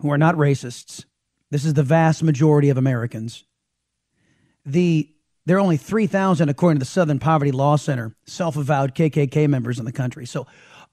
who 0.02 0.12
are 0.12 0.18
not 0.18 0.36
racists, 0.36 1.06
this 1.50 1.64
is 1.64 1.76
the 1.76 1.84
vast 1.84 2.24
majority 2.24 2.70
of 2.70 2.78
Americans. 2.78 3.46
The 4.66 5.10
there 5.46 5.56
are 5.56 5.62
only 5.62 5.78
3,000, 5.78 6.50
according 6.50 6.76
to 6.76 6.80
the 6.80 6.86
Southern 6.86 7.20
Poverty 7.20 7.54
Law 7.54 7.78
Center, 7.78 8.14
self 8.26 8.58
avowed 8.58 8.94
KKK 8.94 9.48
members 9.48 9.80
in 9.80 9.86
the 9.86 9.94
country. 9.94 10.26
So 10.26 10.46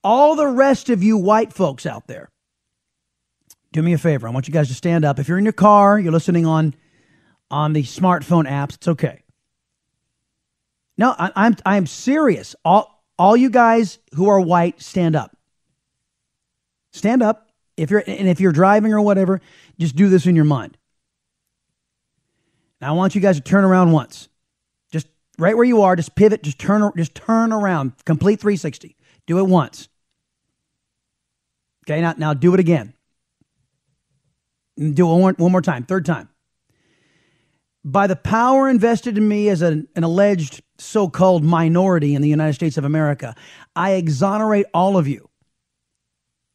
all 0.05 0.37
the 0.37 0.47
rest 0.47 0.91
of 0.91 1.03
you 1.03 1.17
white 1.17 1.53
folks 1.53 1.87
out 1.87 2.07
there, 2.07 2.31
do 3.73 3.83
me 3.83 3.93
a 3.93 3.99
favor. 3.99 4.29
I 4.29 4.31
want 4.31 4.47
you 4.47 4.55
guys 4.55 4.69
to 4.69 4.75
stand 4.75 5.05
up. 5.05 5.19
If 5.19 5.27
you're 5.27 5.39
in 5.39 5.45
your 5.45 5.53
car, 5.53 5.99
you're 5.99 6.13
listening 6.13 6.47
on 6.47 6.75
on 7.51 7.73
the 7.73 7.83
smartphone 7.83 8.49
apps, 8.49 8.75
it's 8.75 8.89
okay. 8.89 9.23
No, 10.97 11.15
I, 11.19 11.33
I'm 11.35 11.57
I'm 11.67 11.87
serious. 11.87 12.55
All 12.65 13.05
all 13.19 13.37
you 13.37 13.51
guys 13.51 13.99
who 14.15 14.29
are 14.29 14.41
white, 14.41 14.81
stand 14.81 15.17
up. 15.17 15.37
Stand 16.93 17.23
up. 17.23 17.49
If 17.77 17.91
you're 17.91 18.05
and 18.07 18.29
if 18.29 18.41
you're 18.41 18.53
driving 18.53 18.93
or 18.93 19.01
whatever, 19.01 19.41
just 19.79 19.97
do 19.97 20.09
this 20.09 20.27
in 20.27 20.37
your 20.37 20.45
mind. 20.45 20.79
Now 22.81 22.91
I 22.91 22.93
want 22.93 23.15
you 23.15 23.21
guys 23.21 23.37
to 23.37 23.43
turn 23.43 23.65
around 23.65 23.91
once. 23.91 24.29
Just 24.93 25.09
right 25.39 25.57
where 25.57 25.65
you 25.65 25.83
are, 25.83 25.97
just 25.97 26.15
pivot, 26.15 26.43
just 26.43 26.59
turn 26.59 26.89
just 26.97 27.15
turn 27.15 27.53
around. 27.53 27.93
Complete 28.05 28.41
360. 28.41 28.97
Do 29.27 29.39
it 29.39 29.45
once. 29.45 29.89
Okay, 31.85 32.01
now 32.01 32.15
now 32.17 32.35
do 32.35 32.55
it 32.55 32.61
again. 32.61 32.95
Do 34.77 35.11
it 35.11 35.21
one 35.21 35.35
one 35.35 35.53
more 35.53 35.63
time, 35.63 35.85
third 35.85 36.05
time. 36.05 36.29
By 37.85 38.07
the 38.07 38.17
power 38.17 38.69
invested 38.69 39.19
in 39.19 39.29
me 39.29 39.51
as 39.51 39.61
an, 39.61 39.89
an 39.95 40.05
alleged 40.05 40.63
so 40.79 41.09
called 41.09 41.45
minority 41.45 42.15
in 42.15 42.23
the 42.23 42.29
United 42.29 42.55
States 42.55 42.79
of 42.79 42.85
America, 42.85 43.35
I 43.77 43.93
exonerate 43.93 44.67
all 44.73 44.97
of 44.97 45.07
you 45.07 45.29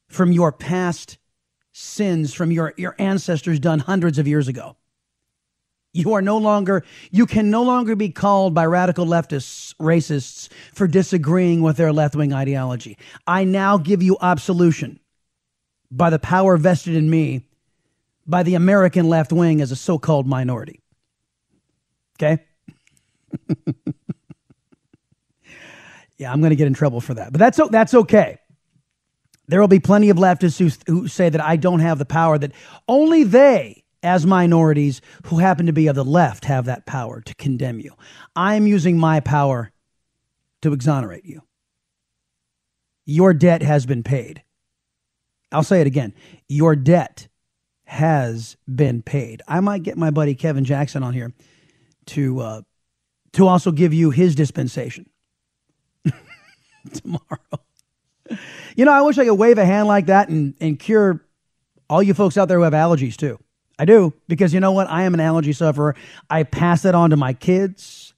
from 0.08 0.32
your 0.32 0.52
past 0.52 1.20
sins, 1.72 2.34
from 2.34 2.52
your, 2.52 2.74
your 2.78 2.96
ancestors 2.98 3.60
done 3.60 3.80
hundreds 3.80 4.18
of 4.18 4.28
years 4.28 4.48
ago. 4.48 4.76
You 5.94 6.14
are 6.14 6.22
no 6.22 6.38
longer, 6.38 6.84
you 7.12 7.26
can 7.26 7.50
no 7.50 7.64
longer 7.64 7.96
be 7.96 8.10
called 8.10 8.54
by 8.54 8.66
radical 8.66 9.06
leftists 9.06 9.76
racists 9.76 10.50
for 10.74 10.88
disagreeing 10.88 11.62
with 11.62 11.78
their 11.78 11.94
left 11.94 12.16
wing 12.16 12.34
ideology. 12.34 12.98
I 13.26 13.44
now 13.44 13.78
give 13.78 14.04
you 14.04 14.18
absolution 14.22 15.00
by 15.92 16.10
the 16.10 16.20
power 16.20 16.58
vested 16.58 16.96
in 16.96 17.10
me 17.10 17.46
by 18.30 18.44
the 18.44 18.56
American 18.56 19.10
left 19.10 19.34
wing 19.34 19.60
as 19.60 19.72
a 19.72 19.76
so 19.76 19.98
called 19.98 20.28
minority. 20.28 20.80
Okay? 22.18 22.44
yeah, 26.18 26.32
I'm 26.32 26.40
going 26.40 26.52
to 26.52 26.56
get 26.56 26.68
in 26.68 26.76
trouble 26.76 27.02
for 27.02 27.16
that. 27.16 27.32
But 27.32 27.40
that's, 27.40 27.60
that's 27.72 27.94
okay. 27.96 28.38
There 29.48 29.60
will 29.60 29.68
be 29.68 29.80
plenty 29.80 30.12
of 30.12 30.18
leftists 30.18 30.60
who, 30.60 30.70
who 30.92 31.08
say 31.08 31.30
that 31.30 31.42
I 31.42 31.56
don't 31.56 31.80
have 31.80 31.98
the 31.98 32.06
power, 32.06 32.38
that 32.38 32.52
only 32.88 33.24
they, 33.24 33.84
as 34.04 34.28
minorities 34.28 35.02
who 35.26 35.40
happen 35.40 35.66
to 35.66 35.74
be 35.74 35.88
of 35.88 35.96
the 35.96 36.06
left, 36.06 36.46
have 36.46 36.66
that 36.66 36.86
power 36.86 37.22
to 37.22 37.34
condemn 37.36 37.80
you. 37.80 37.94
I'm 38.36 38.68
using 38.68 39.00
my 39.00 39.22
power 39.22 39.72
to 40.62 40.72
exonerate 40.72 41.26
you. 41.26 41.42
Your 43.06 43.34
debt 43.34 43.64
has 43.64 43.88
been 43.88 44.04
paid. 44.04 44.44
I'll 45.52 45.64
say 45.64 45.82
it 45.82 45.88
again. 45.88 46.14
Your 46.48 46.76
debt 46.76 47.28
has 47.86 48.56
been 48.74 49.02
paid. 49.02 49.42
I 49.48 49.60
might 49.62 49.84
get 49.84 49.98
my 49.98 50.12
buddy 50.12 50.36
Kevin 50.36 50.64
Jackson 50.64 51.04
on 51.04 51.14
here 51.14 51.34
to 52.08 52.40
uh, 52.40 52.62
to 53.34 53.48
also 53.48 53.72
give 53.72 53.94
you 53.94 54.12
his 54.12 54.36
dispensation 54.36 55.10
tomorrow. 56.94 57.20
You 58.76 58.86
know, 58.86 58.92
I 58.92 59.02
wish 59.02 59.18
I 59.18 59.26
could 59.26 59.36
wave 59.36 59.58
a 59.58 59.66
hand 59.66 59.88
like 59.88 60.08
that 60.08 60.30
and, 60.30 60.54
and 60.60 60.80
cure 60.80 61.26
all 61.90 62.04
you 62.04 62.14
folks 62.14 62.38
out 62.38 62.48
there 62.48 62.58
who 62.58 62.64
have 62.64 62.74
allergies 62.74 63.16
too. 63.16 63.40
I 63.80 63.86
do, 63.86 64.14
because 64.28 64.54
you 64.54 64.60
know 64.60 64.74
what? 64.74 64.90
I 64.90 65.04
am 65.04 65.14
an 65.14 65.20
allergy 65.20 65.54
sufferer. 65.54 65.96
I 66.30 66.44
pass 66.44 66.86
it 66.86 66.94
on 66.94 67.12
to 67.12 67.18
my 67.18 67.34
kids. 67.34 68.14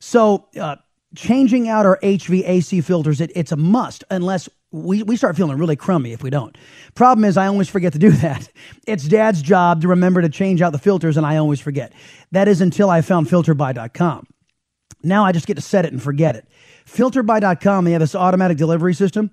So, 0.00 0.48
uh, 0.58 0.76
changing 1.14 1.68
out 1.68 1.86
our 1.86 1.98
HVAC 2.02 2.82
filters, 2.82 3.20
it, 3.20 3.30
it's 3.34 3.52
a 3.52 3.56
must 3.56 4.02
unless 4.10 4.48
we, 4.70 5.02
we 5.02 5.16
start 5.16 5.36
feeling 5.36 5.56
really 5.56 5.76
crummy 5.76 6.12
if 6.12 6.22
we 6.22 6.30
don't. 6.30 6.56
Problem 6.94 7.24
is, 7.24 7.36
I 7.36 7.46
always 7.46 7.68
forget 7.68 7.92
to 7.94 7.98
do 7.98 8.10
that. 8.22 8.48
It's 8.86 9.04
dad's 9.04 9.42
job 9.42 9.82
to 9.82 9.88
remember 9.88 10.22
to 10.22 10.28
change 10.28 10.62
out 10.62 10.72
the 10.72 10.78
filters, 10.78 11.16
and 11.16 11.26
I 11.26 11.36
always 11.36 11.60
forget. 11.60 11.92
That 12.32 12.48
is 12.48 12.60
until 12.60 12.90
I 12.90 13.00
found 13.00 13.28
filterbuy.com. 13.28 14.26
Now 15.02 15.24
I 15.24 15.32
just 15.32 15.46
get 15.46 15.54
to 15.54 15.62
set 15.62 15.84
it 15.84 15.92
and 15.92 16.02
forget 16.02 16.36
it. 16.36 16.46
Filterbuy.com, 16.86 17.84
they 17.84 17.92
have 17.92 18.00
this 18.00 18.14
automatic 18.14 18.58
delivery 18.58 18.94
system, 18.94 19.30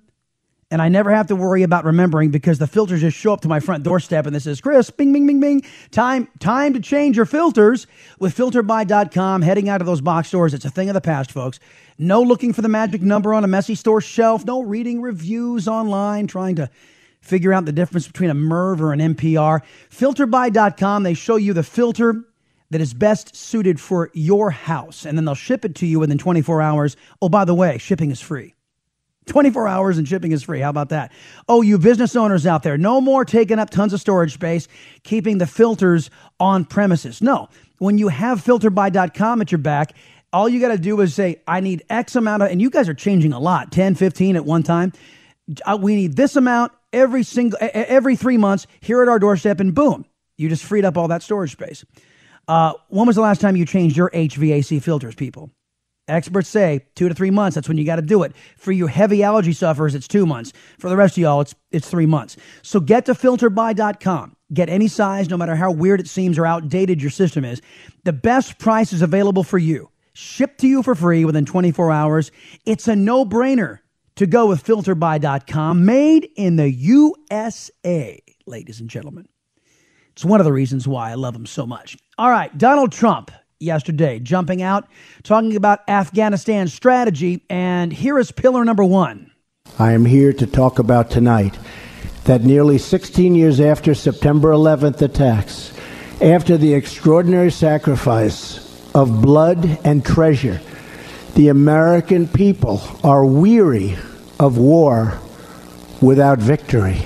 and 0.70 0.82
I 0.82 0.88
never 0.88 1.14
have 1.14 1.28
to 1.28 1.36
worry 1.36 1.62
about 1.62 1.84
remembering 1.84 2.30
because 2.30 2.58
the 2.58 2.66
filters 2.66 3.00
just 3.00 3.16
show 3.16 3.32
up 3.32 3.40
to 3.42 3.48
my 3.48 3.60
front 3.60 3.84
doorstep 3.84 4.26
and 4.26 4.34
this 4.34 4.44
says, 4.44 4.60
Chris, 4.60 4.90
bing, 4.90 5.12
bing, 5.12 5.26
bing, 5.26 5.38
bing. 5.38 5.62
Time, 5.92 6.28
time 6.40 6.74
to 6.74 6.80
change 6.80 7.16
your 7.16 7.26
filters 7.26 7.86
with 8.18 8.36
filterbuy.com, 8.36 9.42
heading 9.42 9.68
out 9.68 9.80
of 9.80 9.86
those 9.86 10.00
box 10.00 10.28
stores. 10.28 10.54
It's 10.54 10.64
a 10.64 10.70
thing 10.70 10.88
of 10.88 10.94
the 10.94 11.00
past, 11.00 11.30
folks. 11.30 11.60
No 11.98 12.20
looking 12.20 12.52
for 12.52 12.62
the 12.62 12.68
magic 12.68 13.00
number 13.00 13.32
on 13.32 13.44
a 13.44 13.46
messy 13.46 13.76
store 13.76 14.00
shelf. 14.00 14.44
No 14.44 14.62
reading 14.62 15.00
reviews 15.00 15.68
online, 15.68 16.26
trying 16.26 16.56
to 16.56 16.68
figure 17.20 17.52
out 17.52 17.64
the 17.64 17.72
difference 17.72 18.08
between 18.08 18.30
a 18.30 18.34
MERV 18.34 18.80
or 18.80 18.92
an 18.92 18.98
MPR. 18.98 19.62
Filterbuy.com, 19.90 21.04
they 21.04 21.14
show 21.14 21.36
you 21.36 21.52
the 21.52 21.62
filter 21.62 22.24
that 22.70 22.80
is 22.80 22.92
best 22.92 23.36
suited 23.36 23.80
for 23.80 24.10
your 24.14 24.50
house, 24.50 25.06
and 25.06 25.16
then 25.16 25.24
they'll 25.24 25.36
ship 25.36 25.64
it 25.64 25.76
to 25.76 25.86
you 25.86 26.00
within 26.00 26.18
24 26.18 26.60
hours. 26.60 26.96
Oh, 27.22 27.28
by 27.28 27.44
the 27.44 27.54
way, 27.54 27.78
shipping 27.78 28.10
is 28.10 28.20
free. 28.20 28.55
24 29.26 29.68
hours 29.68 29.98
and 29.98 30.06
shipping 30.08 30.32
is 30.32 30.42
free. 30.42 30.60
How 30.60 30.70
about 30.70 30.90
that? 30.90 31.12
Oh, 31.48 31.62
you 31.62 31.78
business 31.78 32.16
owners 32.16 32.46
out 32.46 32.62
there, 32.62 32.78
no 32.78 33.00
more 33.00 33.24
taking 33.24 33.58
up 33.58 33.70
tons 33.70 33.92
of 33.92 34.00
storage 34.00 34.32
space, 34.34 34.68
keeping 35.02 35.38
the 35.38 35.46
filters 35.46 36.10
on 36.38 36.64
premises. 36.64 37.20
No, 37.20 37.48
when 37.78 37.98
you 37.98 38.08
have 38.08 38.42
filterbuy.com 38.42 39.40
at 39.40 39.52
your 39.52 39.58
back, 39.58 39.92
all 40.32 40.48
you 40.48 40.60
got 40.60 40.68
to 40.68 40.78
do 40.78 41.00
is 41.00 41.14
say, 41.14 41.42
I 41.46 41.60
need 41.60 41.84
X 41.90 42.16
amount 42.16 42.42
of, 42.42 42.50
and 42.50 42.60
you 42.60 42.70
guys 42.70 42.88
are 42.88 42.94
changing 42.94 43.32
a 43.32 43.38
lot 43.40 43.72
10, 43.72 43.94
15 43.94 44.36
at 44.36 44.44
one 44.44 44.62
time. 44.62 44.92
Uh, 45.64 45.78
we 45.80 45.94
need 45.94 46.16
this 46.16 46.36
amount 46.36 46.72
every 46.92 47.22
single, 47.22 47.58
every 47.60 48.16
three 48.16 48.36
months 48.36 48.66
here 48.80 49.02
at 49.02 49.08
our 49.08 49.18
doorstep, 49.18 49.60
and 49.60 49.74
boom, 49.74 50.04
you 50.36 50.48
just 50.48 50.64
freed 50.64 50.84
up 50.84 50.96
all 50.96 51.08
that 51.08 51.22
storage 51.22 51.52
space. 51.52 51.84
Uh, 52.48 52.74
when 52.88 53.06
was 53.06 53.16
the 53.16 53.22
last 53.22 53.40
time 53.40 53.56
you 53.56 53.66
changed 53.66 53.96
your 53.96 54.10
HVAC 54.10 54.82
filters, 54.82 55.14
people? 55.14 55.50
Experts 56.08 56.48
say 56.48 56.86
two 56.94 57.08
to 57.08 57.14
three 57.14 57.30
months. 57.30 57.56
That's 57.56 57.68
when 57.68 57.78
you 57.78 57.84
got 57.84 57.96
to 57.96 58.02
do 58.02 58.22
it. 58.22 58.32
For 58.56 58.72
you 58.72 58.86
heavy 58.86 59.22
allergy 59.22 59.52
sufferers, 59.52 59.94
it's 59.94 60.06
two 60.06 60.24
months. 60.24 60.52
For 60.78 60.88
the 60.88 60.96
rest 60.96 61.16
of 61.16 61.22
y'all, 61.22 61.40
it's 61.40 61.54
it's 61.70 61.88
three 61.88 62.06
months. 62.06 62.36
So 62.62 62.80
get 62.80 63.06
to 63.06 63.14
filterbuy.com. 63.14 64.36
Get 64.54 64.68
any 64.68 64.86
size, 64.86 65.28
no 65.28 65.36
matter 65.36 65.56
how 65.56 65.72
weird 65.72 65.98
it 65.98 66.08
seems 66.08 66.38
or 66.38 66.46
outdated 66.46 67.02
your 67.02 67.10
system 67.10 67.44
is. 67.44 67.60
The 68.04 68.12
best 68.12 68.58
price 68.58 68.92
is 68.92 69.02
available 69.02 69.42
for 69.42 69.58
you 69.58 69.90
shipped 70.16 70.60
to 70.60 70.66
you 70.66 70.82
for 70.82 70.94
free 70.94 71.24
within 71.24 71.44
24 71.44 71.92
hours. 71.92 72.32
It's 72.64 72.88
a 72.88 72.96
no 72.96 73.24
brainer 73.24 73.80
to 74.16 74.26
go 74.26 74.46
with 74.46 74.64
filterbuy.com, 74.64 75.84
made 75.84 76.28
in 76.36 76.56
the 76.56 76.70
USA, 76.70 78.18
ladies 78.46 78.80
and 78.80 78.88
gentlemen. 78.88 79.28
It's 80.12 80.24
one 80.24 80.40
of 80.40 80.46
the 80.46 80.52
reasons 80.52 80.88
why 80.88 81.10
I 81.10 81.14
love 81.14 81.34
them 81.34 81.44
so 81.44 81.66
much. 81.66 81.98
All 82.16 82.30
right, 82.30 82.56
Donald 82.56 82.92
Trump 82.92 83.30
yesterday 83.58 84.18
jumping 84.18 84.62
out, 84.62 84.86
talking 85.22 85.56
about 85.56 85.80
Afghanistan 85.88 86.68
strategy, 86.68 87.42
and 87.48 87.92
here 87.92 88.18
is 88.18 88.30
pillar 88.30 88.64
number 88.64 88.84
one. 88.84 89.30
I 89.78 89.92
am 89.92 90.04
here 90.04 90.32
to 90.32 90.46
talk 90.46 90.78
about 90.78 91.10
tonight 91.10 91.58
that 92.24 92.42
nearly 92.42 92.78
16 92.78 93.34
years 93.34 93.60
after 93.60 93.94
September 93.94 94.50
11th 94.50 95.02
attacks, 95.02 95.72
after 96.20 96.56
the 96.56 96.74
extraordinary 96.74 97.50
sacrifice 97.50 98.66
of 98.96 99.20
blood 99.20 99.78
and 99.84 100.02
treasure. 100.02 100.58
The 101.34 101.48
American 101.48 102.26
people 102.26 102.80
are 103.04 103.26
weary 103.26 103.98
of 104.40 104.56
war 104.56 105.20
without 106.00 106.38
victory. 106.38 107.02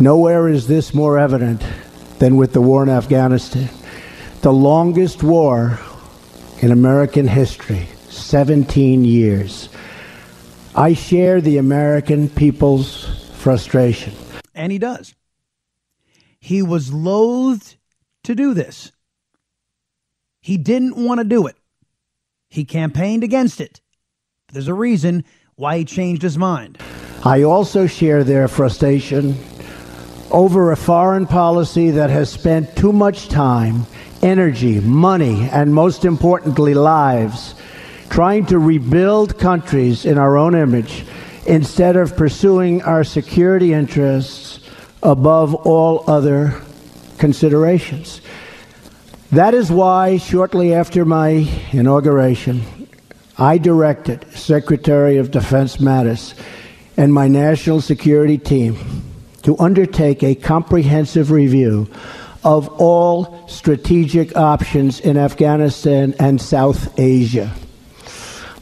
Nowhere 0.00 0.48
is 0.48 0.66
this 0.66 0.94
more 0.94 1.18
evident 1.18 1.62
than 2.18 2.36
with 2.36 2.54
the 2.54 2.62
war 2.62 2.82
in 2.82 2.88
Afghanistan. 2.88 3.68
The 4.42 4.52
longest 4.52 5.22
war 5.22 5.78
in 6.60 6.70
American 6.70 7.26
history, 7.26 7.88
17 8.08 9.04
years. 9.04 9.68
I 10.74 10.94
share 10.94 11.40
the 11.40 11.58
American 11.58 12.28
people's 12.28 13.04
frustration. 13.34 14.14
And 14.54 14.70
he 14.70 14.78
does. 14.78 15.14
He 16.38 16.62
was 16.62 16.92
loath 16.92 17.76
to 18.24 18.34
do 18.34 18.54
this. 18.54 18.92
He 20.40 20.56
didn't 20.56 20.96
want 20.96 21.18
to 21.18 21.24
do 21.24 21.46
it. 21.46 21.56
He 22.48 22.64
campaigned 22.64 23.24
against 23.24 23.60
it. 23.60 23.80
There's 24.52 24.68
a 24.68 24.74
reason 24.74 25.24
why 25.56 25.78
he 25.78 25.84
changed 25.84 26.22
his 26.22 26.38
mind. 26.38 26.78
I 27.24 27.42
also 27.42 27.86
share 27.86 28.22
their 28.22 28.46
frustration 28.46 29.36
over 30.30 30.70
a 30.70 30.76
foreign 30.76 31.26
policy 31.26 31.90
that 31.90 32.10
has 32.10 32.30
spent 32.30 32.76
too 32.76 32.92
much 32.92 33.28
time, 33.28 33.86
energy, 34.22 34.80
money, 34.80 35.48
and 35.50 35.74
most 35.74 36.04
importantly, 36.04 36.74
lives 36.74 37.54
trying 38.10 38.46
to 38.46 38.58
rebuild 38.58 39.38
countries 39.38 40.04
in 40.04 40.18
our 40.18 40.36
own 40.36 40.54
image 40.54 41.04
instead 41.46 41.96
of 41.96 42.16
pursuing 42.16 42.82
our 42.82 43.04
security 43.04 43.72
interests 43.72 44.60
above 45.02 45.54
all 45.54 46.04
other 46.10 46.60
considerations. 47.18 48.20
That 49.30 49.54
is 49.54 49.70
why, 49.70 50.16
shortly 50.16 50.72
after 50.74 51.04
my 51.04 51.46
inauguration, 51.72 52.88
I 53.36 53.58
directed 53.58 54.26
Secretary 54.34 55.18
of 55.18 55.30
Defense 55.30 55.76
Mattis 55.76 56.34
and 56.96 57.12
my 57.12 57.28
national 57.28 57.80
security 57.80 58.38
team 58.38 58.76
to 59.42 59.56
undertake 59.58 60.22
a 60.22 60.34
comprehensive 60.34 61.30
review 61.30 61.88
of 62.48 62.80
all 62.80 63.46
strategic 63.46 64.34
options 64.34 65.00
in 65.00 65.18
Afghanistan 65.18 66.14
and 66.18 66.40
South 66.40 66.98
Asia. 66.98 67.52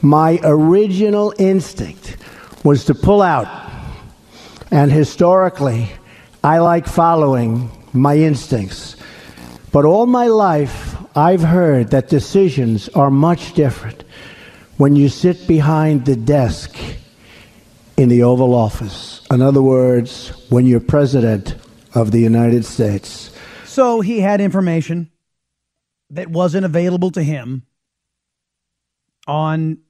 My 0.02 0.40
original 0.42 1.32
instinct 1.38 2.16
was 2.64 2.86
to 2.86 2.96
pull 2.96 3.22
out, 3.22 3.46
and 4.72 4.90
historically, 4.90 5.88
I 6.42 6.58
like 6.58 6.88
following 6.88 7.70
my 7.92 8.16
instincts. 8.16 8.96
But 9.70 9.84
all 9.84 10.06
my 10.06 10.26
life, 10.26 10.96
I've 11.16 11.44
heard 11.44 11.92
that 11.92 12.08
decisions 12.08 12.88
are 12.88 13.10
much 13.10 13.54
different 13.54 14.02
when 14.78 14.96
you 14.96 15.08
sit 15.08 15.46
behind 15.46 16.06
the 16.06 16.16
desk 16.16 16.76
in 17.96 18.08
the 18.08 18.24
Oval 18.24 18.52
Office. 18.52 19.24
In 19.30 19.42
other 19.42 19.62
words, 19.62 20.32
when 20.50 20.66
you're 20.66 20.80
president 20.80 21.54
of 21.94 22.10
the 22.10 22.20
United 22.20 22.64
States. 22.64 23.30
So 23.76 24.00
he 24.00 24.20
had 24.20 24.40
information 24.40 25.10
that 26.08 26.30
wasn't 26.30 26.64
available 26.64 27.10
to 27.10 27.22
him 27.22 27.66
on 29.26 29.80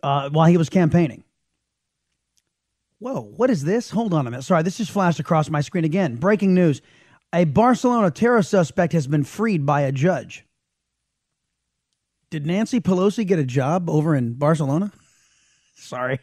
uh, 0.00 0.30
while 0.30 0.46
he 0.46 0.56
was 0.56 0.68
campaigning. 0.68 1.24
Whoa, 3.00 3.20
what 3.20 3.50
is 3.50 3.64
this? 3.64 3.90
Hold 3.90 4.14
on 4.14 4.28
a 4.28 4.30
minute. 4.30 4.44
Sorry, 4.44 4.62
this 4.62 4.76
just 4.76 4.92
flashed 4.92 5.18
across 5.18 5.50
my 5.50 5.60
screen 5.60 5.84
again. 5.84 6.14
Breaking 6.14 6.54
news. 6.54 6.82
A 7.32 7.42
Barcelona 7.42 8.12
terror 8.12 8.42
suspect 8.42 8.92
has 8.92 9.08
been 9.08 9.24
freed 9.24 9.66
by 9.66 9.80
a 9.80 9.90
judge. 9.90 10.46
Did 12.30 12.46
Nancy 12.46 12.78
Pelosi 12.80 13.26
get 13.26 13.40
a 13.40 13.44
job 13.44 13.90
over 13.90 14.14
in 14.14 14.34
Barcelona? 14.34 14.92
Sorry. 15.74 16.20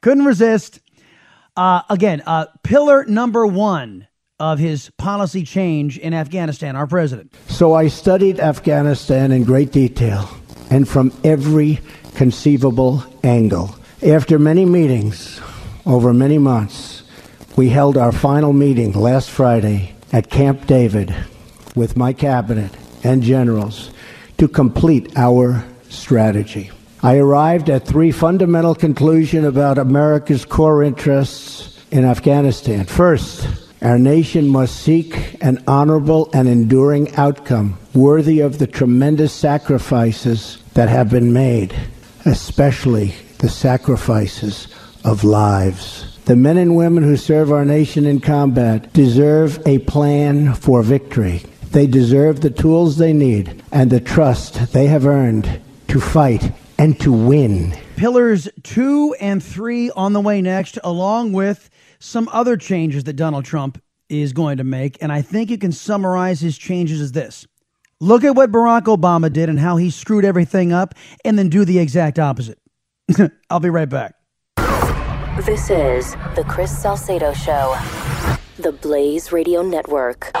Couldn't 0.00 0.24
resist. 0.24 0.80
Uh, 1.56 1.82
again, 1.88 2.24
uh, 2.26 2.46
pillar 2.64 3.04
number 3.04 3.46
one 3.46 4.08
of 4.38 4.58
his 4.58 4.90
policy 4.98 5.42
change 5.42 5.98
in 5.98 6.12
Afghanistan, 6.12 6.76
our 6.76 6.86
president. 6.86 7.34
So 7.48 7.74
I 7.74 7.88
studied 7.88 8.38
Afghanistan 8.38 9.32
in 9.32 9.44
great 9.44 9.72
detail 9.72 10.28
and 10.70 10.88
from 10.88 11.12
every 11.24 11.80
conceivable 12.14 13.04
angle. 13.22 13.74
After 14.06 14.38
many 14.38 14.66
meetings 14.66 15.40
over 15.86 16.12
many 16.12 16.38
months, 16.38 17.02
we 17.56 17.70
held 17.70 17.96
our 17.96 18.12
final 18.12 18.52
meeting 18.52 18.92
last 18.92 19.30
Friday 19.30 19.94
at 20.12 20.28
Camp 20.30 20.66
David 20.66 21.14
with 21.74 21.96
my 21.96 22.12
cabinet 22.12 22.70
and 23.02 23.22
generals 23.22 23.90
to 24.36 24.48
complete 24.48 25.16
our 25.16 25.64
strategy. 25.88 26.70
I 27.02 27.16
arrived 27.16 27.70
at 27.70 27.86
three 27.86 28.10
fundamental 28.10 28.74
conclusions 28.74 29.46
about 29.46 29.78
America's 29.78 30.44
core 30.44 30.82
interests 30.82 31.84
in 31.90 32.04
Afghanistan. 32.04 32.84
First, 32.84 33.65
our 33.82 33.98
nation 33.98 34.48
must 34.48 34.80
seek 34.80 35.42
an 35.42 35.62
honorable 35.66 36.30
and 36.32 36.48
enduring 36.48 37.14
outcome 37.16 37.78
worthy 37.94 38.40
of 38.40 38.58
the 38.58 38.66
tremendous 38.66 39.32
sacrifices 39.32 40.58
that 40.74 40.88
have 40.88 41.10
been 41.10 41.32
made, 41.32 41.74
especially 42.24 43.14
the 43.38 43.48
sacrifices 43.48 44.68
of 45.04 45.24
lives. 45.24 46.18
The 46.24 46.36
men 46.36 46.56
and 46.56 46.74
women 46.74 47.04
who 47.04 47.16
serve 47.16 47.52
our 47.52 47.64
nation 47.64 48.06
in 48.06 48.20
combat 48.20 48.92
deserve 48.92 49.64
a 49.66 49.78
plan 49.80 50.54
for 50.54 50.82
victory. 50.82 51.42
They 51.70 51.86
deserve 51.86 52.40
the 52.40 52.50
tools 52.50 52.96
they 52.96 53.12
need 53.12 53.62
and 53.70 53.90
the 53.90 54.00
trust 54.00 54.72
they 54.72 54.86
have 54.86 55.06
earned 55.06 55.60
to 55.88 56.00
fight 56.00 56.52
and 56.78 56.98
to 57.00 57.12
win. 57.12 57.76
Pillars 57.96 58.48
two 58.62 59.14
and 59.20 59.42
three 59.42 59.90
on 59.90 60.12
the 60.12 60.20
way 60.20 60.42
next, 60.42 60.78
along 60.82 61.32
with 61.32 61.70
some 62.06 62.28
other 62.32 62.56
changes 62.56 63.04
that 63.04 63.14
Donald 63.14 63.44
Trump 63.44 63.82
is 64.08 64.32
going 64.32 64.58
to 64.58 64.64
make. 64.64 64.96
And 65.02 65.12
I 65.12 65.22
think 65.22 65.50
you 65.50 65.58
can 65.58 65.72
summarize 65.72 66.40
his 66.40 66.56
changes 66.56 67.00
as 67.00 67.12
this 67.12 67.46
look 68.00 68.24
at 68.24 68.34
what 68.34 68.52
Barack 68.52 68.84
Obama 68.84 69.32
did 69.32 69.48
and 69.48 69.58
how 69.58 69.76
he 69.76 69.90
screwed 69.90 70.24
everything 70.24 70.72
up, 70.72 70.94
and 71.24 71.38
then 71.38 71.48
do 71.48 71.64
the 71.64 71.78
exact 71.78 72.18
opposite. 72.18 72.58
I'll 73.50 73.60
be 73.60 73.70
right 73.70 73.88
back. 73.88 74.14
This 75.44 75.70
is 75.70 76.12
The 76.34 76.44
Chris 76.48 76.76
Salcedo 76.76 77.32
Show, 77.32 77.74
the 78.58 78.72
Blaze 78.72 79.32
Radio 79.32 79.62
Network. 79.62 80.32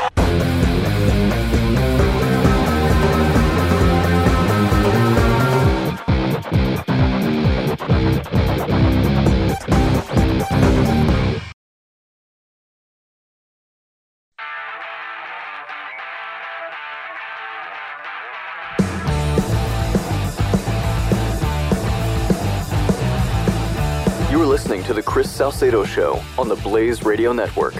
You 24.36 24.42
are 24.42 24.46
listening 24.46 24.82
to 24.82 24.92
the 24.92 25.02
Chris 25.02 25.30
Salcedo 25.30 25.82
Show 25.86 26.22
on 26.36 26.46
the 26.46 26.56
Blaze 26.56 27.02
Radio 27.02 27.32
Network. 27.32 27.74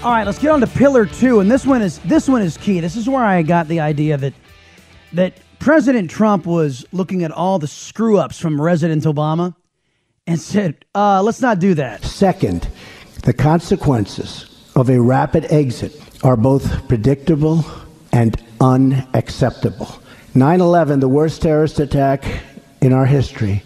All 0.00 0.12
right, 0.12 0.24
let's 0.24 0.38
get 0.38 0.52
on 0.52 0.60
to 0.60 0.66
pillar 0.68 1.06
two, 1.06 1.40
and 1.40 1.50
this 1.50 1.66
one 1.66 1.82
is 1.82 1.98
this 2.04 2.28
one 2.28 2.40
is 2.40 2.56
key. 2.56 2.78
This 2.78 2.94
is 2.94 3.08
where 3.08 3.24
I 3.24 3.42
got 3.42 3.66
the 3.66 3.80
idea 3.80 4.16
that 4.16 4.32
that 5.14 5.40
President 5.58 6.08
Trump 6.08 6.46
was 6.46 6.86
looking 6.92 7.24
at 7.24 7.32
all 7.32 7.58
the 7.58 7.66
screw 7.66 8.16
ups 8.16 8.38
from 8.38 8.56
President 8.56 9.02
Obama 9.02 9.56
and 10.28 10.38
said, 10.38 10.84
uh, 10.94 11.20
"Let's 11.20 11.40
not 11.40 11.58
do 11.58 11.74
that." 11.74 12.04
Second, 12.04 12.68
the 13.24 13.32
consequences 13.32 14.46
of 14.76 14.88
a 14.88 15.00
rapid 15.00 15.46
exit 15.50 16.00
are 16.22 16.36
both 16.36 16.86
predictable 16.86 17.64
and 18.12 18.40
unacceptable. 18.60 19.88
9 20.32 20.60
11, 20.60 21.00
the 21.00 21.08
worst 21.08 21.42
terrorist 21.42 21.80
attack 21.80 22.24
in 22.80 22.92
our 22.92 23.06
history, 23.06 23.64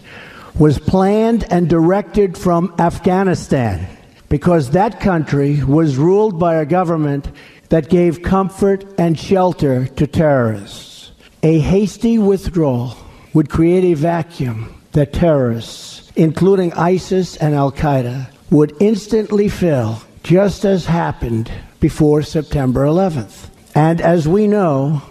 was 0.61 0.77
planned 0.77 1.43
and 1.51 1.67
directed 1.67 2.37
from 2.37 2.71
Afghanistan 2.77 3.87
because 4.29 4.69
that 4.69 4.99
country 4.99 5.63
was 5.63 5.97
ruled 5.97 6.39
by 6.39 6.53
a 6.53 6.65
government 6.67 7.31
that 7.69 7.89
gave 7.89 8.21
comfort 8.21 8.85
and 8.99 9.17
shelter 9.17 9.87
to 9.87 10.05
terrorists. 10.05 11.13
A 11.41 11.57
hasty 11.57 12.19
withdrawal 12.19 12.95
would 13.33 13.49
create 13.49 13.83
a 13.85 13.95
vacuum 13.95 14.79
that 14.91 15.13
terrorists, 15.13 16.11
including 16.15 16.71
ISIS 16.73 17.37
and 17.37 17.55
Al 17.55 17.71
Qaeda, 17.71 18.29
would 18.51 18.75
instantly 18.79 19.49
fill, 19.49 20.03
just 20.21 20.63
as 20.63 20.85
happened 20.85 21.51
before 21.79 22.21
September 22.21 22.85
11th. 22.85 23.49
And 23.73 23.99
as 23.99 24.27
we 24.27 24.45
know, 24.45 25.01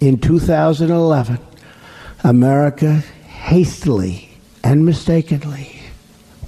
in 0.00 0.18
2011, 0.18 1.38
America 2.24 2.94
hastily 3.28 4.27
and 4.62 4.84
mistakenly 4.84 5.80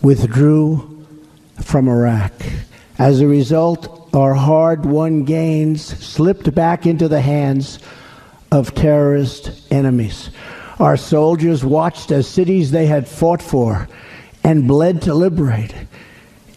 withdrew 0.02 1.06
from 1.62 1.88
Iraq. 1.88 2.32
As 2.98 3.20
a 3.20 3.26
result, 3.26 4.08
our 4.14 4.34
hard 4.34 4.84
won 4.84 5.24
gains 5.24 5.82
slipped 5.82 6.54
back 6.54 6.86
into 6.86 7.08
the 7.08 7.20
hands 7.20 7.78
of 8.50 8.74
terrorist 8.74 9.66
enemies. 9.70 10.30
Our 10.78 10.96
soldiers 10.96 11.64
watched 11.64 12.10
as 12.10 12.26
cities 12.26 12.70
they 12.70 12.86
had 12.86 13.06
fought 13.06 13.42
for 13.42 13.88
and 14.42 14.66
bled 14.66 15.02
to 15.02 15.14
liberate 15.14 15.74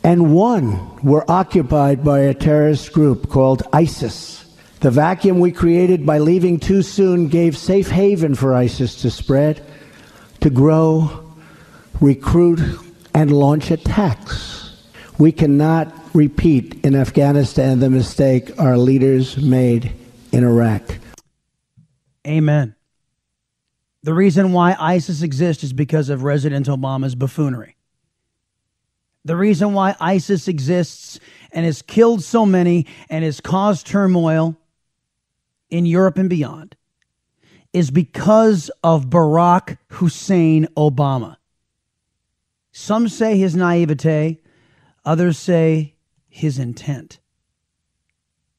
and 0.04 0.36
one 0.36 0.98
were 1.02 1.30
occupied 1.32 2.04
by 2.04 2.20
a 2.20 2.34
terrorist 2.34 2.92
group 2.92 3.30
called 3.30 3.64
ISIS. 3.72 4.46
The 4.82 4.92
vacuum 4.92 5.40
we 5.40 5.54
created 5.54 6.06
by 6.06 6.20
leaving 6.20 6.60
too 6.60 6.82
soon 6.82 7.30
gave 7.30 7.58
safe 7.58 7.90
haven 7.90 8.36
for 8.36 8.54
ISIS 8.54 9.02
to 9.02 9.10
spread, 9.10 9.66
to 10.42 10.50
grow, 10.50 11.23
recruit, 12.02 12.60
and 13.14 13.32
launch 13.32 13.72
attacks. 13.72 14.74
We 15.18 15.32
cannot 15.32 15.94
repeat 16.14 16.84
in 16.84 16.96
Afghanistan 16.96 17.80
the 17.80 17.90
mistake 17.90 18.52
our 18.60 18.78
leaders 18.78 19.38
made 19.38 19.94
in 20.32 20.44
Iraq. 20.44 21.00
Amen. 22.26 22.76
The 24.04 24.14
reason 24.14 24.52
why 24.52 24.76
ISIS 24.80 25.22
exists 25.22 25.64
is 25.64 25.74
because 25.74 26.10
of 26.10 26.22
President 26.22 26.68
Obama's 26.68 27.16
buffoonery. 27.16 27.76
The 29.26 29.36
reason 29.36 29.74
why 29.74 29.96
ISIS 30.02 30.50
exists 30.50 31.20
and 31.52 31.66
has 31.66 31.82
killed 31.82 32.24
so 32.24 32.46
many 32.46 32.86
and 33.10 33.24
has 33.24 33.40
caused 33.40 33.88
turmoil 33.88 34.58
in 35.70 35.86
Europe 35.86 36.18
and 36.18 36.30
beyond 36.30 36.76
is 37.72 37.90
because 37.90 38.70
of 38.84 39.06
Barack 39.06 39.78
Hussein 39.88 40.68
Obama. 40.76 41.38
Some 42.76 43.08
say 43.08 43.38
his 43.38 43.56
naivete, 43.56 44.42
others 45.06 45.38
say 45.38 45.94
his 46.28 46.58
intent. 46.58 47.20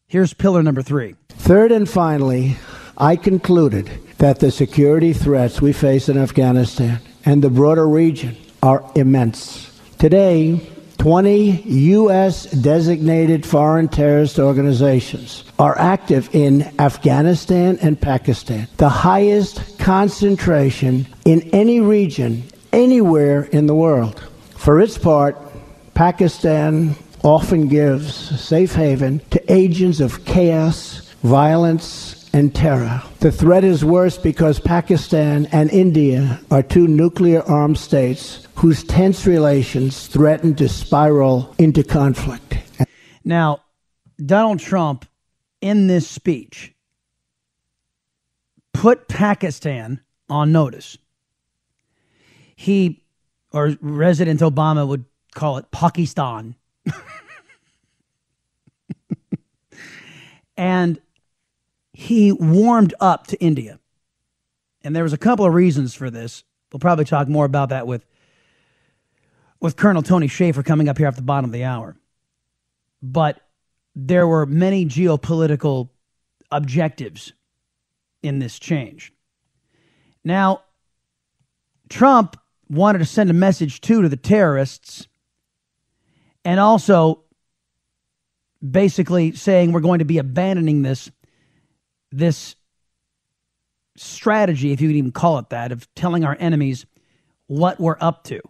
Here's 0.07 0.33
pillar 0.33 0.63
number 0.63 0.83
three. 0.83 1.17
Third 1.31 1.73
and 1.73 1.89
finally, 1.89 2.57
I 2.97 3.17
concluded 3.17 3.91
that 4.19 4.39
the 4.39 4.53
security 4.53 5.13
threats 5.13 5.61
we 5.61 5.73
face 5.73 6.09
in 6.09 6.17
Afghanistan 6.17 7.01
and 7.25 7.43
the 7.43 7.51
broader 7.51 7.89
region 7.89 8.37
are 8.63 8.89
immense. 8.95 9.81
Today, 9.99 10.61
20 10.99 11.63
U.S. 11.63 12.45
designated 12.53 13.45
foreign 13.45 13.89
terrorist 13.89 14.39
organizations 14.39 15.43
are 15.59 15.77
active 15.77 16.33
in 16.33 16.63
Afghanistan 16.79 17.79
and 17.83 18.01
Pakistan, 18.01 18.69
the 18.77 18.89
highest 18.89 19.77
concentration 19.81 21.09
in 21.25 21.43
any 21.53 21.81
region 21.81 22.45
anywhere 22.75 23.45
in 23.45 23.67
the 23.67 23.75
world. 23.75 24.21
For 24.57 24.81
its 24.81 24.99
part, 24.99 25.37
Pakistan 25.95 26.97
often 27.23 27.69
gives 27.69 28.15
safe 28.41 28.75
haven 28.75 29.21
to 29.31 29.53
agents 29.53 30.01
of 30.01 30.25
chaos, 30.25 31.09
violence, 31.23 32.29
and 32.35 32.53
terror. 32.53 33.01
The 33.21 33.31
threat 33.31 33.63
is 33.63 33.85
worse 33.85 34.19
because 34.19 34.59
Pakistan 34.59 35.47
and 35.53 35.71
India 35.71 36.41
are 36.51 36.63
two 36.63 36.89
nuclear 36.89 37.43
armed 37.43 37.79
states 37.79 38.47
whose 38.57 38.83
tense 38.83 39.25
relations 39.25 40.09
threaten 40.09 40.55
to 40.57 40.69
spiral 40.69 41.55
into 41.59 41.85
conflict. 41.85 42.59
Now, 43.25 43.61
Donald 44.19 44.59
Trump, 44.59 45.07
in 45.61 45.87
this 45.87 46.09
speech, 46.09 46.75
put 48.73 49.09
Pakistan 49.09 50.01
on 50.29 50.53
notice. 50.53 50.99
He, 52.65 53.05
or 53.53 53.77
President 53.77 54.41
Obama 54.41 54.89
would 54.89 55.05
call 55.35 55.59
it 55.59 55.71
Pakistan. 55.71 56.55
and 60.57 60.99
he 61.93 62.33
warmed 62.33 62.95
up 63.01 63.27
to 63.27 63.39
India. 63.39 63.79
And 64.83 64.97
there 64.97 65.03
was 65.03 65.13
a 65.13 65.19
couple 65.19 65.45
of 65.45 65.53
reasons 65.53 65.93
for 65.95 66.09
this. 66.09 66.43
We'll 66.73 66.81
probably 66.81 67.05
talk 67.05 67.29
more 67.29 67.45
about 67.45 67.69
that 67.69 67.87
with 67.87 68.07
with 69.61 69.77
Colonel 69.77 70.03
Tony 70.03 70.27
Shaffer 70.27 70.63
coming 70.63 70.89
up 70.89 70.97
here 70.97 71.07
at 71.07 71.17
the 71.17 71.23
bottom 71.23 71.51
of 71.51 71.53
the 71.53 71.65
hour. 71.65 71.97
But 73.03 73.43
there 73.95 74.27
were 74.27 74.47
many 74.47 74.87
geopolitical 74.87 75.91
objectives 76.51 77.35
in 78.23 78.39
this 78.39 78.59
change. 78.59 79.13
Now, 80.25 80.63
Trump 81.91 82.39
wanted 82.69 82.99
to 82.99 83.05
send 83.05 83.31
a 83.31 83.35
message 83.35 83.81
too 83.81 84.03
to 84.03 84.09
the 84.09 84.17
terrorists 84.17 85.07
and 86.45 86.61
also 86.61 87.23
basically 88.69 89.33
saying 89.33 89.73
we're 89.73 89.81
going 89.81 89.99
to 89.99 90.05
be 90.05 90.19
abandoning 90.19 90.83
this 90.83 91.11
this 92.11 92.57
strategy, 93.97 94.73
if 94.73 94.81
you 94.81 94.89
could 94.89 94.97
even 94.97 95.13
call 95.13 95.39
it 95.39 95.51
that, 95.51 95.73
of 95.73 95.93
telling 95.95 96.25
our 96.25 96.37
enemies 96.39 96.87
what 97.47 97.79
we're 97.81 97.97
up 98.01 98.25
to. 98.25 98.41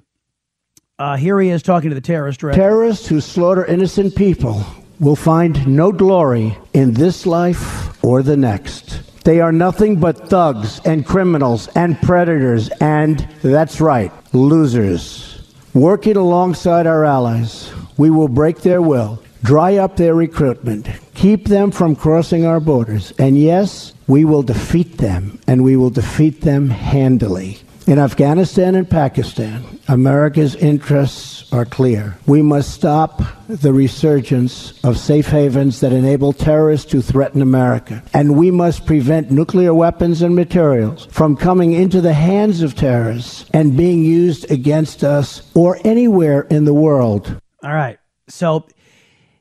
Uh, 0.99 1.17
here 1.17 1.41
he 1.41 1.49
is 1.49 1.63
talking 1.63 1.91
to 1.91 1.95
the 1.95 2.01
terrorist 2.01 2.41
director. 2.41 2.61
Terrorists 2.61 3.07
who 3.07 3.21
slaughter 3.21 3.65
innocent 3.65 4.15
people 4.15 4.65
will 5.01 5.17
find 5.17 5.67
no 5.67 5.91
glory 5.91 6.57
in 6.73 6.95
this 6.95 7.27
life 7.27 8.03
or 8.05 8.23
the 8.23 8.37
next. 8.37 9.03
They 9.25 9.41
are 9.41 9.53
nothing 9.53 9.97
but 9.97 10.29
thugs 10.29 10.81
and 10.85 11.07
criminals 11.07 11.69
and 11.69 12.01
predators 12.03 12.69
and, 12.81 13.27
that's 13.43 13.81
right, 13.81 14.13
losers. 14.35 15.43
Working 15.73 16.17
alongside 16.17 16.87
our 16.87 17.07
allies, 17.07 17.73
we 17.97 18.11
will 18.11 18.29
break 18.29 18.61
their 18.61 18.83
will, 18.83 19.23
dry 19.43 19.77
up 19.77 19.97
their 19.97 20.15
recruitment, 20.15 20.89
keep 21.15 21.49
them 21.49 21.71
from 21.71 21.97
crossing 21.97 22.45
our 22.45 22.61
borders, 22.61 23.15
and 23.19 23.39
yes, 23.39 23.95
we 24.07 24.27
will 24.27 24.43
defeat 24.43 24.99
them, 24.99 25.39
and 25.47 25.65
we 25.65 25.75
will 25.75 25.91
defeat 25.91 26.43
them 26.43 26.69
handily. 26.69 27.64
In 27.87 27.99
Afghanistan 27.99 28.77
and 28.77 28.89
Pakistan, 28.89 29.63
America's 29.89 30.55
interests 30.55 31.53
are 31.53 31.67
clear. 31.67 32.17
We 32.27 32.41
must 32.41 32.73
stop 32.73 33.21
the 33.47 33.75
resurgence 33.75 34.83
of 34.83 34.97
safe 34.97 35.27
havens 35.27 35.81
that 35.81 35.93
enable 35.93 36.33
terrorists 36.33 36.91
to 36.93 37.03
threaten 37.03 37.43
America. 37.43 38.03
And 38.15 38.39
we 38.39 38.51
must 38.51 38.87
prevent 38.87 39.31
nuclear 39.31 39.75
weapons 39.75 40.23
and 40.23 40.35
materials 40.35 41.05
from 41.11 41.37
coming 41.37 41.73
into 41.73 42.01
the 42.01 42.15
hands 42.15 42.63
of 42.63 42.75
terrorists 42.75 43.51
and 43.53 43.77
being 43.77 44.03
used 44.03 44.51
against 44.51 45.05
us 45.05 45.51
or 45.55 45.79
anywhere 45.85 46.41
in 46.49 46.65
the 46.65 46.73
world. 46.73 47.39
All 47.63 47.75
right. 47.75 47.99
So 48.29 48.67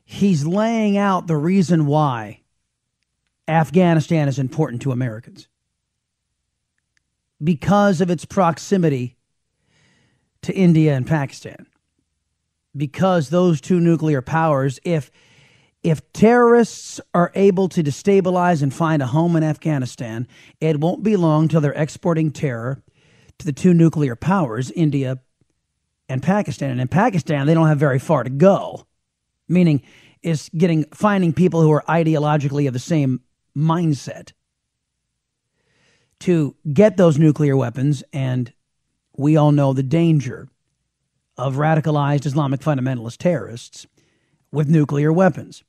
he's 0.04 0.44
laying 0.44 0.98
out 0.98 1.28
the 1.28 1.36
reason 1.36 1.86
why 1.86 2.40
Afghanistan 3.48 4.28
is 4.28 4.38
important 4.38 4.82
to 4.82 4.92
Americans 4.92 5.48
because 7.44 8.00
of 8.00 8.10
its 8.10 8.24
proximity 8.24 9.16
to 10.42 10.52
India 10.54 10.94
and 10.94 11.06
Pakistan. 11.06 11.66
Because 12.76 13.28
those 13.28 13.60
two 13.60 13.78
nuclear 13.78 14.22
powers, 14.22 14.80
if 14.82 15.10
if 15.82 16.12
terrorists 16.14 16.98
are 17.12 17.30
able 17.34 17.68
to 17.68 17.82
destabilize 17.82 18.62
and 18.62 18.72
find 18.72 19.02
a 19.02 19.06
home 19.06 19.36
in 19.36 19.44
Afghanistan, 19.44 20.26
it 20.58 20.80
won't 20.80 21.02
be 21.02 21.14
long 21.14 21.46
till 21.46 21.60
they're 21.60 21.72
exporting 21.72 22.30
terror 22.30 22.82
to 23.38 23.44
the 23.44 23.52
two 23.52 23.74
nuclear 23.74 24.16
powers, 24.16 24.70
India 24.70 25.18
and 26.08 26.22
Pakistan. 26.22 26.70
And 26.70 26.80
in 26.80 26.88
Pakistan, 26.88 27.46
they 27.46 27.52
don't 27.52 27.68
have 27.68 27.78
very 27.78 27.98
far 27.98 28.24
to 28.24 28.30
go, 28.30 28.86
meaning 29.46 29.82
is 30.22 30.48
getting 30.56 30.84
finding 30.94 31.34
people 31.34 31.60
who 31.60 31.70
are 31.70 31.84
ideologically 31.86 32.66
of 32.66 32.72
the 32.72 32.78
same 32.78 33.20
mindset 33.56 34.32
to 36.20 36.56
get 36.72 36.96
those 36.96 37.18
nuclear 37.18 37.56
weapons. 37.56 38.02
And 38.12 38.52
we 39.16 39.36
all 39.36 39.52
know 39.52 39.72
the 39.72 39.82
danger 39.82 40.48
of 41.36 41.56
radicalized 41.56 42.26
Islamic 42.26 42.60
fundamentalist 42.60 43.18
terrorists 43.18 43.86
with 44.52 44.68
nuclear 44.68 45.12
weapons. 45.12 45.64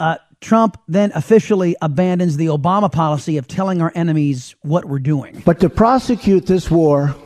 Uh, 0.00 0.16
Trump 0.40 0.80
then 0.86 1.10
officially 1.14 1.74
abandons 1.82 2.36
the 2.36 2.46
Obama 2.46 2.90
policy 2.90 3.36
of 3.38 3.48
telling 3.48 3.82
our 3.82 3.90
enemies 3.94 4.54
what 4.62 4.84
we're 4.84 5.00
doing. 5.00 5.42
But 5.44 5.60
to 5.60 5.68
prosecute 5.68 6.46
this 6.46 6.70
war, 6.70 7.16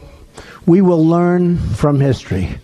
we 0.65 0.81
will 0.81 1.05
learn 1.05 1.59
from 1.59 2.01
history. 2.01 2.59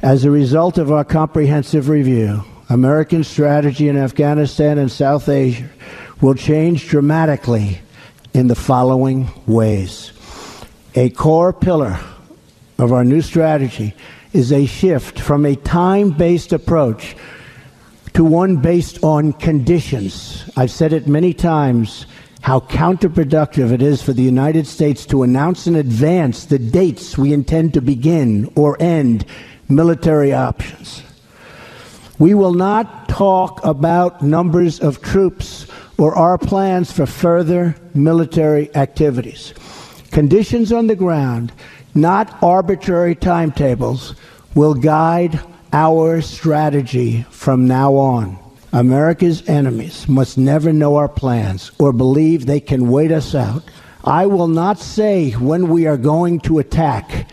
As 0.00 0.24
a 0.24 0.30
result 0.30 0.78
of 0.78 0.92
our 0.92 1.04
comprehensive 1.04 1.88
review, 1.88 2.44
American 2.70 3.24
strategy 3.24 3.88
in 3.88 3.96
Afghanistan 3.96 4.78
and 4.78 4.92
South 4.92 5.28
Asia 5.28 5.68
will 6.20 6.34
change 6.34 6.88
dramatically 6.88 7.80
in 8.34 8.48
the 8.48 8.54
following 8.54 9.28
ways. 9.46 10.12
A 10.94 11.10
core 11.10 11.52
pillar 11.52 11.98
of 12.78 12.92
our 12.92 13.04
new 13.04 13.22
strategy 13.22 13.94
is 14.32 14.52
a 14.52 14.66
shift 14.66 15.18
from 15.18 15.46
a 15.46 15.56
time 15.56 16.10
based 16.10 16.52
approach 16.52 17.16
to 18.14 18.24
one 18.24 18.56
based 18.56 19.02
on 19.04 19.32
conditions. 19.32 20.50
I've 20.56 20.70
said 20.70 20.92
it 20.92 21.06
many 21.06 21.32
times 21.32 22.06
how 22.40 22.60
counterproductive 22.60 23.72
it 23.72 23.82
is 23.82 24.02
for 24.02 24.12
the 24.12 24.22
United 24.22 24.66
States 24.66 25.06
to 25.06 25.22
announce 25.22 25.66
in 25.66 25.76
advance 25.76 26.46
the 26.46 26.58
dates 26.58 27.18
we 27.18 27.32
intend 27.32 27.74
to 27.74 27.80
begin 27.80 28.50
or 28.56 28.76
end 28.80 29.24
military 29.68 30.32
options. 30.32 31.02
We 32.18 32.34
will 32.34 32.54
not 32.54 33.08
talk 33.08 33.64
about 33.64 34.22
numbers 34.22 34.80
of 34.80 35.00
troops 35.00 35.67
or 35.98 36.14
our 36.14 36.38
plans 36.38 36.90
for 36.92 37.06
further 37.06 37.74
military 37.94 38.74
activities. 38.76 39.52
Conditions 40.10 40.72
on 40.72 40.86
the 40.86 40.96
ground, 40.96 41.52
not 41.94 42.40
arbitrary 42.42 43.14
timetables, 43.14 44.14
will 44.54 44.74
guide 44.74 45.38
our 45.72 46.20
strategy 46.22 47.22
from 47.30 47.66
now 47.66 47.94
on. 47.94 48.38
America's 48.72 49.46
enemies 49.48 50.08
must 50.08 50.38
never 50.38 50.72
know 50.72 50.96
our 50.96 51.08
plans 51.08 51.70
or 51.78 51.92
believe 51.92 52.46
they 52.46 52.60
can 52.60 52.90
wait 52.90 53.10
us 53.10 53.34
out. 53.34 53.62
I 54.04 54.26
will 54.26 54.48
not 54.48 54.78
say 54.78 55.32
when 55.32 55.68
we 55.68 55.86
are 55.86 55.96
going 55.96 56.40
to 56.40 56.58
attack, 56.58 57.30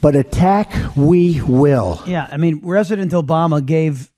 but 0.00 0.16
attack 0.16 0.72
we 0.96 1.40
will. 1.42 2.02
Yeah, 2.06 2.28
I 2.30 2.36
mean, 2.36 2.60
President 2.60 3.12
Obama 3.12 3.64
gave 3.64 4.10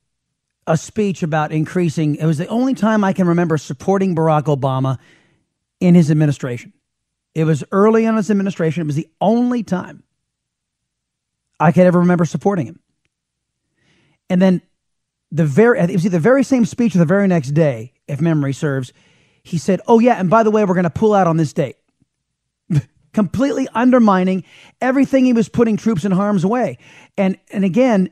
a 0.70 0.76
speech 0.76 1.24
about 1.24 1.50
increasing. 1.50 2.14
It 2.14 2.26
was 2.26 2.38
the 2.38 2.46
only 2.46 2.74
time 2.74 3.02
I 3.02 3.12
can 3.12 3.26
remember 3.26 3.58
supporting 3.58 4.14
Barack 4.14 4.44
Obama 4.44 4.98
in 5.80 5.96
his 5.96 6.12
administration. 6.12 6.72
It 7.34 7.44
was 7.44 7.64
early 7.72 8.04
in 8.04 8.14
his 8.14 8.30
administration. 8.30 8.82
It 8.82 8.86
was 8.86 8.94
the 8.94 9.10
only 9.20 9.64
time 9.64 10.04
I 11.58 11.72
could 11.72 11.86
ever 11.86 11.98
remember 11.98 12.24
supporting 12.24 12.66
him. 12.66 12.80
And 14.28 14.40
then 14.40 14.62
the 15.32 15.44
very 15.44 15.80
it 15.80 15.90
was 15.90 16.04
the 16.04 16.20
very 16.20 16.44
same 16.44 16.64
speech 16.64 16.94
the 16.94 17.04
very 17.04 17.26
next 17.26 17.50
day, 17.50 17.92
if 18.06 18.20
memory 18.20 18.52
serves. 18.52 18.92
He 19.42 19.58
said, 19.58 19.80
"Oh 19.88 19.98
yeah, 19.98 20.14
and 20.14 20.30
by 20.30 20.44
the 20.44 20.52
way, 20.52 20.64
we're 20.64 20.74
going 20.74 20.84
to 20.84 20.90
pull 20.90 21.14
out 21.14 21.26
on 21.26 21.36
this 21.36 21.52
date." 21.52 21.76
Completely 23.12 23.66
undermining 23.74 24.44
everything 24.80 25.24
he 25.24 25.32
was 25.32 25.48
putting 25.48 25.76
troops 25.76 26.04
in 26.04 26.12
harm's 26.12 26.46
way. 26.46 26.78
And 27.16 27.38
and 27.50 27.64
again, 27.64 28.10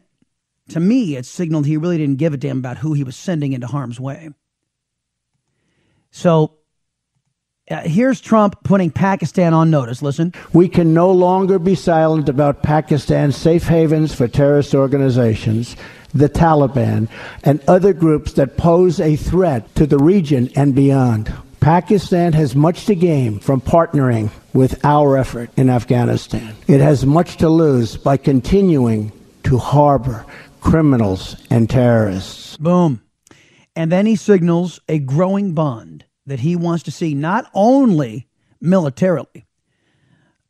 to 0.68 0.80
me, 0.80 1.16
it 1.16 1.26
signaled 1.26 1.66
he 1.66 1.76
really 1.76 1.98
didn't 1.98 2.18
give 2.18 2.34
a 2.34 2.36
damn 2.36 2.58
about 2.58 2.78
who 2.78 2.92
he 2.92 3.04
was 3.04 3.16
sending 3.16 3.52
into 3.52 3.66
harm's 3.66 3.98
way. 4.00 4.30
So 6.10 6.54
uh, 7.70 7.80
here's 7.80 8.20
Trump 8.20 8.62
putting 8.64 8.90
Pakistan 8.90 9.54
on 9.54 9.70
notice. 9.70 10.02
Listen. 10.02 10.32
We 10.52 10.68
can 10.68 10.94
no 10.94 11.10
longer 11.10 11.58
be 11.58 11.74
silent 11.74 12.28
about 12.28 12.62
Pakistan's 12.62 13.36
safe 13.36 13.64
havens 13.64 14.14
for 14.14 14.26
terrorist 14.28 14.74
organizations 14.74 15.76
the 16.14 16.28
Taliban, 16.28 17.08
and 17.44 17.60
other 17.68 17.92
groups 17.92 18.32
that 18.34 18.56
pose 18.56 19.00
a 19.00 19.16
threat 19.16 19.74
to 19.74 19.86
the 19.86 19.98
region 19.98 20.50
and 20.56 20.74
beyond. 20.74 21.32
Pakistan 21.60 22.32
has 22.32 22.54
much 22.54 22.86
to 22.86 22.94
gain 22.94 23.38
from 23.40 23.60
partnering 23.60 24.30
with 24.54 24.82
our 24.84 25.16
effort 25.16 25.50
in 25.56 25.68
Afghanistan. 25.68 26.54
It 26.66 26.80
has 26.80 27.04
much 27.04 27.36
to 27.38 27.48
lose 27.48 27.96
by 27.96 28.16
continuing 28.16 29.12
to 29.44 29.58
harbor 29.58 30.24
criminals 30.60 31.36
and 31.50 31.68
terrorists. 31.68 32.56
Boom. 32.56 33.02
And 33.76 33.92
then 33.92 34.06
he 34.06 34.16
signals 34.16 34.80
a 34.88 34.98
growing 34.98 35.52
bond 35.54 36.04
that 36.26 36.40
he 36.40 36.56
wants 36.56 36.82
to 36.84 36.90
see 36.90 37.14
not 37.14 37.50
only 37.54 38.28
militarily, 38.60 39.46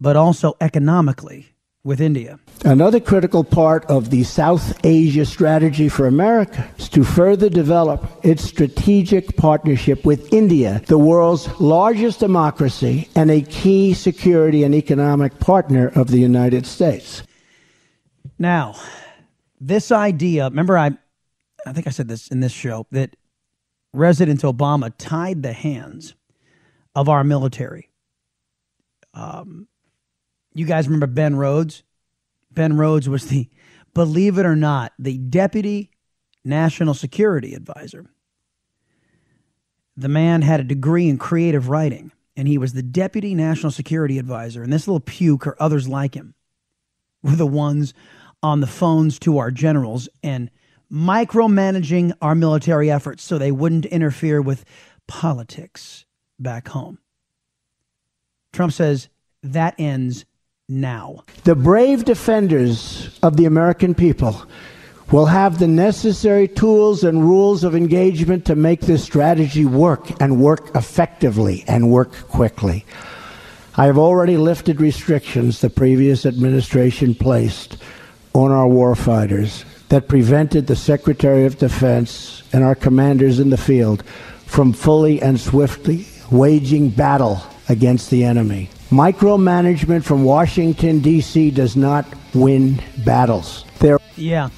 but 0.01 0.17
also 0.17 0.57
economically 0.61 1.49
with 1.85 2.01
India. 2.01 2.39
Another 2.65 3.01
critical 3.01 3.45
part 3.45 3.85
of 3.87 4.11
the 4.11 4.25
South 4.25 4.79
Asia 4.85 5.25
strategy 5.25 5.89
for 5.89 6.07
America 6.07 6.69
is 6.77 6.89
to 6.91 7.05
further 7.05 7.49
develop 7.49 8.05
its 8.23 8.45
strategic 8.45 9.37
partnership 9.37 10.05
with 10.05 10.33
India, 10.33 10.83
the 10.87 10.99
world's 10.99 11.49
largest 11.61 12.21
democracy 12.21 13.09
and 13.15 13.31
a 13.31 13.43
key 13.43 13.95
security 13.95 14.65
and 14.65 14.75
economic 14.75 15.39
partner 15.39 15.89
of 15.95 16.09
the 16.09 16.19
United 16.19 16.67
States. 16.67 17.23
Now, 18.39 18.75
this 19.61 19.91
idea, 19.93 20.45
remember 20.45 20.79
I 20.79 20.93
I 21.67 21.73
think 21.73 21.87
I 21.87 21.91
said 21.91 22.09
this 22.09 22.29
in 22.29 22.41
this 22.41 22.53
show 22.53 22.87
that 22.93 23.17
President 23.93 24.43
Obama 24.43 24.93
tied 24.97 25.43
the 25.43 25.53
hands 25.53 26.15
of 26.95 27.09
our 27.09 27.25
military. 27.25 27.91
Um, 29.15 29.67
you 30.55 30.67
guys 30.67 30.87
remember 30.87 31.07
Ben 31.07 31.37
Rhodes? 31.37 31.83
Ben 32.51 32.77
Rhodes 32.77 33.09
was 33.09 33.27
the, 33.27 33.49
believe 33.95 34.39
it 34.39 34.47
or 34.47 34.57
not, 34.57 34.93
the 34.99 35.19
deputy 35.19 35.91
national 36.45 36.95
security 36.95 37.55
advisor. 37.55 38.07
The 39.97 40.09
man 40.09 40.43
had 40.43 40.61
a 40.61 40.65
degree 40.65 41.09
in 41.09 41.19
creative 41.19 41.69
writing, 41.69 42.13
and 42.37 42.47
he 42.47 42.59
was 42.59 42.73
the 42.73 42.83
deputy 42.83 43.35
national 43.35 43.73
security 43.73 44.19
advisor. 44.19 44.63
And 44.63 44.73
this 44.73 44.87
little 44.87 45.01
puke 45.01 45.47
or 45.47 45.57
others 45.61 45.89
like 45.89 46.15
him 46.15 46.35
were 47.23 47.37
the 47.37 47.47
ones 47.47 47.95
on 48.43 48.61
the 48.61 48.67
phones 48.67 49.19
to 49.21 49.39
our 49.39 49.51
generals 49.51 50.09
and 50.23 50.51
micromanaging 50.91 52.13
our 52.23 52.35
military 52.35 52.91
efforts 52.91 53.23
so 53.23 53.37
they 53.39 53.53
wouldn't 53.53 53.87
interfere 53.87 54.41
with 54.41 54.65
politics 55.07 56.05
back 56.39 56.69
home. 56.69 56.99
Trump 58.53 58.73
says 58.73 59.09
that 59.43 59.75
ends 59.79 60.25
now. 60.69 61.25
The 61.45 61.55
brave 61.55 62.05
defenders 62.05 63.19
of 63.23 63.37
the 63.37 63.45
American 63.45 63.95
people 63.95 64.43
will 65.11 65.27
have 65.27 65.59
the 65.59 65.69
necessary 65.69 66.47
tools 66.47 67.03
and 67.03 67.23
rules 67.23 67.65
of 67.65 67.75
engagement 67.75 68.45
to 68.45 68.55
make 68.55 68.81
this 68.81 69.03
strategy 69.03 69.65
work 69.65 70.21
and 70.21 70.41
work 70.41 70.75
effectively 70.75 71.65
and 71.67 71.91
work 71.91 72.13
quickly. 72.29 72.85
I 73.77 73.87
have 73.87 73.97
already 73.97 74.37
lifted 74.37 74.81
restrictions 74.81 75.61
the 75.61 75.71
previous 75.71 76.27
administration 76.27 77.15
placed 77.15 77.79
on 78.39 78.53
our 78.53 78.69
warfighters 78.69 79.65
that 79.89 80.07
prevented 80.07 80.67
the 80.67 80.77
Secretary 80.77 81.45
of 81.45 81.59
Defense 81.59 82.43
and 82.53 82.63
our 82.63 82.75
commanders 82.77 83.41
in 83.41 83.51
the 83.51 83.57
field 83.57 84.05
from 84.47 84.73
fully 84.73 85.21
and 85.21 85.41
swiftly 85.41 86.07
waging 86.31 86.91
battle 86.91 87.43
against 87.69 88.11
the 88.11 88.23
enemy. 88.23 88.71
Micromanagement 88.91 90.05
from 90.05 90.25
Washington, 90.25 91.01
D.C. 91.01 91.51
does 91.51 91.77
not 91.77 92.07
win 92.33 92.81
battles. 93.05 93.65
There 93.81 93.99
Yeah. 94.17 94.51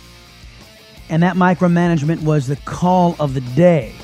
And 1.08 1.22
that 1.22 1.36
micromanagement 1.36 2.22
was 2.22 2.46
the 2.46 2.56
call 2.56 3.16
of 3.18 3.34
the 3.34 3.40
day 3.40 3.94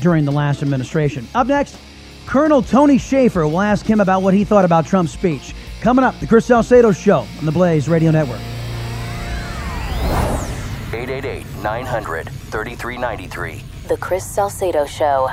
during 0.00 0.24
the 0.24 0.32
last 0.32 0.62
administration. 0.62 1.28
Up 1.34 1.46
next, 1.46 1.78
Colonel 2.26 2.60
Tony 2.60 2.98
Shaffer 2.98 3.46
will 3.46 3.60
ask 3.60 3.86
him 3.86 4.00
about 4.00 4.22
what 4.22 4.34
he 4.34 4.44
thought 4.44 4.64
about 4.64 4.84
Trump's 4.84 5.12
speech. 5.12 5.54
Coming 5.80 6.04
up, 6.04 6.18
the 6.18 6.26
Chris 6.26 6.46
Salcedo 6.46 6.92
Show 6.92 7.26
on 7.38 7.46
the 7.46 7.52
Blaze 7.52 7.88
Radio 7.88 8.10
Network. 8.10 8.40
888 10.94 11.46
900 11.62 12.28
3393. 12.28 13.62
The 13.88 13.96
Chris 13.96 14.24
Salcedo 14.26 14.84
Show. 14.84 15.30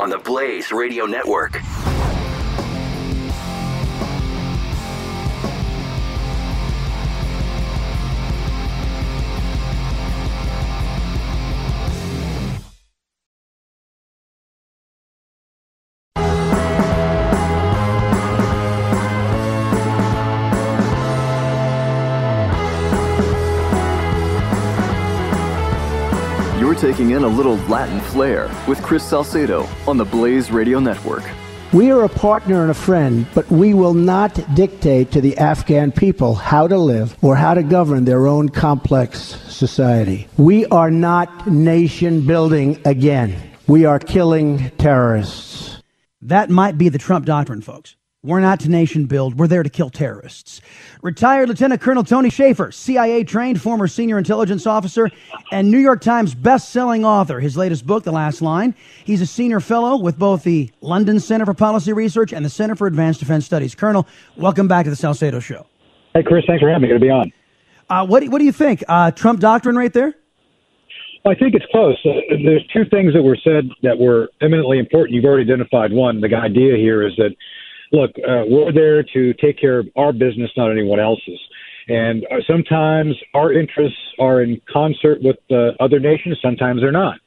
On 0.00 0.10
the 0.10 0.18
Blaze 0.18 0.72
Radio 0.72 1.06
Network. 1.06 1.60
In 27.18 27.24
a 27.24 27.28
little 27.28 27.56
Latin 27.66 27.98
flair 27.98 28.48
with 28.68 28.80
Chris 28.80 29.02
Salcedo 29.02 29.66
on 29.88 29.96
the 29.96 30.04
Blaze 30.04 30.52
Radio 30.52 30.78
Network. 30.78 31.24
We 31.72 31.90
are 31.90 32.04
a 32.04 32.08
partner 32.08 32.62
and 32.62 32.70
a 32.70 32.74
friend, 32.74 33.26
but 33.34 33.50
we 33.50 33.74
will 33.74 33.92
not 33.92 34.40
dictate 34.54 35.10
to 35.10 35.20
the 35.20 35.36
Afghan 35.36 35.90
people 35.90 36.36
how 36.36 36.68
to 36.68 36.78
live 36.78 37.16
or 37.20 37.34
how 37.34 37.54
to 37.54 37.64
govern 37.64 38.04
their 38.04 38.28
own 38.28 38.48
complex 38.48 39.18
society. 39.52 40.28
We 40.36 40.66
are 40.66 40.92
not 40.92 41.48
nation 41.48 42.24
building 42.24 42.80
again. 42.84 43.34
We 43.66 43.84
are 43.84 43.98
killing 43.98 44.70
terrorists. 44.78 45.82
That 46.22 46.50
might 46.50 46.78
be 46.78 46.88
the 46.88 46.98
Trump 46.98 47.26
doctrine, 47.26 47.62
folks. 47.62 47.96
We're 48.24 48.40
not 48.40 48.58
to 48.60 48.68
nation 48.68 49.04
build, 49.06 49.38
we're 49.38 49.46
there 49.46 49.62
to 49.62 49.70
kill 49.70 49.90
terrorists. 49.90 50.60
Retired 51.02 51.48
Lieutenant 51.48 51.80
Colonel 51.80 52.02
Tony 52.02 52.30
Shaffer, 52.30 52.72
CIA 52.72 53.22
trained 53.22 53.62
former 53.62 53.86
senior 53.86 54.18
intelligence 54.18 54.66
officer 54.66 55.08
and 55.52 55.70
New 55.70 55.78
York 55.78 56.00
Times 56.00 56.34
best-selling 56.34 57.04
author. 57.04 57.38
His 57.38 57.56
latest 57.56 57.86
book, 57.86 58.02
The 58.02 58.10
Last 58.10 58.42
Line. 58.42 58.74
He's 59.04 59.20
a 59.20 59.26
senior 59.26 59.60
fellow 59.60 59.96
with 59.96 60.18
both 60.18 60.42
the 60.42 60.68
London 60.80 61.20
Center 61.20 61.44
for 61.46 61.54
Policy 61.54 61.92
Research 61.92 62.32
and 62.32 62.44
the 62.44 62.50
Center 62.50 62.74
for 62.74 62.88
Advanced 62.88 63.20
Defense 63.20 63.46
Studies. 63.46 63.76
Colonel, 63.76 64.04
welcome 64.36 64.66
back 64.66 64.82
to 64.86 64.90
the 64.90 64.96
Salcedo 64.96 65.38
Show. 65.38 65.64
Hey, 66.12 66.24
Chris, 66.24 66.42
thanks 66.48 66.60
for 66.60 66.68
having 66.68 66.82
me. 66.82 66.88
Good 66.88 66.94
to 66.94 67.00
be 67.00 67.10
on. 67.10 67.32
Uh, 67.88 68.04
what, 68.04 68.24
do- 68.24 68.30
what 68.30 68.40
do 68.40 68.44
you 68.46 68.52
think? 68.52 68.82
Uh, 68.88 69.12
Trump 69.12 69.38
doctrine 69.38 69.76
right 69.76 69.92
there? 69.92 70.12
Well, 71.24 71.36
I 71.36 71.38
think 71.38 71.54
it's 71.54 71.66
close. 71.70 71.96
Uh, 72.04 72.14
there's 72.44 72.66
two 72.74 72.84
things 72.90 73.14
that 73.14 73.22
were 73.22 73.38
said 73.44 73.68
that 73.84 73.96
were 73.96 74.28
eminently 74.40 74.80
important. 74.80 75.14
You've 75.14 75.24
already 75.24 75.44
identified 75.44 75.92
one. 75.92 76.20
The 76.20 76.34
idea 76.34 76.74
here 76.76 77.06
is 77.06 77.14
that, 77.18 77.30
look, 77.92 78.10
uh, 78.18 78.44
we're 78.46 78.72
there 78.72 79.02
to 79.02 79.34
take 79.34 79.58
care 79.58 79.78
of 79.78 79.88
our 79.96 80.12
business, 80.12 80.50
not 80.56 80.70
anyone 80.70 81.00
else's. 81.00 81.40
And 81.88 82.24
uh, 82.30 82.36
sometimes 82.46 83.14
our 83.34 83.52
interests 83.52 83.98
are 84.18 84.42
in 84.42 84.60
concert 84.70 85.18
with 85.22 85.36
other 85.80 86.00
nations, 86.00 86.38
sometimes 86.42 86.80
they're 86.80 86.92
not. 86.92 87.18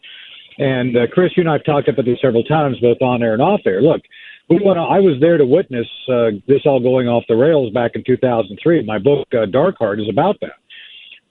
And 0.57 0.95
uh, 0.95 1.07
Chris, 1.12 1.32
you 1.36 1.41
and 1.41 1.49
I 1.49 1.53
have 1.53 1.66
talked 1.66 1.88
about 1.88 2.05
this 2.05 2.20
several 2.22 2.43
times, 2.43 2.78
both 2.80 3.01
on 3.01 3.24
air 3.24 3.34
and 3.34 3.41
off 3.41 3.62
air. 3.66 3.82
Look, 3.82 4.01
we 4.49 4.59
want 4.59 4.78
to. 4.78 4.82
I 4.82 4.99
was 4.99 5.18
there 5.20 5.38
to 5.38 5.45
witness 5.45 5.88
uh, 6.09 6.38
this 6.47 6.62
all 6.66 6.80
going 6.80 7.07
off 7.07 7.24
the 7.28 7.36
rails 7.36 7.74
back 7.74 7.91
in 7.95 8.03
2003. 8.05 8.84
My 8.84 8.99
book, 8.99 9.28
uh, 9.34 9.45
Dark 9.45 9.78
Heart, 9.80 10.01
is 10.01 10.09
about 10.09 10.38
that 10.41 10.59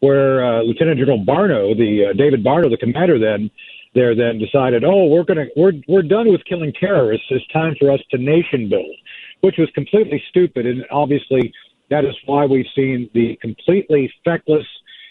where 0.00 0.44
uh, 0.44 0.62
Lieutenant 0.62 0.98
General 0.98 1.22
Barno, 1.24 1.76
the 1.76 2.10
uh, 2.10 2.12
David 2.16 2.42
Barno, 2.42 2.70
the 2.70 2.78
commander 2.78 3.18
then 3.18 3.50
there, 3.94 4.14
then 4.14 4.38
decided, 4.38 4.84
oh, 4.84 5.06
we're 5.06 5.24
gonna 5.24 5.46
we're 5.56 5.72
we're 5.86 6.02
done 6.02 6.30
with 6.30 6.44
killing 6.48 6.72
terrorists. 6.72 7.26
It's 7.30 7.46
time 7.48 7.74
for 7.78 7.90
us 7.90 8.00
to 8.10 8.18
nation 8.18 8.68
build, 8.68 8.96
which 9.40 9.56
was 9.58 9.70
completely 9.74 10.22
stupid, 10.28 10.66
and 10.66 10.84
obviously 10.90 11.52
that 11.90 12.04
is 12.04 12.14
why 12.26 12.44
we've 12.46 12.66
seen 12.74 13.10
the 13.14 13.36
completely 13.40 14.12
feckless 14.24 14.66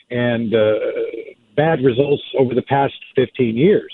and 0.09 0.53
uh, 0.55 0.79
bad 1.55 1.83
results 1.83 2.23
over 2.37 2.55
the 2.55 2.61
past 2.61 2.93
15 3.15 3.55
years. 3.55 3.93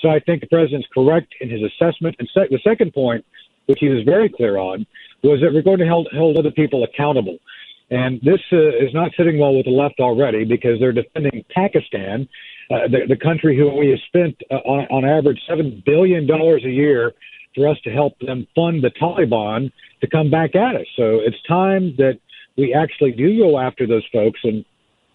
So 0.00 0.10
I 0.10 0.20
think 0.20 0.40
the 0.40 0.48
president's 0.48 0.88
correct 0.92 1.34
in 1.40 1.48
his 1.48 1.60
assessment. 1.62 2.16
And 2.18 2.28
sec- 2.34 2.50
the 2.50 2.58
second 2.62 2.92
point, 2.92 3.24
which 3.66 3.78
he 3.80 3.88
was 3.88 4.02
very 4.04 4.28
clear 4.28 4.58
on, 4.58 4.86
was 5.22 5.40
that 5.40 5.54
we're 5.54 5.62
going 5.62 5.78
to 5.78 5.88
hold, 5.88 6.08
hold 6.12 6.36
other 6.36 6.50
people 6.50 6.84
accountable. 6.84 7.38
And 7.90 8.20
this 8.22 8.40
uh, 8.52 8.68
is 8.68 8.92
not 8.92 9.12
sitting 9.16 9.38
well 9.38 9.54
with 9.54 9.66
the 9.66 9.70
left 9.70 10.00
already 10.00 10.44
because 10.44 10.80
they're 10.80 10.92
defending 10.92 11.44
Pakistan, 11.54 12.28
uh, 12.70 12.88
the, 12.88 13.06
the 13.08 13.16
country 13.16 13.56
who 13.56 13.74
we 13.78 13.90
have 13.90 14.00
spent 14.08 14.36
uh, 14.50 14.56
on, 14.56 14.86
on 14.90 15.04
average 15.04 15.40
seven 15.48 15.82
billion 15.86 16.26
dollars 16.26 16.64
a 16.64 16.70
year 16.70 17.12
for 17.54 17.68
us 17.68 17.78
to 17.84 17.90
help 17.90 18.18
them 18.20 18.46
fund 18.54 18.82
the 18.82 18.90
Taliban 18.90 19.72
to 20.00 20.06
come 20.08 20.30
back 20.30 20.54
at 20.54 20.76
us. 20.76 20.86
So 20.96 21.20
it's 21.20 21.40
time 21.46 21.94
that 21.98 22.18
we 22.56 22.74
actually 22.74 23.12
do 23.12 23.38
go 23.38 23.58
after 23.58 23.86
those 23.86 24.04
folks. 24.12 24.40
And 24.44 24.64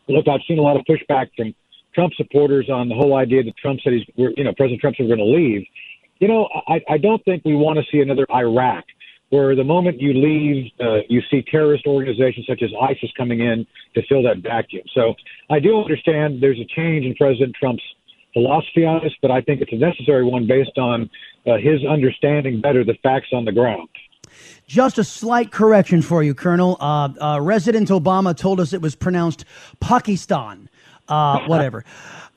look, 0.08 0.28
I've 0.28 0.42
seen 0.48 0.60
a 0.60 0.62
lot 0.62 0.78
of 0.78 0.84
pushback 0.86 1.30
from 1.36 1.54
Trump 1.94 2.14
supporters 2.16 2.70
on 2.70 2.90
the 2.90 2.96
whole 2.96 3.16
idea 3.16 3.44
that 3.44 3.58
Trump 3.58 3.80
said 3.84 3.94
he's, 3.94 4.06
you 4.16 4.44
know, 4.44 4.54
President 4.54 4.82
Trump 4.82 4.96
said 4.96 5.08
we're 5.08 5.16
going 5.16 5.28
to 5.28 5.36
leave. 5.36 5.66
You 6.20 6.28
know, 6.28 6.50
I, 6.68 6.82
I 6.90 6.98
don't 6.98 7.24
think 7.24 7.44
we 7.46 7.56
want 7.56 7.80
to 7.80 7.86
see 7.92 8.02
another 8.02 8.26
Iraq 8.32 8.84
where 9.30 9.56
the 9.56 9.64
moment 9.64 10.02
you 10.02 10.14
leave, 10.14 10.72
uh, 10.80 11.02
you 11.08 11.22
see 11.30 11.44
terrorist 11.44 11.86
organizations 11.86 12.46
such 12.48 12.62
as 12.64 12.72
ISIS 12.82 13.12
coming 13.16 13.40
in 13.42 13.66
to 13.94 14.02
fill 14.08 14.24
that 14.24 14.38
vacuum. 14.38 14.84
So 14.94 15.14
I 15.50 15.60
do 15.60 15.80
understand 15.80 16.42
there's 16.42 16.60
a 16.60 16.66
change 16.66 17.06
in 17.06 17.16
President 17.16 17.56
Trump's 17.56 17.84
philosophy 18.34 18.86
on 18.86 19.02
this, 19.04 19.14
but 19.22 19.32
I 19.32 19.42
think 19.42 19.62
it's 19.62 19.72
a 19.74 19.78
necessary 19.78 20.24
one 20.24 20.48
based 20.48 20.78
on 20.78 21.10
uh, 21.46 21.58
his 21.58 21.86
understanding 21.86 22.62
better 22.62 22.84
the 22.84 22.96
facts 23.02 23.30
on 23.34 23.46
the 23.46 23.52
ground. 23.52 23.90
Just 24.68 24.98
a 24.98 25.04
slight 25.04 25.52
correction 25.52 26.02
for 26.02 26.22
you, 26.22 26.36
Colonel. 26.36 26.78
Uh, 26.80 27.10
uh, 27.20 27.42
Resident 27.42 27.90
Obama 27.90 28.38
told 28.38 28.60
us 28.60 28.72
it 28.74 28.82
was 28.82 28.96
pronounced 28.96 29.46
Pakistan. 29.80 30.70
Uh, 31.08 31.40
whatever. 31.48 31.84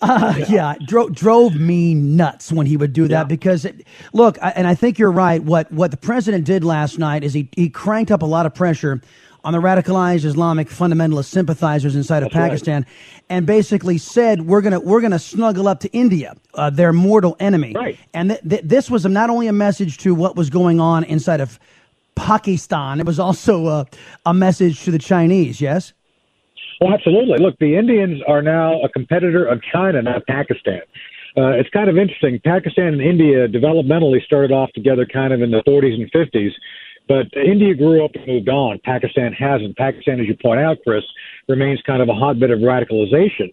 Uh, 0.01 0.35
yeah, 0.49 0.75
dro- 0.87 1.11
drove 1.11 1.55
me 1.55 1.95
nuts 1.95 2.51
when 2.51 2.67
he 2.67 2.77
would 2.77 2.93
do 2.93 3.07
that 3.07 3.21
yeah. 3.21 3.25
because, 3.25 3.65
it, 3.65 3.87
look, 4.15 4.37
I, 4.43 4.51
and 4.51 4.67
I 4.67 4.75
think 4.75 4.99
you're 4.99 5.13
right. 5.13 5.43
What 5.43 5.71
what 5.71 5.91
the 5.91 5.97
president 5.97 6.45
did 6.45 6.65
last 6.65 6.99
night 6.99 7.23
is 7.23 7.35
he 7.35 7.49
he 7.55 7.69
cranked 7.69 8.11
up 8.11 8.23
a 8.23 8.27
lot 8.27 8.47
of 8.47 8.55
pressure 8.55 9.01
on 9.45 9.53
the 9.53 9.59
radicalized 9.59 10.25
Islamic 10.25 10.69
fundamentalist 10.69 11.27
sympathizers 11.27 11.97
inside 11.97 12.21
That's 12.21 12.35
of 12.35 12.41
Pakistan, 12.41 12.83
right. 12.83 13.25
and 13.29 13.47
basically 13.47 13.99
said 13.99 14.43
we're 14.43 14.61
gonna 14.61 14.81
we're 14.81 15.01
gonna 15.01 15.19
snuggle 15.19 15.69
up 15.69 15.81
to 15.81 15.89
India, 15.93 16.37
uh, 16.55 16.71
their 16.71 16.93
mortal 16.93 17.37
enemy. 17.41 17.73
Right. 17.75 17.99
And 18.15 18.31
th- 18.31 18.41
th- 18.49 18.63
this 18.65 18.91
was 18.91 19.05
not 19.05 19.31
only 19.31 19.49
a 19.49 19.53
message 19.53 19.99
to 19.99 20.15
what 20.15 20.37
was 20.37 20.51
going 20.51 20.81
on 20.81 21.05
inside 21.05 21.41
of 21.41 21.59
Pakistan, 22.15 23.01
it 23.01 23.07
was 23.07 23.19
also 23.19 23.67
a, 23.67 23.87
a 24.27 24.35
message 24.35 24.85
to 24.85 24.91
the 24.91 24.99
Chinese. 24.99 25.61
Yes. 25.61 25.93
Well, 26.81 26.93
absolutely. 26.93 27.39
Look, 27.39 27.59
the 27.59 27.77
Indians 27.77 28.21
are 28.27 28.43
now 28.43 28.81
a 28.83 28.89
competitor 28.89 29.45
of 29.47 29.61
China, 29.73 30.03
not 30.03 30.27
Pakistan. 30.27 30.83
Uh, 31.37 31.53
it's 31.53 31.71
kind 31.71 31.89
of 31.89 31.97
interesting. 31.97 32.41
Pakistan 32.45 32.89
and 32.89 33.01
India 33.01 33.49
developmentally 33.49 34.23
started 34.25 34.53
off 34.53 34.71
together 34.73 35.07
kind 35.07 35.33
of 35.33 35.41
in 35.41 35.51
the 35.51 35.63
40s 35.67 35.95
and 35.95 36.13
50s, 36.13 36.51
but 37.09 37.27
India 37.35 37.75
grew 37.75 38.05
up 38.05 38.13
and 38.15 38.27
moved 38.27 38.49
on. 38.49 38.81
Pakistan 38.85 39.33
hasn't. 39.33 39.77
Pakistan, 39.77 40.21
as 40.21 40.27
you 40.27 40.37
point 40.41 40.61
out, 40.61 40.79
Chris, 40.87 41.05
remains 41.49 41.81
kind 41.87 42.03
of 42.03 42.09
a 42.09 42.15
hotbed 42.15 42.51
of 42.51 42.61
radicalization. 42.61 43.53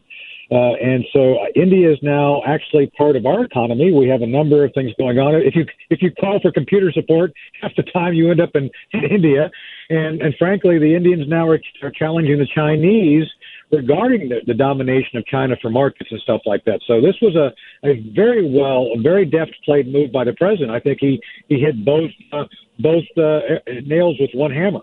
Uh, 0.51 0.73
and 0.81 1.05
so 1.13 1.37
India 1.55 1.91
is 1.91 1.99
now 2.01 2.41
actually 2.45 2.87
part 2.97 3.15
of 3.15 3.25
our 3.27 3.45
economy. 3.45 3.93
We 3.93 4.07
have 4.09 4.23
a 4.23 4.27
number 4.27 4.65
of 4.65 4.71
things 4.73 4.91
going 4.97 5.19
on. 5.19 5.35
If 5.35 5.55
you 5.55 5.65
if 5.91 6.01
you 6.01 6.11
call 6.11 6.39
for 6.39 6.51
computer 6.51 6.91
support, 6.91 7.33
half 7.61 7.71
the 7.75 7.83
time 7.83 8.13
you 8.13 8.31
end 8.31 8.41
up 8.41 8.51
in, 8.55 8.69
in 8.91 9.03
India. 9.03 9.51
And 9.89 10.21
and 10.21 10.33
frankly, 10.39 10.79
the 10.79 10.95
Indians 10.95 11.27
now 11.27 11.47
are, 11.47 11.59
are 11.83 11.91
challenging 11.91 12.39
the 12.39 12.47
Chinese 12.47 13.27
regarding 13.71 14.29
the, 14.29 14.41
the 14.47 14.53
domination 14.53 15.17
of 15.17 15.25
China 15.25 15.55
for 15.61 15.69
markets 15.69 16.09
and 16.11 16.19
stuff 16.21 16.41
like 16.45 16.65
that. 16.65 16.81
So 16.87 17.01
this 17.01 17.15
was 17.21 17.35
a, 17.35 17.53
a 17.87 18.01
very 18.13 18.49
well, 18.49 18.89
a 18.95 19.01
very 19.01 19.25
deft 19.25 19.55
played 19.63 19.91
move 19.91 20.11
by 20.11 20.23
the 20.23 20.33
president. 20.33 20.71
I 20.71 20.79
think 20.79 20.99
he 20.99 21.21
he 21.47 21.59
hit 21.59 21.83
both 21.85 22.11
uh, 22.31 22.45
both 22.79 23.05
uh, 23.17 23.39
nails 23.85 24.17
with 24.19 24.31
one 24.33 24.51
hammer. 24.51 24.81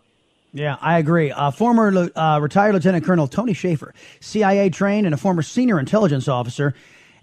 Yeah, 0.52 0.78
I 0.80 0.98
agree. 0.98 1.30
Uh, 1.30 1.50
former 1.50 2.10
uh, 2.16 2.38
retired 2.40 2.72
Lieutenant 2.74 3.04
Colonel 3.04 3.28
Tony 3.28 3.52
Shaffer, 3.52 3.92
CIA 4.20 4.70
trained 4.70 5.06
and 5.06 5.14
a 5.14 5.18
former 5.18 5.42
senior 5.42 5.78
intelligence 5.78 6.28
officer, 6.28 6.74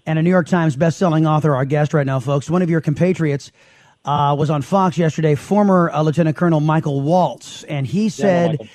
and 0.06 0.18
a 0.18 0.22
New 0.22 0.30
York 0.30 0.46
Times 0.46 0.76
best-selling 0.76 1.26
author. 1.26 1.54
Our 1.54 1.64
guest 1.64 1.94
right 1.94 2.06
now, 2.06 2.20
folks. 2.20 2.48
One 2.48 2.62
of 2.62 2.70
your 2.70 2.80
compatriots 2.80 3.50
uh, 4.04 4.36
was 4.38 4.50
on 4.50 4.62
Fox 4.62 4.96
yesterday. 4.98 5.34
Former 5.34 5.90
uh, 5.90 6.02
Lieutenant 6.02 6.36
Colonel 6.36 6.60
Michael 6.60 7.00
Waltz, 7.00 7.64
and 7.64 7.86
he 7.86 8.08
said 8.08 8.58
yeah, 8.60 8.66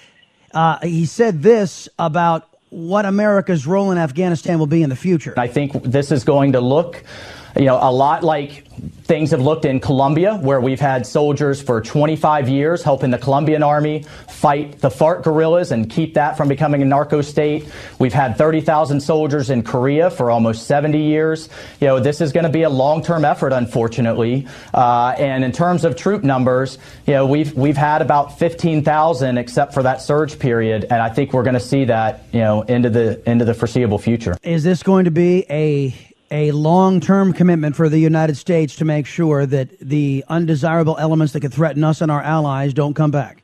uh, 0.53 0.79
he 0.81 1.05
said 1.05 1.41
this 1.41 1.87
about 1.97 2.48
what 2.69 3.05
America's 3.05 3.65
role 3.65 3.91
in 3.91 3.97
Afghanistan 3.97 4.59
will 4.59 4.67
be 4.67 4.83
in 4.83 4.89
the 4.89 4.95
future. 4.95 5.33
I 5.37 5.47
think 5.47 5.73
this 5.83 6.11
is 6.11 6.23
going 6.23 6.53
to 6.53 6.61
look 6.61 7.03
you 7.55 7.65
know, 7.65 7.77
a 7.81 7.91
lot 7.91 8.23
like 8.23 8.65
things 9.09 9.31
have 9.31 9.41
looked 9.41 9.65
in 9.65 9.79
Colombia, 9.79 10.35
where 10.35 10.61
we've 10.61 10.79
had 10.79 11.03
soldiers 11.03 11.59
for 11.59 11.81
25 11.81 12.47
years 12.47 12.83
helping 12.83 13.09
the 13.09 13.17
Colombian 13.17 13.63
army 13.63 14.05
fight 14.27 14.79
the 14.81 14.89
FARC 14.89 15.23
guerrillas 15.23 15.71
and 15.71 15.89
keep 15.89 16.13
that 16.13 16.37
from 16.37 16.47
becoming 16.47 16.83
a 16.83 16.85
narco 16.85 17.21
state. 17.21 17.67
We've 17.97 18.13
had 18.13 18.37
30,000 18.37 19.01
soldiers 19.01 19.49
in 19.49 19.63
Korea 19.63 20.11
for 20.11 20.29
almost 20.29 20.67
70 20.67 20.99
years. 20.99 21.49
You 21.81 21.87
know, 21.87 21.99
this 21.99 22.21
is 22.21 22.31
going 22.31 22.43
to 22.43 22.51
be 22.51 22.63
a 22.63 22.69
long-term 22.69 23.25
effort, 23.25 23.51
unfortunately. 23.51 24.47
Uh, 24.75 25.15
and 25.17 25.43
in 25.43 25.51
terms 25.51 25.85
of 25.85 25.95
troop 25.95 26.23
numbers, 26.23 26.77
you 27.07 27.13
know, 27.13 27.25
we've 27.25 27.53
we've 27.55 27.77
had 27.77 28.03
about 28.03 28.37
15,000 28.37 29.37
except 29.39 29.73
for 29.73 29.81
that 29.83 30.01
surge 30.01 30.37
period, 30.37 30.83
and 30.83 31.01
I 31.01 31.09
think 31.09 31.33
we're 31.33 31.43
going 31.43 31.55
to 31.55 31.59
see 31.59 31.85
that, 31.85 32.25
you 32.31 32.41
know, 32.41 32.61
into 32.61 32.91
the 32.91 33.27
into 33.29 33.43
the 33.43 33.55
foreseeable 33.55 33.97
future. 33.97 34.37
Is 34.43 34.63
this 34.63 34.83
going 34.83 35.05
to 35.05 35.11
be 35.11 35.45
a 35.49 36.08
a 36.31 36.51
long 36.51 36.99
term 36.99 37.33
commitment 37.33 37.75
for 37.75 37.89
the 37.89 37.99
United 37.99 38.37
States 38.37 38.75
to 38.77 38.85
make 38.85 39.05
sure 39.05 39.45
that 39.45 39.77
the 39.79 40.23
undesirable 40.29 40.97
elements 40.99 41.33
that 41.33 41.41
could 41.41 41.53
threaten 41.53 41.83
us 41.83 42.01
and 42.01 42.11
our 42.11 42.21
allies 42.21 42.73
don't 42.73 42.93
come 42.93 43.11
back? 43.11 43.43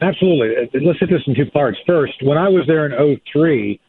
Absolutely. 0.00 0.56
Uh, 0.56 0.80
let's 0.86 0.98
hit 1.00 1.10
this 1.10 1.22
in 1.26 1.34
two 1.34 1.50
parts. 1.50 1.78
First, 1.86 2.14
when 2.22 2.38
I 2.38 2.48
was 2.48 2.64
there 2.66 2.86
in 2.86 3.20
03, 3.32 3.80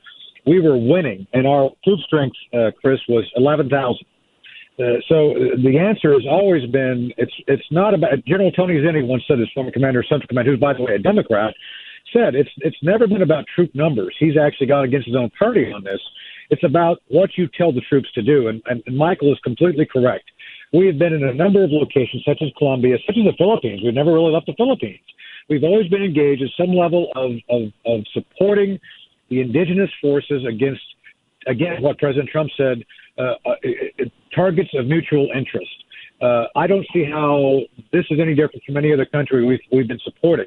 we 0.46 0.60
were 0.60 0.78
winning, 0.78 1.28
and 1.34 1.48
our 1.48 1.70
troop 1.84 2.00
strength, 2.00 2.36
uh, 2.54 2.72
Chris, 2.82 3.00
was 3.08 3.30
11,000. 3.36 4.06
Uh, 4.80 4.84
so 5.08 5.32
uh, 5.32 5.56
the 5.64 5.78
answer 5.78 6.14
has 6.14 6.24
always 6.28 6.66
been 6.72 7.12
it's 7.18 7.34
it's 7.48 7.66
not 7.72 7.94
about 7.94 8.24
General 8.26 8.52
Tony 8.52 8.76
Zinni 8.76 9.06
once 9.06 9.22
said 9.28 9.38
his 9.38 9.50
former 9.54 9.72
commander 9.72 10.00
of 10.00 10.06
Central 10.08 10.28
Command, 10.28 10.48
who's 10.48 10.60
by 10.60 10.74
the 10.74 10.82
way 10.82 10.96
a 10.96 11.00
Democrat, 11.00 11.54
said 12.14 12.36
it's 12.36 12.50
it's 12.58 12.78
never 12.82 13.06
been 13.06 13.22
about 13.22 13.46
troop 13.54 13.70
numbers. 13.76 14.16
He's 14.18 14.38
actually 14.38 14.68
gone 14.68 14.86
against 14.86 15.08
his 15.08 15.16
own 15.16 15.30
party 15.38 15.72
on 15.72 15.84
this. 15.84 16.00
It's 16.52 16.64
about 16.64 17.02
what 17.08 17.32
you 17.38 17.48
tell 17.58 17.72
the 17.72 17.82
troops 17.82 18.12
to 18.14 18.22
do. 18.22 18.50
And, 18.50 18.62
and, 18.68 18.84
and 18.86 18.98
Michael 18.98 19.32
is 19.32 19.40
completely 19.44 19.86
correct. 19.86 20.26
We 20.74 20.86
have 20.88 21.00
been 21.00 21.14
in 21.14 21.24
a 21.24 21.34
number 21.34 21.64
of 21.64 21.72
locations, 21.72 22.24
such 22.26 22.42
as 22.42 22.50
Colombia, 22.58 22.98
such 23.08 23.18
as 23.18 23.26
the 23.26 23.34
Philippines. 23.38 23.82
We've 23.84 23.94
never 23.94 24.14
really 24.14 24.32
left 24.32 24.46
the 24.46 24.54
Philippines. 24.56 25.02
We've 25.50 25.64
always 25.64 25.88
been 25.88 26.04
engaged 26.04 26.42
in 26.42 26.50
some 26.58 26.76
level 26.76 27.12
of, 27.16 27.32
of, 27.50 27.72
of 27.86 28.02
supporting 28.14 28.80
the 29.30 29.42
indigenous 29.42 29.90
forces 30.02 30.46
against, 30.48 30.82
again, 31.48 31.82
what 31.82 31.98
President 31.98 32.30
Trump 32.30 32.52
said, 32.56 32.84
uh, 33.18 33.34
uh, 33.46 33.56
targets 34.34 34.70
of 34.76 34.86
mutual 34.86 35.30
interest. 35.36 35.72
Uh, 36.22 36.46
I 36.56 36.68
don't 36.68 36.86
see 36.94 37.04
how 37.04 37.62
this 37.92 38.06
is 38.12 38.20
any 38.22 38.36
different 38.36 38.64
from 38.66 38.78
any 38.78 38.94
other 38.94 39.06
country 39.06 39.46
we've, 39.46 39.60
we've 39.72 39.88
been 39.88 40.00
supporting. 40.04 40.46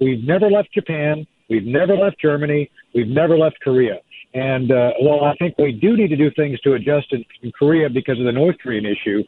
We've 0.00 0.22
never 0.22 0.50
left 0.50 0.72
Japan. 0.72 1.26
We've 1.48 1.66
never 1.66 1.96
left 1.96 2.20
Germany. 2.20 2.70
We've 2.94 3.08
never 3.08 3.36
left 3.36 3.60
Korea. 3.60 4.00
And 4.34 4.72
uh, 4.72 4.92
while 4.98 5.24
I 5.24 5.34
think 5.36 5.56
we 5.58 5.72
do 5.72 5.96
need 5.96 6.08
to 6.08 6.16
do 6.16 6.30
things 6.32 6.58
to 6.60 6.72
adjust 6.74 7.12
in, 7.12 7.24
in 7.42 7.52
Korea 7.52 7.88
because 7.88 8.18
of 8.18 8.24
the 8.24 8.32
North 8.32 8.56
Korean 8.62 8.84
issue, 8.84 9.22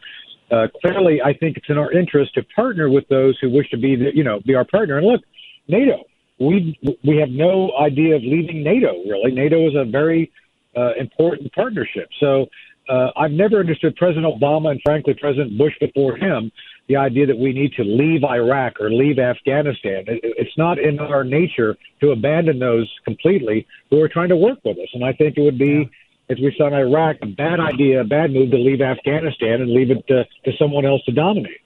uh, 0.51 0.67
clearly 0.81 1.23
I 1.23 1.33
think 1.33 1.57
it's 1.57 1.69
in 1.69 1.79
our 1.79 1.93
interest 1.93 2.35
to 2.35 2.43
partner 2.55 2.89
with 2.91 3.07
those 3.09 3.39
who 3.41 3.51
wish 3.51 3.71
to 3.71 3.77
be, 3.77 3.97
the, 3.97 4.11
you 4.15 4.25
know, 4.25 4.41
be 4.45 4.55
our 4.55 4.65
partner. 4.65 4.99
And 4.99 5.07
look, 5.07 5.23
NATO, 5.69 6.05
we 6.39 6.79
we 7.05 7.17
have 7.17 7.31
no 7.31 7.73
idea 7.79 8.17
of 8.17 8.23
leaving 8.23 8.63
NATO. 8.63 8.93
Really, 9.09 9.33
NATO 9.33 9.69
is 9.69 9.75
a 9.75 9.85
very 9.85 10.31
uh, 10.77 10.93
important 10.99 11.53
partnership. 11.53 12.09
So 12.21 12.47
uh, 12.89 13.11
I've 13.17 13.33
never 13.33 13.59
understood 13.59 13.97
President 13.97 14.27
Obama 14.27 14.71
and 14.71 14.81
frankly 14.85 15.15
President 15.15 15.57
Bush 15.57 15.73
before 15.81 16.17
him 16.17 16.53
the 16.89 16.97
idea 16.97 17.27
that 17.27 17.39
we 17.39 17.53
need 17.53 17.73
to 17.75 17.83
leave 17.83 18.23
Iraq 18.25 18.81
or 18.81 18.91
leave 18.91 19.19
Afghanistan. 19.19 20.05
It's 20.07 20.57
not 20.57 20.79
in 20.79 20.99
our 20.99 21.25
nature 21.25 21.77
to 22.01 22.11
abandon 22.11 22.59
those 22.59 22.93
completely 23.05 23.67
who 23.91 24.01
are 24.01 24.09
trying 24.09 24.29
to 24.29 24.37
work 24.37 24.59
with 24.65 24.79
us. 24.79 24.89
And 24.95 25.05
I 25.05 25.13
think 25.13 25.37
it 25.37 25.43
would 25.43 25.59
be, 25.59 25.91
as 26.31 26.39
we 26.39 26.55
saw 26.57 26.69
in 26.69 26.75
Iraq, 26.75 27.17
a 27.23 27.27
bad 27.27 27.59
idea, 27.61 28.01
a 28.03 28.05
bad 28.05 28.31
move 28.31 28.51
to 28.53 28.59
leave 28.59 28.81
Afghanistan 28.81 29.61
and 29.61 29.73
leave 29.73 29.91
it 29.91 30.07
to, 30.09 30.25
to 30.45 30.57
someone 30.59 30.87
else 30.87 31.03
to 31.05 31.13
dominate. 31.13 31.61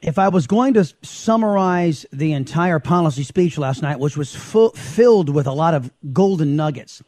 If 0.00 0.18
I 0.18 0.28
was 0.28 0.46
going 0.46 0.74
to 0.74 0.84
summarize 1.02 2.06
the 2.12 2.32
entire 2.32 2.78
policy 2.78 3.24
speech 3.24 3.58
last 3.58 3.82
night, 3.82 3.98
which 3.98 4.16
was 4.16 4.34
filled 4.34 5.28
with 5.28 5.46
a 5.46 5.52
lot 5.52 5.74
of 5.74 5.90
golden 6.12 6.54
nuggets, 6.54 7.02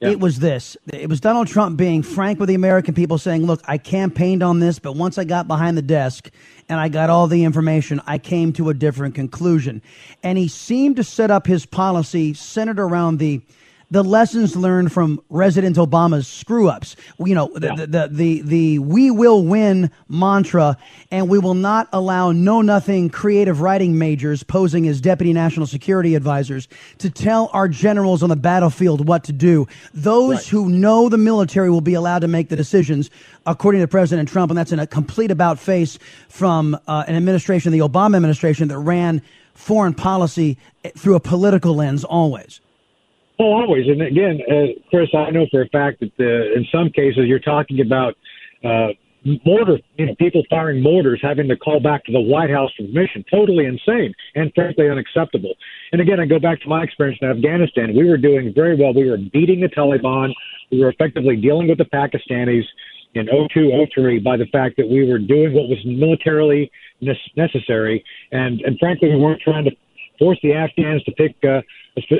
yeah. 0.00 0.10
It 0.10 0.20
was 0.20 0.38
this. 0.38 0.76
It 0.92 1.08
was 1.08 1.20
Donald 1.20 1.48
Trump 1.48 1.76
being 1.76 2.02
frank 2.02 2.38
with 2.38 2.48
the 2.48 2.54
American 2.54 2.94
people, 2.94 3.18
saying, 3.18 3.44
Look, 3.44 3.62
I 3.64 3.78
campaigned 3.78 4.44
on 4.44 4.60
this, 4.60 4.78
but 4.78 4.94
once 4.94 5.18
I 5.18 5.24
got 5.24 5.48
behind 5.48 5.76
the 5.76 5.82
desk 5.82 6.30
and 6.68 6.78
I 6.78 6.88
got 6.88 7.10
all 7.10 7.26
the 7.26 7.42
information, 7.42 8.00
I 8.06 8.18
came 8.18 8.52
to 8.54 8.68
a 8.68 8.74
different 8.74 9.16
conclusion. 9.16 9.82
And 10.22 10.38
he 10.38 10.46
seemed 10.46 10.96
to 10.96 11.04
set 11.04 11.32
up 11.32 11.48
his 11.48 11.66
policy 11.66 12.32
centered 12.34 12.78
around 12.78 13.18
the 13.18 13.42
the 13.90 14.04
lessons 14.04 14.54
learned 14.54 14.92
from 14.92 15.20
President 15.32 15.76
Obama's 15.76 16.28
screw 16.28 16.68
ups. 16.68 16.94
You 17.18 17.34
know, 17.34 17.50
the, 17.54 17.66
yeah. 17.68 17.74
the, 17.76 17.86
the, 17.86 18.08
the, 18.10 18.42
the, 18.42 18.78
we 18.80 19.10
will 19.10 19.44
win 19.44 19.90
mantra, 20.08 20.76
and 21.10 21.28
we 21.28 21.38
will 21.38 21.54
not 21.54 21.88
allow 21.92 22.32
know 22.32 22.60
nothing 22.60 23.08
creative 23.08 23.60
writing 23.60 23.98
majors 23.98 24.42
posing 24.42 24.86
as 24.88 25.00
deputy 25.00 25.32
national 25.32 25.66
security 25.66 26.14
advisors 26.14 26.68
to 26.98 27.08
tell 27.08 27.50
our 27.52 27.68
generals 27.68 28.22
on 28.22 28.28
the 28.28 28.36
battlefield 28.36 29.08
what 29.08 29.24
to 29.24 29.32
do. 29.32 29.66
Those 29.94 30.36
right. 30.36 30.46
who 30.46 30.68
know 30.68 31.08
the 31.08 31.18
military 31.18 31.70
will 31.70 31.80
be 31.80 31.94
allowed 31.94 32.20
to 32.20 32.28
make 32.28 32.50
the 32.50 32.56
decisions, 32.56 33.10
according 33.46 33.80
to 33.80 33.88
President 33.88 34.28
Trump, 34.28 34.50
and 34.50 34.58
that's 34.58 34.72
in 34.72 34.78
a 34.78 34.86
complete 34.86 35.30
about 35.30 35.58
face 35.58 35.98
from 36.28 36.78
uh, 36.86 37.04
an 37.06 37.14
administration, 37.14 37.72
the 37.72 37.78
Obama 37.78 38.16
administration, 38.16 38.68
that 38.68 38.78
ran 38.78 39.22
foreign 39.54 39.94
policy 39.94 40.58
through 40.96 41.16
a 41.16 41.20
political 41.20 41.74
lens 41.74 42.04
always. 42.04 42.60
Oh, 43.40 43.52
always. 43.52 43.86
And 43.86 44.02
again, 44.02 44.40
uh, 44.50 44.80
Chris, 44.90 45.08
I 45.14 45.30
know 45.30 45.46
for 45.50 45.62
a 45.62 45.68
fact 45.68 46.00
that 46.00 46.10
the, 46.18 46.54
in 46.56 46.66
some 46.72 46.90
cases 46.90 47.24
you're 47.26 47.38
talking 47.38 47.80
about 47.80 48.14
uh, 48.64 48.88
mortar, 49.44 49.78
you 49.96 50.06
know, 50.06 50.14
people 50.18 50.42
firing 50.50 50.82
mortars, 50.82 51.20
having 51.22 51.48
to 51.48 51.56
call 51.56 51.80
back 51.80 52.04
to 52.04 52.12
the 52.12 52.20
White 52.20 52.50
House 52.50 52.70
for 52.76 52.84
permission. 52.84 53.24
Totally 53.30 53.66
insane 53.66 54.14
and 54.34 54.52
frankly 54.54 54.88
unacceptable. 54.90 55.54
And 55.92 56.00
again, 56.00 56.18
I 56.18 56.26
go 56.26 56.38
back 56.38 56.60
to 56.62 56.68
my 56.68 56.82
experience 56.82 57.18
in 57.22 57.30
Afghanistan. 57.30 57.94
We 57.96 58.08
were 58.08 58.16
doing 58.16 58.52
very 58.54 58.76
well. 58.76 58.92
We 58.92 59.08
were 59.08 59.18
beating 59.18 59.60
the 59.60 59.68
Taliban. 59.68 60.32
We 60.70 60.80
were 60.80 60.90
effectively 60.90 61.36
dealing 61.36 61.68
with 61.68 61.78
the 61.78 61.84
Pakistanis 61.84 62.64
in 63.14 63.26
02, 63.26 63.86
03 63.94 64.18
by 64.18 64.36
the 64.36 64.46
fact 64.46 64.76
that 64.76 64.88
we 64.88 65.08
were 65.08 65.18
doing 65.18 65.54
what 65.54 65.68
was 65.68 65.78
militarily 65.84 66.70
necessary. 67.00 68.04
And, 68.32 68.60
and 68.62 68.78
frankly, 68.78 69.10
we 69.10 69.16
weren't 69.16 69.40
trying 69.40 69.64
to 69.64 69.70
force 70.18 70.38
the 70.42 70.52
Afghans 70.52 71.02
to 71.04 71.12
pick 71.12 71.36
uh, 71.44 71.62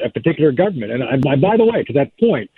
a, 0.05 0.11
particular 0.11 0.53
government. 0.53 0.93
And, 0.93 1.03
and 1.03 1.41
by 1.41 1.57
the 1.57 1.65
way, 1.65 1.83
to 1.85 1.93
that 1.95 2.11
point, 2.19 2.51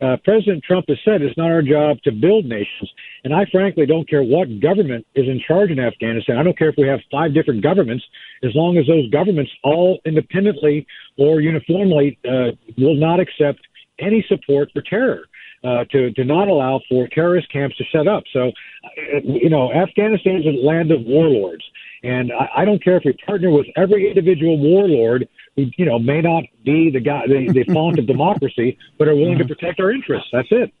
uh, 0.00 0.16
President 0.24 0.62
Trump 0.62 0.86
has 0.88 0.98
said 1.04 1.22
it's 1.22 1.36
not 1.38 1.50
our 1.50 1.62
job 1.62 1.98
to 2.04 2.12
build 2.12 2.44
nations. 2.44 2.90
And 3.24 3.34
I 3.34 3.46
frankly 3.50 3.86
don't 3.86 4.08
care 4.08 4.22
what 4.22 4.60
government 4.60 5.06
is 5.14 5.26
in 5.26 5.40
charge 5.46 5.70
in 5.70 5.80
Afghanistan. 5.80 6.36
I 6.38 6.42
don't 6.42 6.56
care 6.56 6.68
if 6.68 6.76
we 6.76 6.86
have 6.86 7.00
five 7.10 7.32
different 7.32 7.62
governments, 7.62 8.04
as 8.42 8.54
long 8.54 8.76
as 8.76 8.86
those 8.86 9.08
governments 9.10 9.50
all 9.64 9.98
independently 10.04 10.86
or 11.16 11.40
uniformly 11.40 12.18
uh, 12.28 12.52
will 12.76 12.94
not 12.94 13.20
accept 13.20 13.60
any 13.98 14.24
support 14.28 14.68
for 14.72 14.82
terror. 14.82 15.22
Uh, 15.64 15.84
to 15.90 16.12
to 16.12 16.24
not 16.24 16.48
allow 16.48 16.80
for 16.88 17.08
terrorist 17.08 17.50
camps 17.50 17.76
to 17.76 17.84
set 17.90 18.06
up. 18.06 18.22
So, 18.32 18.48
uh, 18.48 19.20
you 19.24 19.48
know, 19.48 19.72
Afghanistan 19.72 20.36
is 20.36 20.46
a 20.46 20.64
land 20.64 20.92
of 20.92 21.00
warlords, 21.02 21.64
and 22.04 22.30
I, 22.30 22.62
I 22.62 22.64
don't 22.64 22.82
care 22.84 22.96
if 22.96 23.02
we 23.04 23.14
partner 23.14 23.50
with 23.50 23.66
every 23.74 24.08
individual 24.08 24.58
warlord 24.58 25.28
who 25.56 25.64
you 25.76 25.86
know 25.86 25.98
may 25.98 26.20
not 26.20 26.44
be 26.64 26.90
the 26.90 27.00
guy 27.00 27.26
the, 27.26 27.50
the 27.52 27.64
font 27.72 27.98
of 27.98 28.06
democracy, 28.06 28.78
but 28.98 29.08
are 29.08 29.16
willing 29.16 29.38
mm-hmm. 29.38 29.48
to 29.48 29.54
protect 29.54 29.80
our 29.80 29.90
interests. 29.90 30.28
That's 30.32 30.48
it. 30.50 30.72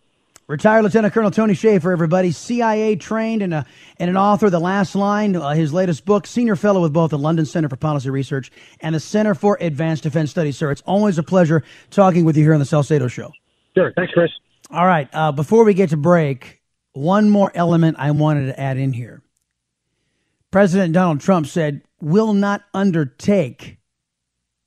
Retired 0.48 0.84
Lieutenant 0.84 1.12
Colonel 1.12 1.32
Tony 1.32 1.54
Shaffer, 1.54 1.90
everybody, 1.90 2.30
CIA 2.30 2.94
trained 2.94 3.42
and, 3.42 3.52
a, 3.52 3.66
and 3.98 4.08
an 4.08 4.16
author, 4.16 4.48
The 4.48 4.60
Last 4.60 4.94
Line, 4.94 5.34
uh, 5.34 5.50
his 5.54 5.72
latest 5.72 6.04
book, 6.04 6.24
senior 6.24 6.54
fellow 6.54 6.80
with 6.80 6.92
both 6.92 7.10
the 7.10 7.18
London 7.18 7.44
Center 7.44 7.68
for 7.68 7.74
Policy 7.74 8.10
Research 8.10 8.52
and 8.80 8.94
the 8.94 9.00
Center 9.00 9.34
for 9.34 9.58
Advanced 9.60 10.04
Defense 10.04 10.30
Studies. 10.30 10.56
Sir, 10.56 10.70
it's 10.70 10.82
always 10.82 11.18
a 11.18 11.24
pleasure 11.24 11.64
talking 11.90 12.24
with 12.24 12.36
you 12.36 12.44
here 12.44 12.54
on 12.54 12.60
the 12.60 12.64
Salcedo 12.64 13.08
Show. 13.08 13.32
Sure. 13.74 13.92
Thanks, 13.96 14.12
Chris. 14.12 14.30
All 14.70 14.86
right. 14.86 15.08
Uh, 15.12 15.32
before 15.32 15.64
we 15.64 15.74
get 15.74 15.90
to 15.90 15.96
break, 15.96 16.60
one 16.92 17.30
more 17.30 17.52
element 17.54 17.96
I 17.98 18.10
wanted 18.10 18.46
to 18.46 18.60
add 18.60 18.78
in 18.78 18.92
here. 18.92 19.22
President 20.50 20.92
Donald 20.92 21.20
Trump 21.20 21.46
said, 21.46 21.82
will 22.00 22.32
not 22.32 22.62
undertake 22.74 23.78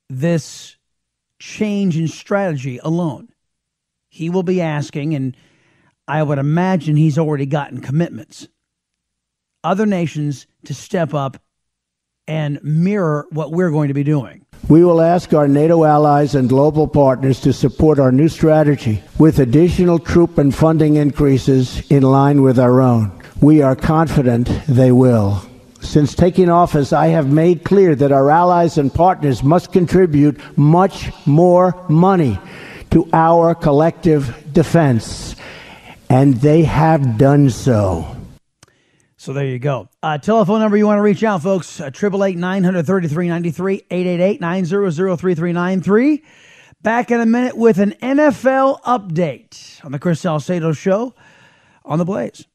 this 0.10 0.78
change 1.40 1.98
in 1.98 2.08
strategy 2.08 2.80
alone. 2.84 3.30
He 4.10 4.30
will 4.30 4.44
be 4.44 4.62
asking, 4.62 5.16
and 5.16 5.36
I 6.08 6.24
would 6.24 6.40
imagine 6.40 6.96
he's 6.96 7.18
already 7.18 7.46
gotten 7.46 7.82
commitments, 7.82 8.48
other 9.64 9.86
nations 9.86 10.48
to 10.66 10.74
step 10.74 11.14
up 11.14 11.42
and 12.30 12.64
mirror 12.64 13.28
what 13.32 13.52
we're 13.52 13.72
going 13.72 13.88
to 13.88 13.94
be 13.94 14.04
doing. 14.04 14.46
We 14.70 14.86
will 14.86 15.02
ask 15.02 15.34
our 15.34 15.48
NATO 15.48 15.84
allies 15.84 16.36
and 16.36 16.48
global 16.48 16.88
partners 16.88 17.42
to 17.42 17.52
support 17.52 17.98
our 17.98 18.12
new 18.12 18.30
strategy 18.30 19.04
with 19.18 19.40
additional 19.40 19.98
troop 19.98 20.38
and 20.38 20.54
funding 20.54 20.96
increases 20.98 21.82
in 21.90 22.04
line 22.04 22.44
with 22.44 22.60
our 22.60 22.82
own. 22.82 23.12
We 23.42 23.64
are 23.64 23.76
confident 23.76 24.48
they 24.68 24.92
will. 24.92 25.42
Since 25.82 26.14
taking 26.14 26.50
office, 26.50 26.94
I 26.94 27.08
have 27.08 27.32
made 27.32 27.64
clear 27.64 27.96
that 27.96 28.12
our 28.12 28.30
allies 28.30 28.78
and 28.78 28.94
partners 28.94 29.42
must 29.42 29.72
contribute 29.72 30.40
much 30.56 31.10
more 31.26 31.74
money 31.90 32.38
to 32.92 33.10
our 33.12 33.56
collective 33.56 34.54
defense, 34.54 35.36
and 36.10 36.36
they 36.36 36.64
have 36.64 37.18
done 37.18 37.50
so. 37.50 38.19
So 39.20 39.34
there 39.34 39.46
you 39.46 39.60
go. 39.60 39.90
Uh, 40.02 40.18
telephone 40.18 40.62
number 40.62 40.78
you 40.78 40.88
want 40.88 40.98
to 40.98 41.02
reach 41.02 41.26
out, 41.26 41.44
folks, 41.44 41.82
uh, 41.82 41.90
triple 41.92 42.24
eight 42.24 42.38
nine 42.38 42.64
hundred 42.64 42.86
thirty 42.86 43.10
three 43.10 43.28
ninety 43.28 43.52
three 43.52 43.86
eight 43.92 44.08
eight 44.08 44.22
eight 44.22 44.40
nine 44.40 44.64
zero 44.64 44.90
zero 44.90 45.18
three 45.18 45.36
three 45.36 45.52
nine 45.52 45.82
three. 45.82 46.24
Back 46.84 47.12
in 47.12 47.20
a 47.20 47.26
minute 47.26 47.58
with 47.58 47.80
an 47.80 47.92
NFL 48.02 48.82
update 48.84 49.84
on 49.84 49.92
the 49.92 50.00
Chris 50.00 50.22
Salcedo 50.22 50.72
Show 50.72 51.14
on 51.84 52.00
the 52.00 52.06
Blaze. 52.06 52.46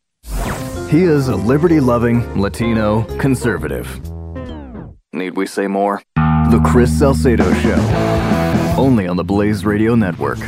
He 0.88 1.02
is 1.02 1.28
a 1.28 1.36
liberty 1.36 1.80
loving 1.80 2.40
Latino 2.40 3.02
conservative. 3.18 4.00
Need 5.12 5.36
we 5.36 5.44
say 5.44 5.66
more? 5.66 6.00
The 6.16 6.62
Chris 6.64 6.98
Salcedo 6.98 7.52
Show. 7.60 8.74
Only 8.78 9.06
on 9.06 9.16
the 9.18 9.24
Blaze 9.24 9.66
Radio 9.66 9.94
Network. 9.94 10.38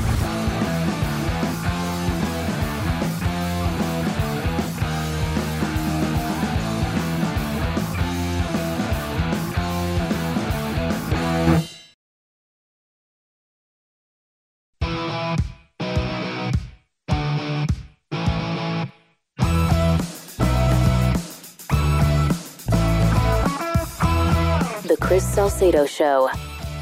Salcedo 24.95 25.85
Show. 25.87 26.31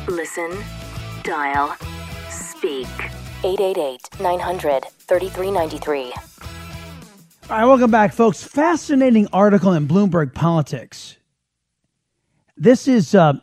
Listen, 0.09 0.51
dial, 1.23 1.75
speak. 2.29 2.87
888 3.43 4.21
900 4.21 4.85
3393. 4.99 6.03
All 6.03 6.13
right, 7.51 7.65
welcome 7.65 7.91
back, 7.91 8.13
folks. 8.13 8.43
Fascinating 8.43 9.29
article 9.33 9.73
in 9.73 9.89
Bloomberg 9.89 10.35
Politics. 10.35 11.17
This 12.57 12.89
is, 12.89 13.15
uh, 13.15 13.35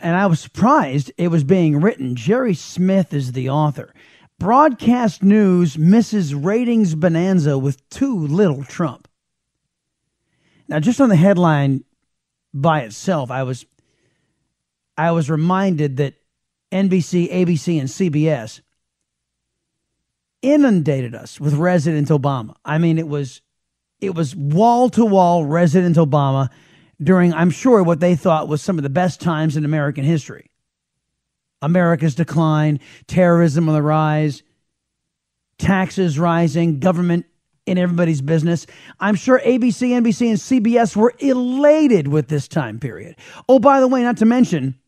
and 0.00 0.16
I 0.16 0.26
was 0.26 0.40
surprised 0.40 1.12
it 1.16 1.28
was 1.28 1.44
being 1.44 1.80
written. 1.80 2.16
Gerry 2.16 2.54
Smith 2.54 3.12
is 3.12 3.32
the 3.32 3.50
author. 3.50 3.94
Broadcast 4.38 5.22
news 5.22 5.78
misses 5.78 6.34
ratings 6.34 6.94
bonanza 6.94 7.58
with 7.58 7.88
too 7.90 8.16
little 8.16 8.64
Trump. 8.64 9.08
Now, 10.68 10.80
just 10.80 11.00
on 11.00 11.08
the 11.08 11.16
headline 11.16 11.84
by 12.52 12.80
itself, 12.80 13.30
I 13.30 13.42
was 13.42 13.66
I 14.96 15.10
was 15.12 15.30
reminded 15.30 15.96
that 15.98 16.14
NBC, 16.72 17.32
ABC, 17.32 17.78
and 17.78 17.88
CBS 17.88 18.60
inundated 20.42 21.14
us 21.14 21.40
with 21.40 21.54
Resident 21.54 22.08
Obama. 22.08 22.54
I 22.64 22.78
mean, 22.78 22.98
it 22.98 23.08
was 23.08 23.40
it 24.00 24.14
was 24.14 24.36
wall 24.36 24.90
to 24.90 25.04
wall 25.04 25.44
Resident 25.44 25.96
Obama 25.96 26.50
during, 27.02 27.32
I'm 27.32 27.50
sure, 27.50 27.82
what 27.82 28.00
they 28.00 28.14
thought 28.14 28.48
was 28.48 28.62
some 28.62 28.78
of 28.78 28.82
the 28.82 28.90
best 28.90 29.20
times 29.20 29.56
in 29.56 29.64
American 29.64 30.04
history. 30.04 30.50
America's 31.62 32.14
decline, 32.14 32.80
terrorism 33.06 33.68
on 33.68 33.74
the 33.74 33.82
rise, 33.82 34.42
taxes 35.58 36.18
rising, 36.18 36.78
government 36.78 37.26
in 37.66 37.78
everybody's 37.78 38.20
business. 38.20 38.66
I'm 39.00 39.14
sure 39.14 39.40
ABC, 39.40 39.88
NBC, 39.88 40.28
and 40.28 40.64
CBS 40.64 40.94
were 40.94 41.14
elated 41.18 42.08
with 42.08 42.28
this 42.28 42.46
time 42.46 42.78
period. 42.78 43.16
Oh, 43.48 43.58
by 43.58 43.80
the 43.80 43.88
way, 43.88 44.02
not 44.02 44.18
to 44.18 44.26
mention 44.26 44.78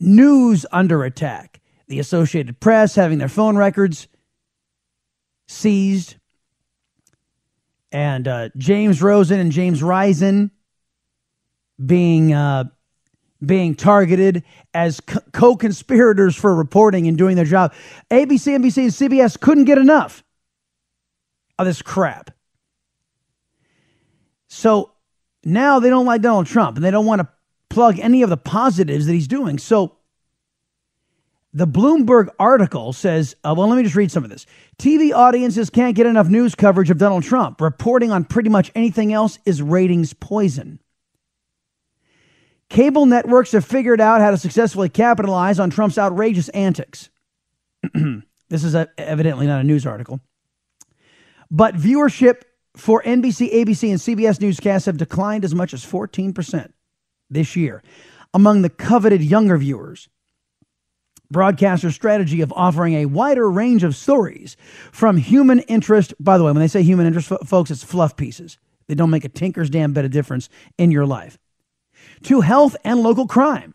news 0.00 0.66
under 0.72 1.04
attack. 1.04 1.60
The 1.88 1.98
Associated 1.98 2.60
Press 2.60 2.94
having 2.94 3.18
their 3.18 3.28
phone 3.28 3.56
records 3.56 4.08
seized, 5.46 6.16
and 7.90 8.28
uh, 8.28 8.50
James 8.56 9.00
Rosen 9.00 9.40
and 9.40 9.50
James 9.50 9.82
Risen 9.82 10.50
being 11.84 12.34
uh, 12.34 12.64
being 13.44 13.74
targeted 13.74 14.42
as 14.74 15.00
co-conspirators 15.32 16.34
for 16.34 16.54
reporting 16.54 17.06
and 17.06 17.16
doing 17.16 17.36
their 17.36 17.44
job. 17.44 17.72
ABC, 18.10 18.56
NBC, 18.56 18.82
and 18.82 19.12
CBS 19.12 19.38
couldn't 19.38 19.64
get 19.64 19.78
enough 19.78 20.24
of 21.58 21.66
this 21.66 21.80
crap. 21.80 22.32
So 24.48 24.92
now 25.44 25.78
they 25.78 25.88
don't 25.88 26.06
like 26.06 26.20
Donald 26.20 26.46
Trump 26.46 26.76
and 26.76 26.84
they 26.84 26.90
don't 26.90 27.06
want 27.06 27.20
to 27.20 27.28
plug 27.70 27.98
any 28.00 28.22
of 28.22 28.30
the 28.30 28.36
positives 28.36 29.06
that 29.06 29.12
he's 29.12 29.28
doing. 29.28 29.58
So 29.58 29.97
the 31.52 31.66
Bloomberg 31.66 32.28
article 32.38 32.92
says, 32.92 33.34
uh, 33.42 33.54
well, 33.56 33.68
let 33.68 33.76
me 33.76 33.82
just 33.82 33.96
read 33.96 34.10
some 34.10 34.24
of 34.24 34.30
this. 34.30 34.46
TV 34.78 35.12
audiences 35.14 35.70
can't 35.70 35.96
get 35.96 36.06
enough 36.06 36.28
news 36.28 36.54
coverage 36.54 36.90
of 36.90 36.98
Donald 36.98 37.24
Trump. 37.24 37.60
Reporting 37.60 38.12
on 38.12 38.24
pretty 38.24 38.50
much 38.50 38.70
anything 38.74 39.12
else 39.12 39.38
is 39.46 39.62
ratings 39.62 40.12
poison. 40.12 40.78
Cable 42.68 43.06
networks 43.06 43.52
have 43.52 43.64
figured 43.64 44.00
out 44.00 44.20
how 44.20 44.30
to 44.30 44.36
successfully 44.36 44.90
capitalize 44.90 45.58
on 45.58 45.70
Trump's 45.70 45.96
outrageous 45.96 46.50
antics. 46.50 47.08
this 47.94 48.62
is 48.62 48.74
a, 48.74 48.88
evidently 48.98 49.46
not 49.46 49.60
a 49.60 49.64
news 49.64 49.86
article. 49.86 50.20
But 51.50 51.76
viewership 51.76 52.42
for 52.76 53.02
NBC, 53.02 53.52
ABC, 53.54 53.90
and 53.90 53.98
CBS 53.98 54.40
newscasts 54.40 54.84
have 54.84 54.98
declined 54.98 55.44
as 55.44 55.54
much 55.54 55.72
as 55.72 55.84
14% 55.84 56.72
this 57.30 57.56
year 57.56 57.82
among 58.34 58.60
the 58.60 58.68
coveted 58.68 59.22
younger 59.22 59.56
viewers. 59.56 60.08
Broadcaster 61.30 61.90
strategy 61.90 62.40
of 62.40 62.52
offering 62.56 62.94
a 62.94 63.06
wider 63.06 63.50
range 63.50 63.84
of 63.84 63.94
stories 63.94 64.56
from 64.90 65.18
human 65.18 65.60
interest. 65.60 66.14
By 66.18 66.38
the 66.38 66.44
way, 66.44 66.52
when 66.52 66.60
they 66.60 66.68
say 66.68 66.82
human 66.82 67.06
interest, 67.06 67.30
folks, 67.44 67.70
it's 67.70 67.84
fluff 67.84 68.16
pieces. 68.16 68.58
They 68.86 68.94
don't 68.94 69.10
make 69.10 69.24
a 69.24 69.28
tinker's 69.28 69.68
damn 69.68 69.92
bit 69.92 70.06
of 70.06 70.10
difference 70.10 70.48
in 70.78 70.90
your 70.90 71.04
life. 71.04 71.38
To 72.24 72.40
health 72.40 72.76
and 72.84 73.00
local 73.00 73.26
crime 73.26 73.74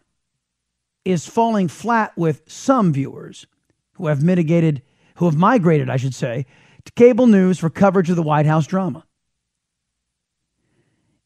is 1.05 1.27
falling 1.27 1.67
flat 1.67 2.17
with 2.17 2.41
some 2.47 2.91
viewers 2.91 3.45
who 3.93 4.07
have 4.07 4.23
mitigated, 4.23 4.81
who 5.15 5.25
have 5.25 5.35
migrated, 5.35 5.89
I 5.89 5.97
should 5.97 6.15
say, 6.15 6.47
to 6.85 6.91
cable 6.93 7.27
news 7.27 7.59
for 7.59 7.69
coverage 7.69 8.09
of 8.09 8.15
the 8.15 8.23
White 8.23 8.47
House 8.47 8.65
drama. 8.65 9.05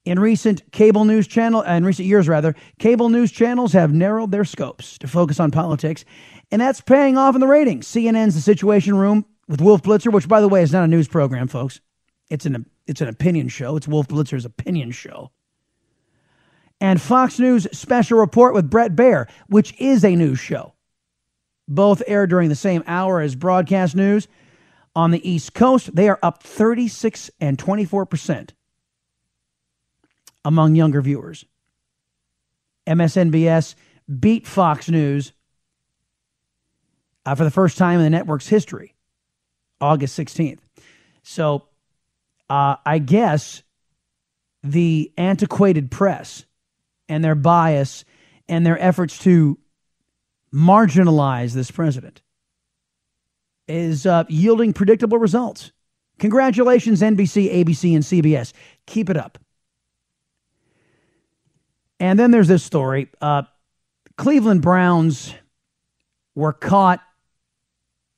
In 0.07 0.21
recent 0.21 0.71
cable 0.71 1.03
news 1.03 1.27
channel, 1.27 1.65
uh, 1.67 1.73
in 1.73 1.83
recent 1.83 2.07
years 2.07 2.29
rather, 2.29 2.55
cable 2.79 3.09
news 3.09 3.29
channels 3.29 3.73
have 3.73 3.93
narrowed 3.93 4.31
their 4.31 4.45
scopes 4.45 4.97
to 4.99 5.07
focus 5.07 5.37
on 5.37 5.51
politics, 5.51 6.05
and 6.49 6.61
that's 6.61 6.79
paying 6.79 7.17
off 7.17 7.35
in 7.35 7.41
the 7.41 7.47
ratings. 7.47 7.85
CNN's 7.89 8.33
The 8.33 8.39
Situation 8.39 8.95
Room 8.95 9.25
with 9.49 9.59
Wolf 9.59 9.81
Blitzer, 9.83 10.13
which 10.13 10.29
by 10.29 10.39
the 10.39 10.47
way 10.47 10.61
is 10.61 10.71
not 10.71 10.85
a 10.85 10.87
news 10.87 11.09
program, 11.09 11.49
folks. 11.49 11.81
It's 12.29 12.45
an 12.45 12.65
it's 12.85 13.01
an 13.01 13.09
opinion 13.09 13.49
show. 13.49 13.75
It's 13.75 13.85
Wolf 13.85 14.07
Blitzer's 14.07 14.45
opinion 14.45 14.91
show. 14.91 15.31
And 16.79 17.01
Fox 17.01 17.37
News 17.37 17.67
special 17.73 18.17
report 18.17 18.53
with 18.53 18.69
Bret 18.69 18.95
Baier, 18.95 19.29
which 19.47 19.77
is 19.77 20.05
a 20.05 20.15
news 20.15 20.39
show. 20.39 20.73
Both 21.67 22.01
air 22.07 22.27
during 22.27 22.47
the 22.47 22.55
same 22.55 22.81
hour 22.87 23.19
as 23.19 23.35
broadcast 23.35 23.93
news. 23.93 24.29
On 24.95 25.11
the 25.11 25.29
East 25.29 25.53
Coast, 25.53 25.93
they 25.93 26.07
are 26.07 26.19
up 26.23 26.43
36 26.43 27.29
and 27.41 27.57
24% 27.57 28.51
among 30.47 30.75
younger 30.75 31.01
viewers. 31.01 31.43
MSNBS 32.87 33.75
beat 34.17 34.47
Fox 34.47 34.87
News 34.87 35.33
uh, 37.25 37.35
for 37.35 37.43
the 37.43 37.51
first 37.51 37.77
time 37.77 37.99
in 37.99 38.05
the 38.05 38.09
network's 38.09 38.47
history, 38.47 38.95
August 39.81 40.17
16th. 40.17 40.59
So 41.21 41.67
uh, 42.49 42.77
I 42.85 42.99
guess 42.99 43.61
the 44.63 45.11
antiquated 45.17 45.91
press 45.91 46.45
and 47.09 47.21
their 47.21 47.35
bias 47.35 48.05
and 48.47 48.65
their 48.65 48.81
efforts 48.81 49.19
to 49.19 49.59
marginalize 50.53 51.51
this 51.51 51.71
president 51.71 52.21
is 53.67 54.05
uh, 54.05 54.23
yielding 54.29 54.71
predictable 54.71 55.17
results. 55.17 55.73
Congratulations, 56.19 57.01
NBC, 57.01 57.53
ABC, 57.53 57.93
and 57.95 58.03
CBS. 58.05 58.53
Keep 58.85 59.09
it 59.09 59.17
up. 59.17 59.37
And 61.99 62.19
then 62.19 62.31
there's 62.31 62.47
this 62.47 62.63
story 62.63 63.09
uh, 63.21 63.43
Cleveland 64.17 64.61
Browns 64.61 65.33
were 66.35 66.53
caught 66.53 67.01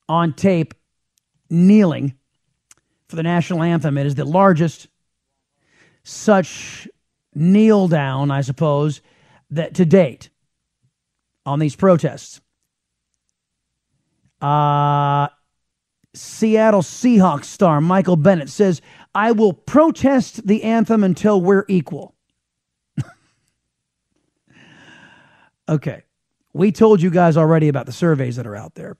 on 0.07 0.33
tape 0.33 0.73
kneeling 1.49 2.15
for 3.07 3.15
the 3.15 3.23
national 3.23 3.63
anthem. 3.63 3.97
It 3.97 4.05
is 4.05 4.15
the 4.15 4.25
largest 4.25 4.87
such 6.03 6.87
kneel 7.33 7.87
down, 7.87 8.31
I 8.31 8.41
suppose, 8.41 9.01
that 9.51 9.75
to 9.75 9.85
date 9.85 10.29
on 11.45 11.59
these 11.59 11.75
protests. 11.75 12.41
Uh, 14.41 15.27
Seattle 16.13 16.81
Seahawks 16.81 17.45
star 17.45 17.81
Michael 17.81 18.15
Bennett 18.15 18.49
says, 18.49 18.81
I 19.13 19.31
will 19.31 19.53
protest 19.53 20.45
the 20.47 20.63
anthem 20.63 21.03
until 21.03 21.41
we're 21.41 21.65
equal. 21.67 22.15
Okay. 25.69 26.03
We 26.53 26.71
told 26.71 27.01
you 27.01 27.09
guys 27.09 27.37
already 27.37 27.67
about 27.67 27.85
the 27.85 27.91
surveys 27.91 28.35
that 28.35 28.47
are 28.47 28.55
out 28.55 28.75
there. 28.75 28.97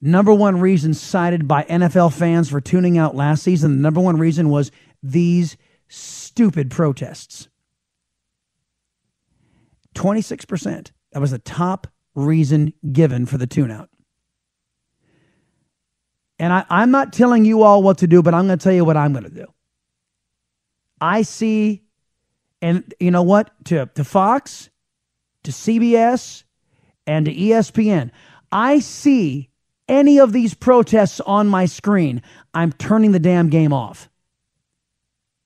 Number 0.00 0.32
one 0.32 0.60
reason 0.60 0.92
cited 0.94 1.48
by 1.48 1.64
NFL 1.64 2.12
fans 2.12 2.50
for 2.50 2.60
tuning 2.60 2.98
out 2.98 3.16
last 3.16 3.42
season, 3.42 3.76
the 3.76 3.82
number 3.82 4.00
one 4.00 4.18
reason 4.18 4.50
was 4.50 4.70
these 5.02 5.56
stupid 5.88 6.70
protests. 6.70 7.48
26%. 9.94 10.90
That 11.12 11.20
was 11.20 11.30
the 11.30 11.38
top 11.38 11.86
reason 12.14 12.74
given 12.92 13.24
for 13.24 13.38
the 13.38 13.46
tune 13.46 13.70
out. 13.70 13.88
And 16.38 16.52
I, 16.52 16.66
I'm 16.68 16.90
not 16.90 17.14
telling 17.14 17.46
you 17.46 17.62
all 17.62 17.82
what 17.82 17.98
to 17.98 18.06
do, 18.06 18.22
but 18.22 18.34
I'm 18.34 18.46
going 18.46 18.58
to 18.58 18.62
tell 18.62 18.74
you 18.74 18.84
what 18.84 18.96
I'm 18.96 19.12
going 19.12 19.24
to 19.24 19.30
do. 19.30 19.46
I 21.00 21.22
see, 21.22 21.82
and 22.62 22.94
you 22.98 23.10
know 23.10 23.22
what? 23.22 23.50
To, 23.66 23.86
to 23.94 24.04
Fox, 24.04 24.70
to 25.44 25.50
CBS, 25.50 26.44
and 27.06 27.26
to 27.26 27.34
ESPN, 27.34 28.10
I 28.50 28.80
see 28.80 29.50
any 29.88 30.18
of 30.18 30.32
these 30.32 30.54
protests 30.54 31.20
on 31.20 31.48
my 31.48 31.66
screen, 31.66 32.22
I'm 32.52 32.72
turning 32.72 33.12
the 33.12 33.20
damn 33.20 33.48
game 33.50 33.72
off. 33.72 34.08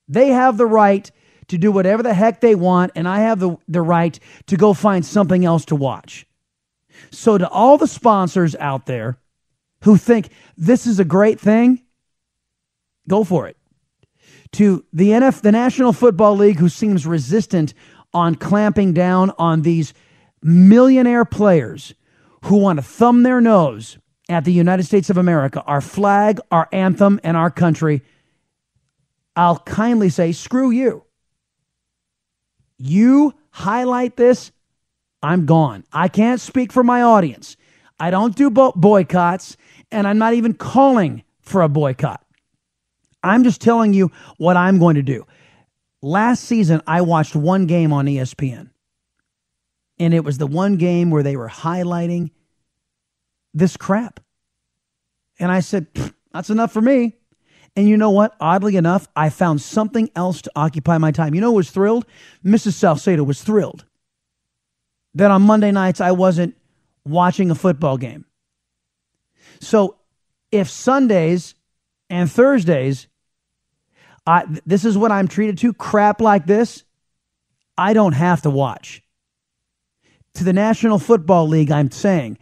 They 0.09 0.28
have 0.28 0.57
the 0.57 0.66
right 0.66 1.11
to 1.49 1.59
do 1.59 1.70
whatever 1.73 2.03
the 2.03 2.15
heck 2.15 2.41
they 2.41 2.55
want, 2.55 2.93
and 2.95 3.09
I 3.09 3.20
have 3.20 3.39
the, 3.39 3.57
the 3.69 3.82
right 3.82 4.19
to 4.47 4.57
go 4.57 4.73
find 4.73 5.05
something 5.05 5.45
else 5.45 5.65
to 5.66 5.77
watch. 5.77 6.27
So, 7.11 7.39
to 7.39 7.49
all 7.49 7.78
the 7.78 7.87
sponsors 7.87 8.55
out 8.57 8.87
there 8.87 9.19
who 9.85 9.97
think 9.97 10.31
this 10.57 10.87
is 10.87 11.01
a 11.01 11.05
great 11.05 11.41
thing, 11.41 11.82
go 13.09 13.24
for 13.24 13.47
it. 13.47 13.57
To 14.52 14.85
the 14.93 15.10
NF, 15.10 15.43
the 15.43 15.52
National 15.52 15.93
Football 15.93 16.36
League, 16.36 16.59
who 16.59 16.68
seems 16.68 17.06
resistant 17.06 17.72
on 18.12 18.35
clamping 18.35 18.93
down 18.93 19.32
on 19.39 19.62
these 19.62 19.94
millionaire 20.43 21.24
players 21.24 21.94
who 22.44 22.56
want 22.56 22.78
to 22.78 22.82
thumb 22.82 23.22
their 23.22 23.40
nose 23.40 23.98
at 24.28 24.44
the 24.44 24.52
United 24.52 24.85
States 24.85 25.10
of 25.10 25.16
America, 25.16 25.62
our 25.62 25.81
flag, 25.81 26.40
our 26.51 26.68
anthem, 26.72 27.20
and 27.22 27.36
our 27.36 27.51
country, 27.51 28.02
I'll 29.36 29.59
kindly 29.59 30.09
say, 30.09 30.32
screw 30.32 30.70
you. 30.70 31.05
You 32.78 33.35
highlight 33.51 34.16
this, 34.16 34.52
I'm 35.22 35.47
gone. 35.47 35.85
I 35.93 36.09
can't 36.09 36.40
speak 36.40 36.72
for 36.72 36.82
my 36.82 37.02
audience. 37.02 37.56
I 37.98 38.10
don't 38.10 38.35
do 38.35 38.51
bo- 38.51 38.72
boycotts, 38.74 39.56
and 39.90 40.06
I'm 40.06 40.18
not 40.18 40.35
even 40.35 40.55
calling 40.55 41.22
for 41.43 41.62
a 41.62 41.68
boycott. 41.68 42.24
I'm 43.22 43.44
just 43.44 43.60
telling 43.60 43.92
you 43.92 44.10
what 44.38 44.56
I'm 44.56 44.78
going 44.78 44.97
to 44.97 45.02
do. 45.02 45.26
Last 46.02 46.44
season, 46.44 46.80
I 46.86 47.02
watched 47.02 47.36
one 47.36 47.66
game 47.66 47.92
on 47.92 48.06
ESPN, 48.06 48.70
and 49.98 50.14
it 50.14 50.24
was 50.24 50.38
the 50.38 50.47
one 50.47 50.76
game 50.76 51.10
where 51.10 51.22
they 51.22 51.36
were 51.36 51.48
highlighting 51.48 52.30
this 53.52 53.76
crap. 53.76 54.20
And 55.38 55.52
I 55.52 55.60
said, 55.60 55.86
that's 56.32 56.51
enough 56.51 56.72
for 56.72 56.80
me. 56.80 57.16
And 57.76 57.88
you 57.88 57.97
know 57.97 58.10
what? 58.10 58.34
Oddly 58.40 58.76
enough, 58.76 59.06
I 59.14 59.30
found 59.30 59.60
something 59.60 60.10
else 60.16 60.42
to 60.42 60.51
occupy 60.56 60.98
my 60.98 61.12
time. 61.12 61.34
You 61.34 61.40
know 61.40 61.52
was 61.52 61.70
thrilled? 61.70 62.06
Mrs. 62.44 62.72
Salcedo 62.72 63.22
was 63.22 63.42
thrilled 63.42 63.84
that 65.14 65.30
on 65.30 65.42
Monday 65.42 65.72
nights 65.72 66.01
I 66.01 66.12
wasn't 66.12 66.56
watching 67.05 67.51
a 67.51 67.55
football 67.55 67.97
game. 67.97 68.24
So 69.60 69.97
if 70.52 70.68
Sundays 70.68 71.55
and 72.09 72.30
Thursdays, 72.30 73.06
I, 74.31 74.44
this 74.65 74.85
is 74.85 74.97
what 74.97 75.11
I'm 75.11 75.27
treated 75.27 75.59
to 75.59 75.73
crap 75.73 76.20
like 76.20 76.47
this, 76.47 76.85
I 77.77 77.94
don't 77.94 78.12
have 78.12 78.43
to 78.43 78.51
watch. 78.51 79.02
To 80.35 80.44
the 80.44 80.52
National 80.52 81.01
Football 81.01 81.48
League, 81.48 81.73
I'm 81.73 81.90
saying, 81.90 82.39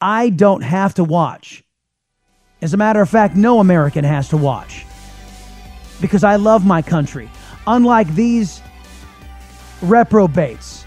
I 0.00 0.30
don't 0.30 0.60
have 0.60 0.94
to 0.94 1.04
watch. 1.04 1.64
As 2.60 2.74
a 2.74 2.76
matter 2.76 3.02
of 3.02 3.10
fact, 3.10 3.34
no 3.34 3.58
American 3.58 4.04
has 4.04 4.28
to 4.28 4.36
watch. 4.36 4.86
Because 6.00 6.22
I 6.22 6.36
love 6.36 6.64
my 6.64 6.80
country. 6.80 7.28
Unlike 7.66 8.14
these 8.14 8.62
reprobates 9.80 10.86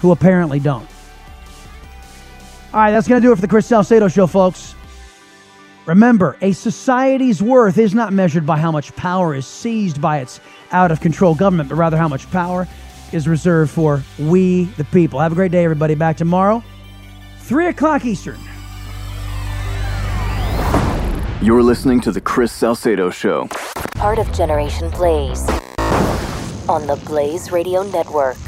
who 0.00 0.10
apparently 0.10 0.58
don't. 0.58 0.88
All 2.72 2.80
right, 2.80 2.90
that's 2.90 3.06
going 3.06 3.22
to 3.22 3.24
do 3.28 3.30
it 3.30 3.36
for 3.36 3.42
the 3.42 3.46
Chris 3.46 3.66
Salcedo 3.66 4.08
Show, 4.08 4.26
folks. 4.26 4.74
Remember, 5.86 6.36
a 6.40 6.52
society's 6.52 7.42
worth 7.42 7.76
is 7.76 7.94
not 7.94 8.12
measured 8.12 8.46
by 8.46 8.56
how 8.56 8.72
much 8.72 8.94
power 8.96 9.34
is 9.34 9.46
seized 9.46 10.00
by 10.00 10.20
its 10.20 10.40
out 10.72 10.90
of 10.90 11.00
control 11.00 11.34
government, 11.34 11.68
but 11.68 11.74
rather 11.74 11.98
how 11.98 12.08
much 12.08 12.30
power 12.30 12.66
is 13.12 13.28
reserved 13.28 13.70
for 13.70 14.02
we, 14.18 14.64
the 14.76 14.84
people. 14.84 15.20
Have 15.20 15.32
a 15.32 15.34
great 15.34 15.52
day, 15.52 15.62
everybody. 15.62 15.94
Back 15.94 16.16
tomorrow. 16.16 16.62
3 17.40 17.66
o'clock 17.66 18.06
Eastern. 18.06 18.38
You're 21.42 21.62
listening 21.62 22.00
to 22.00 22.12
The 22.12 22.20
Chris 22.22 22.50
Salcedo 22.50 23.10
Show. 23.10 23.48
Part 23.96 24.18
of 24.18 24.32
Generation 24.32 24.90
Blaze 24.90 25.46
on 26.66 26.86
the 26.86 26.98
Blaze 27.04 27.52
Radio 27.52 27.82
Network. 27.82 28.38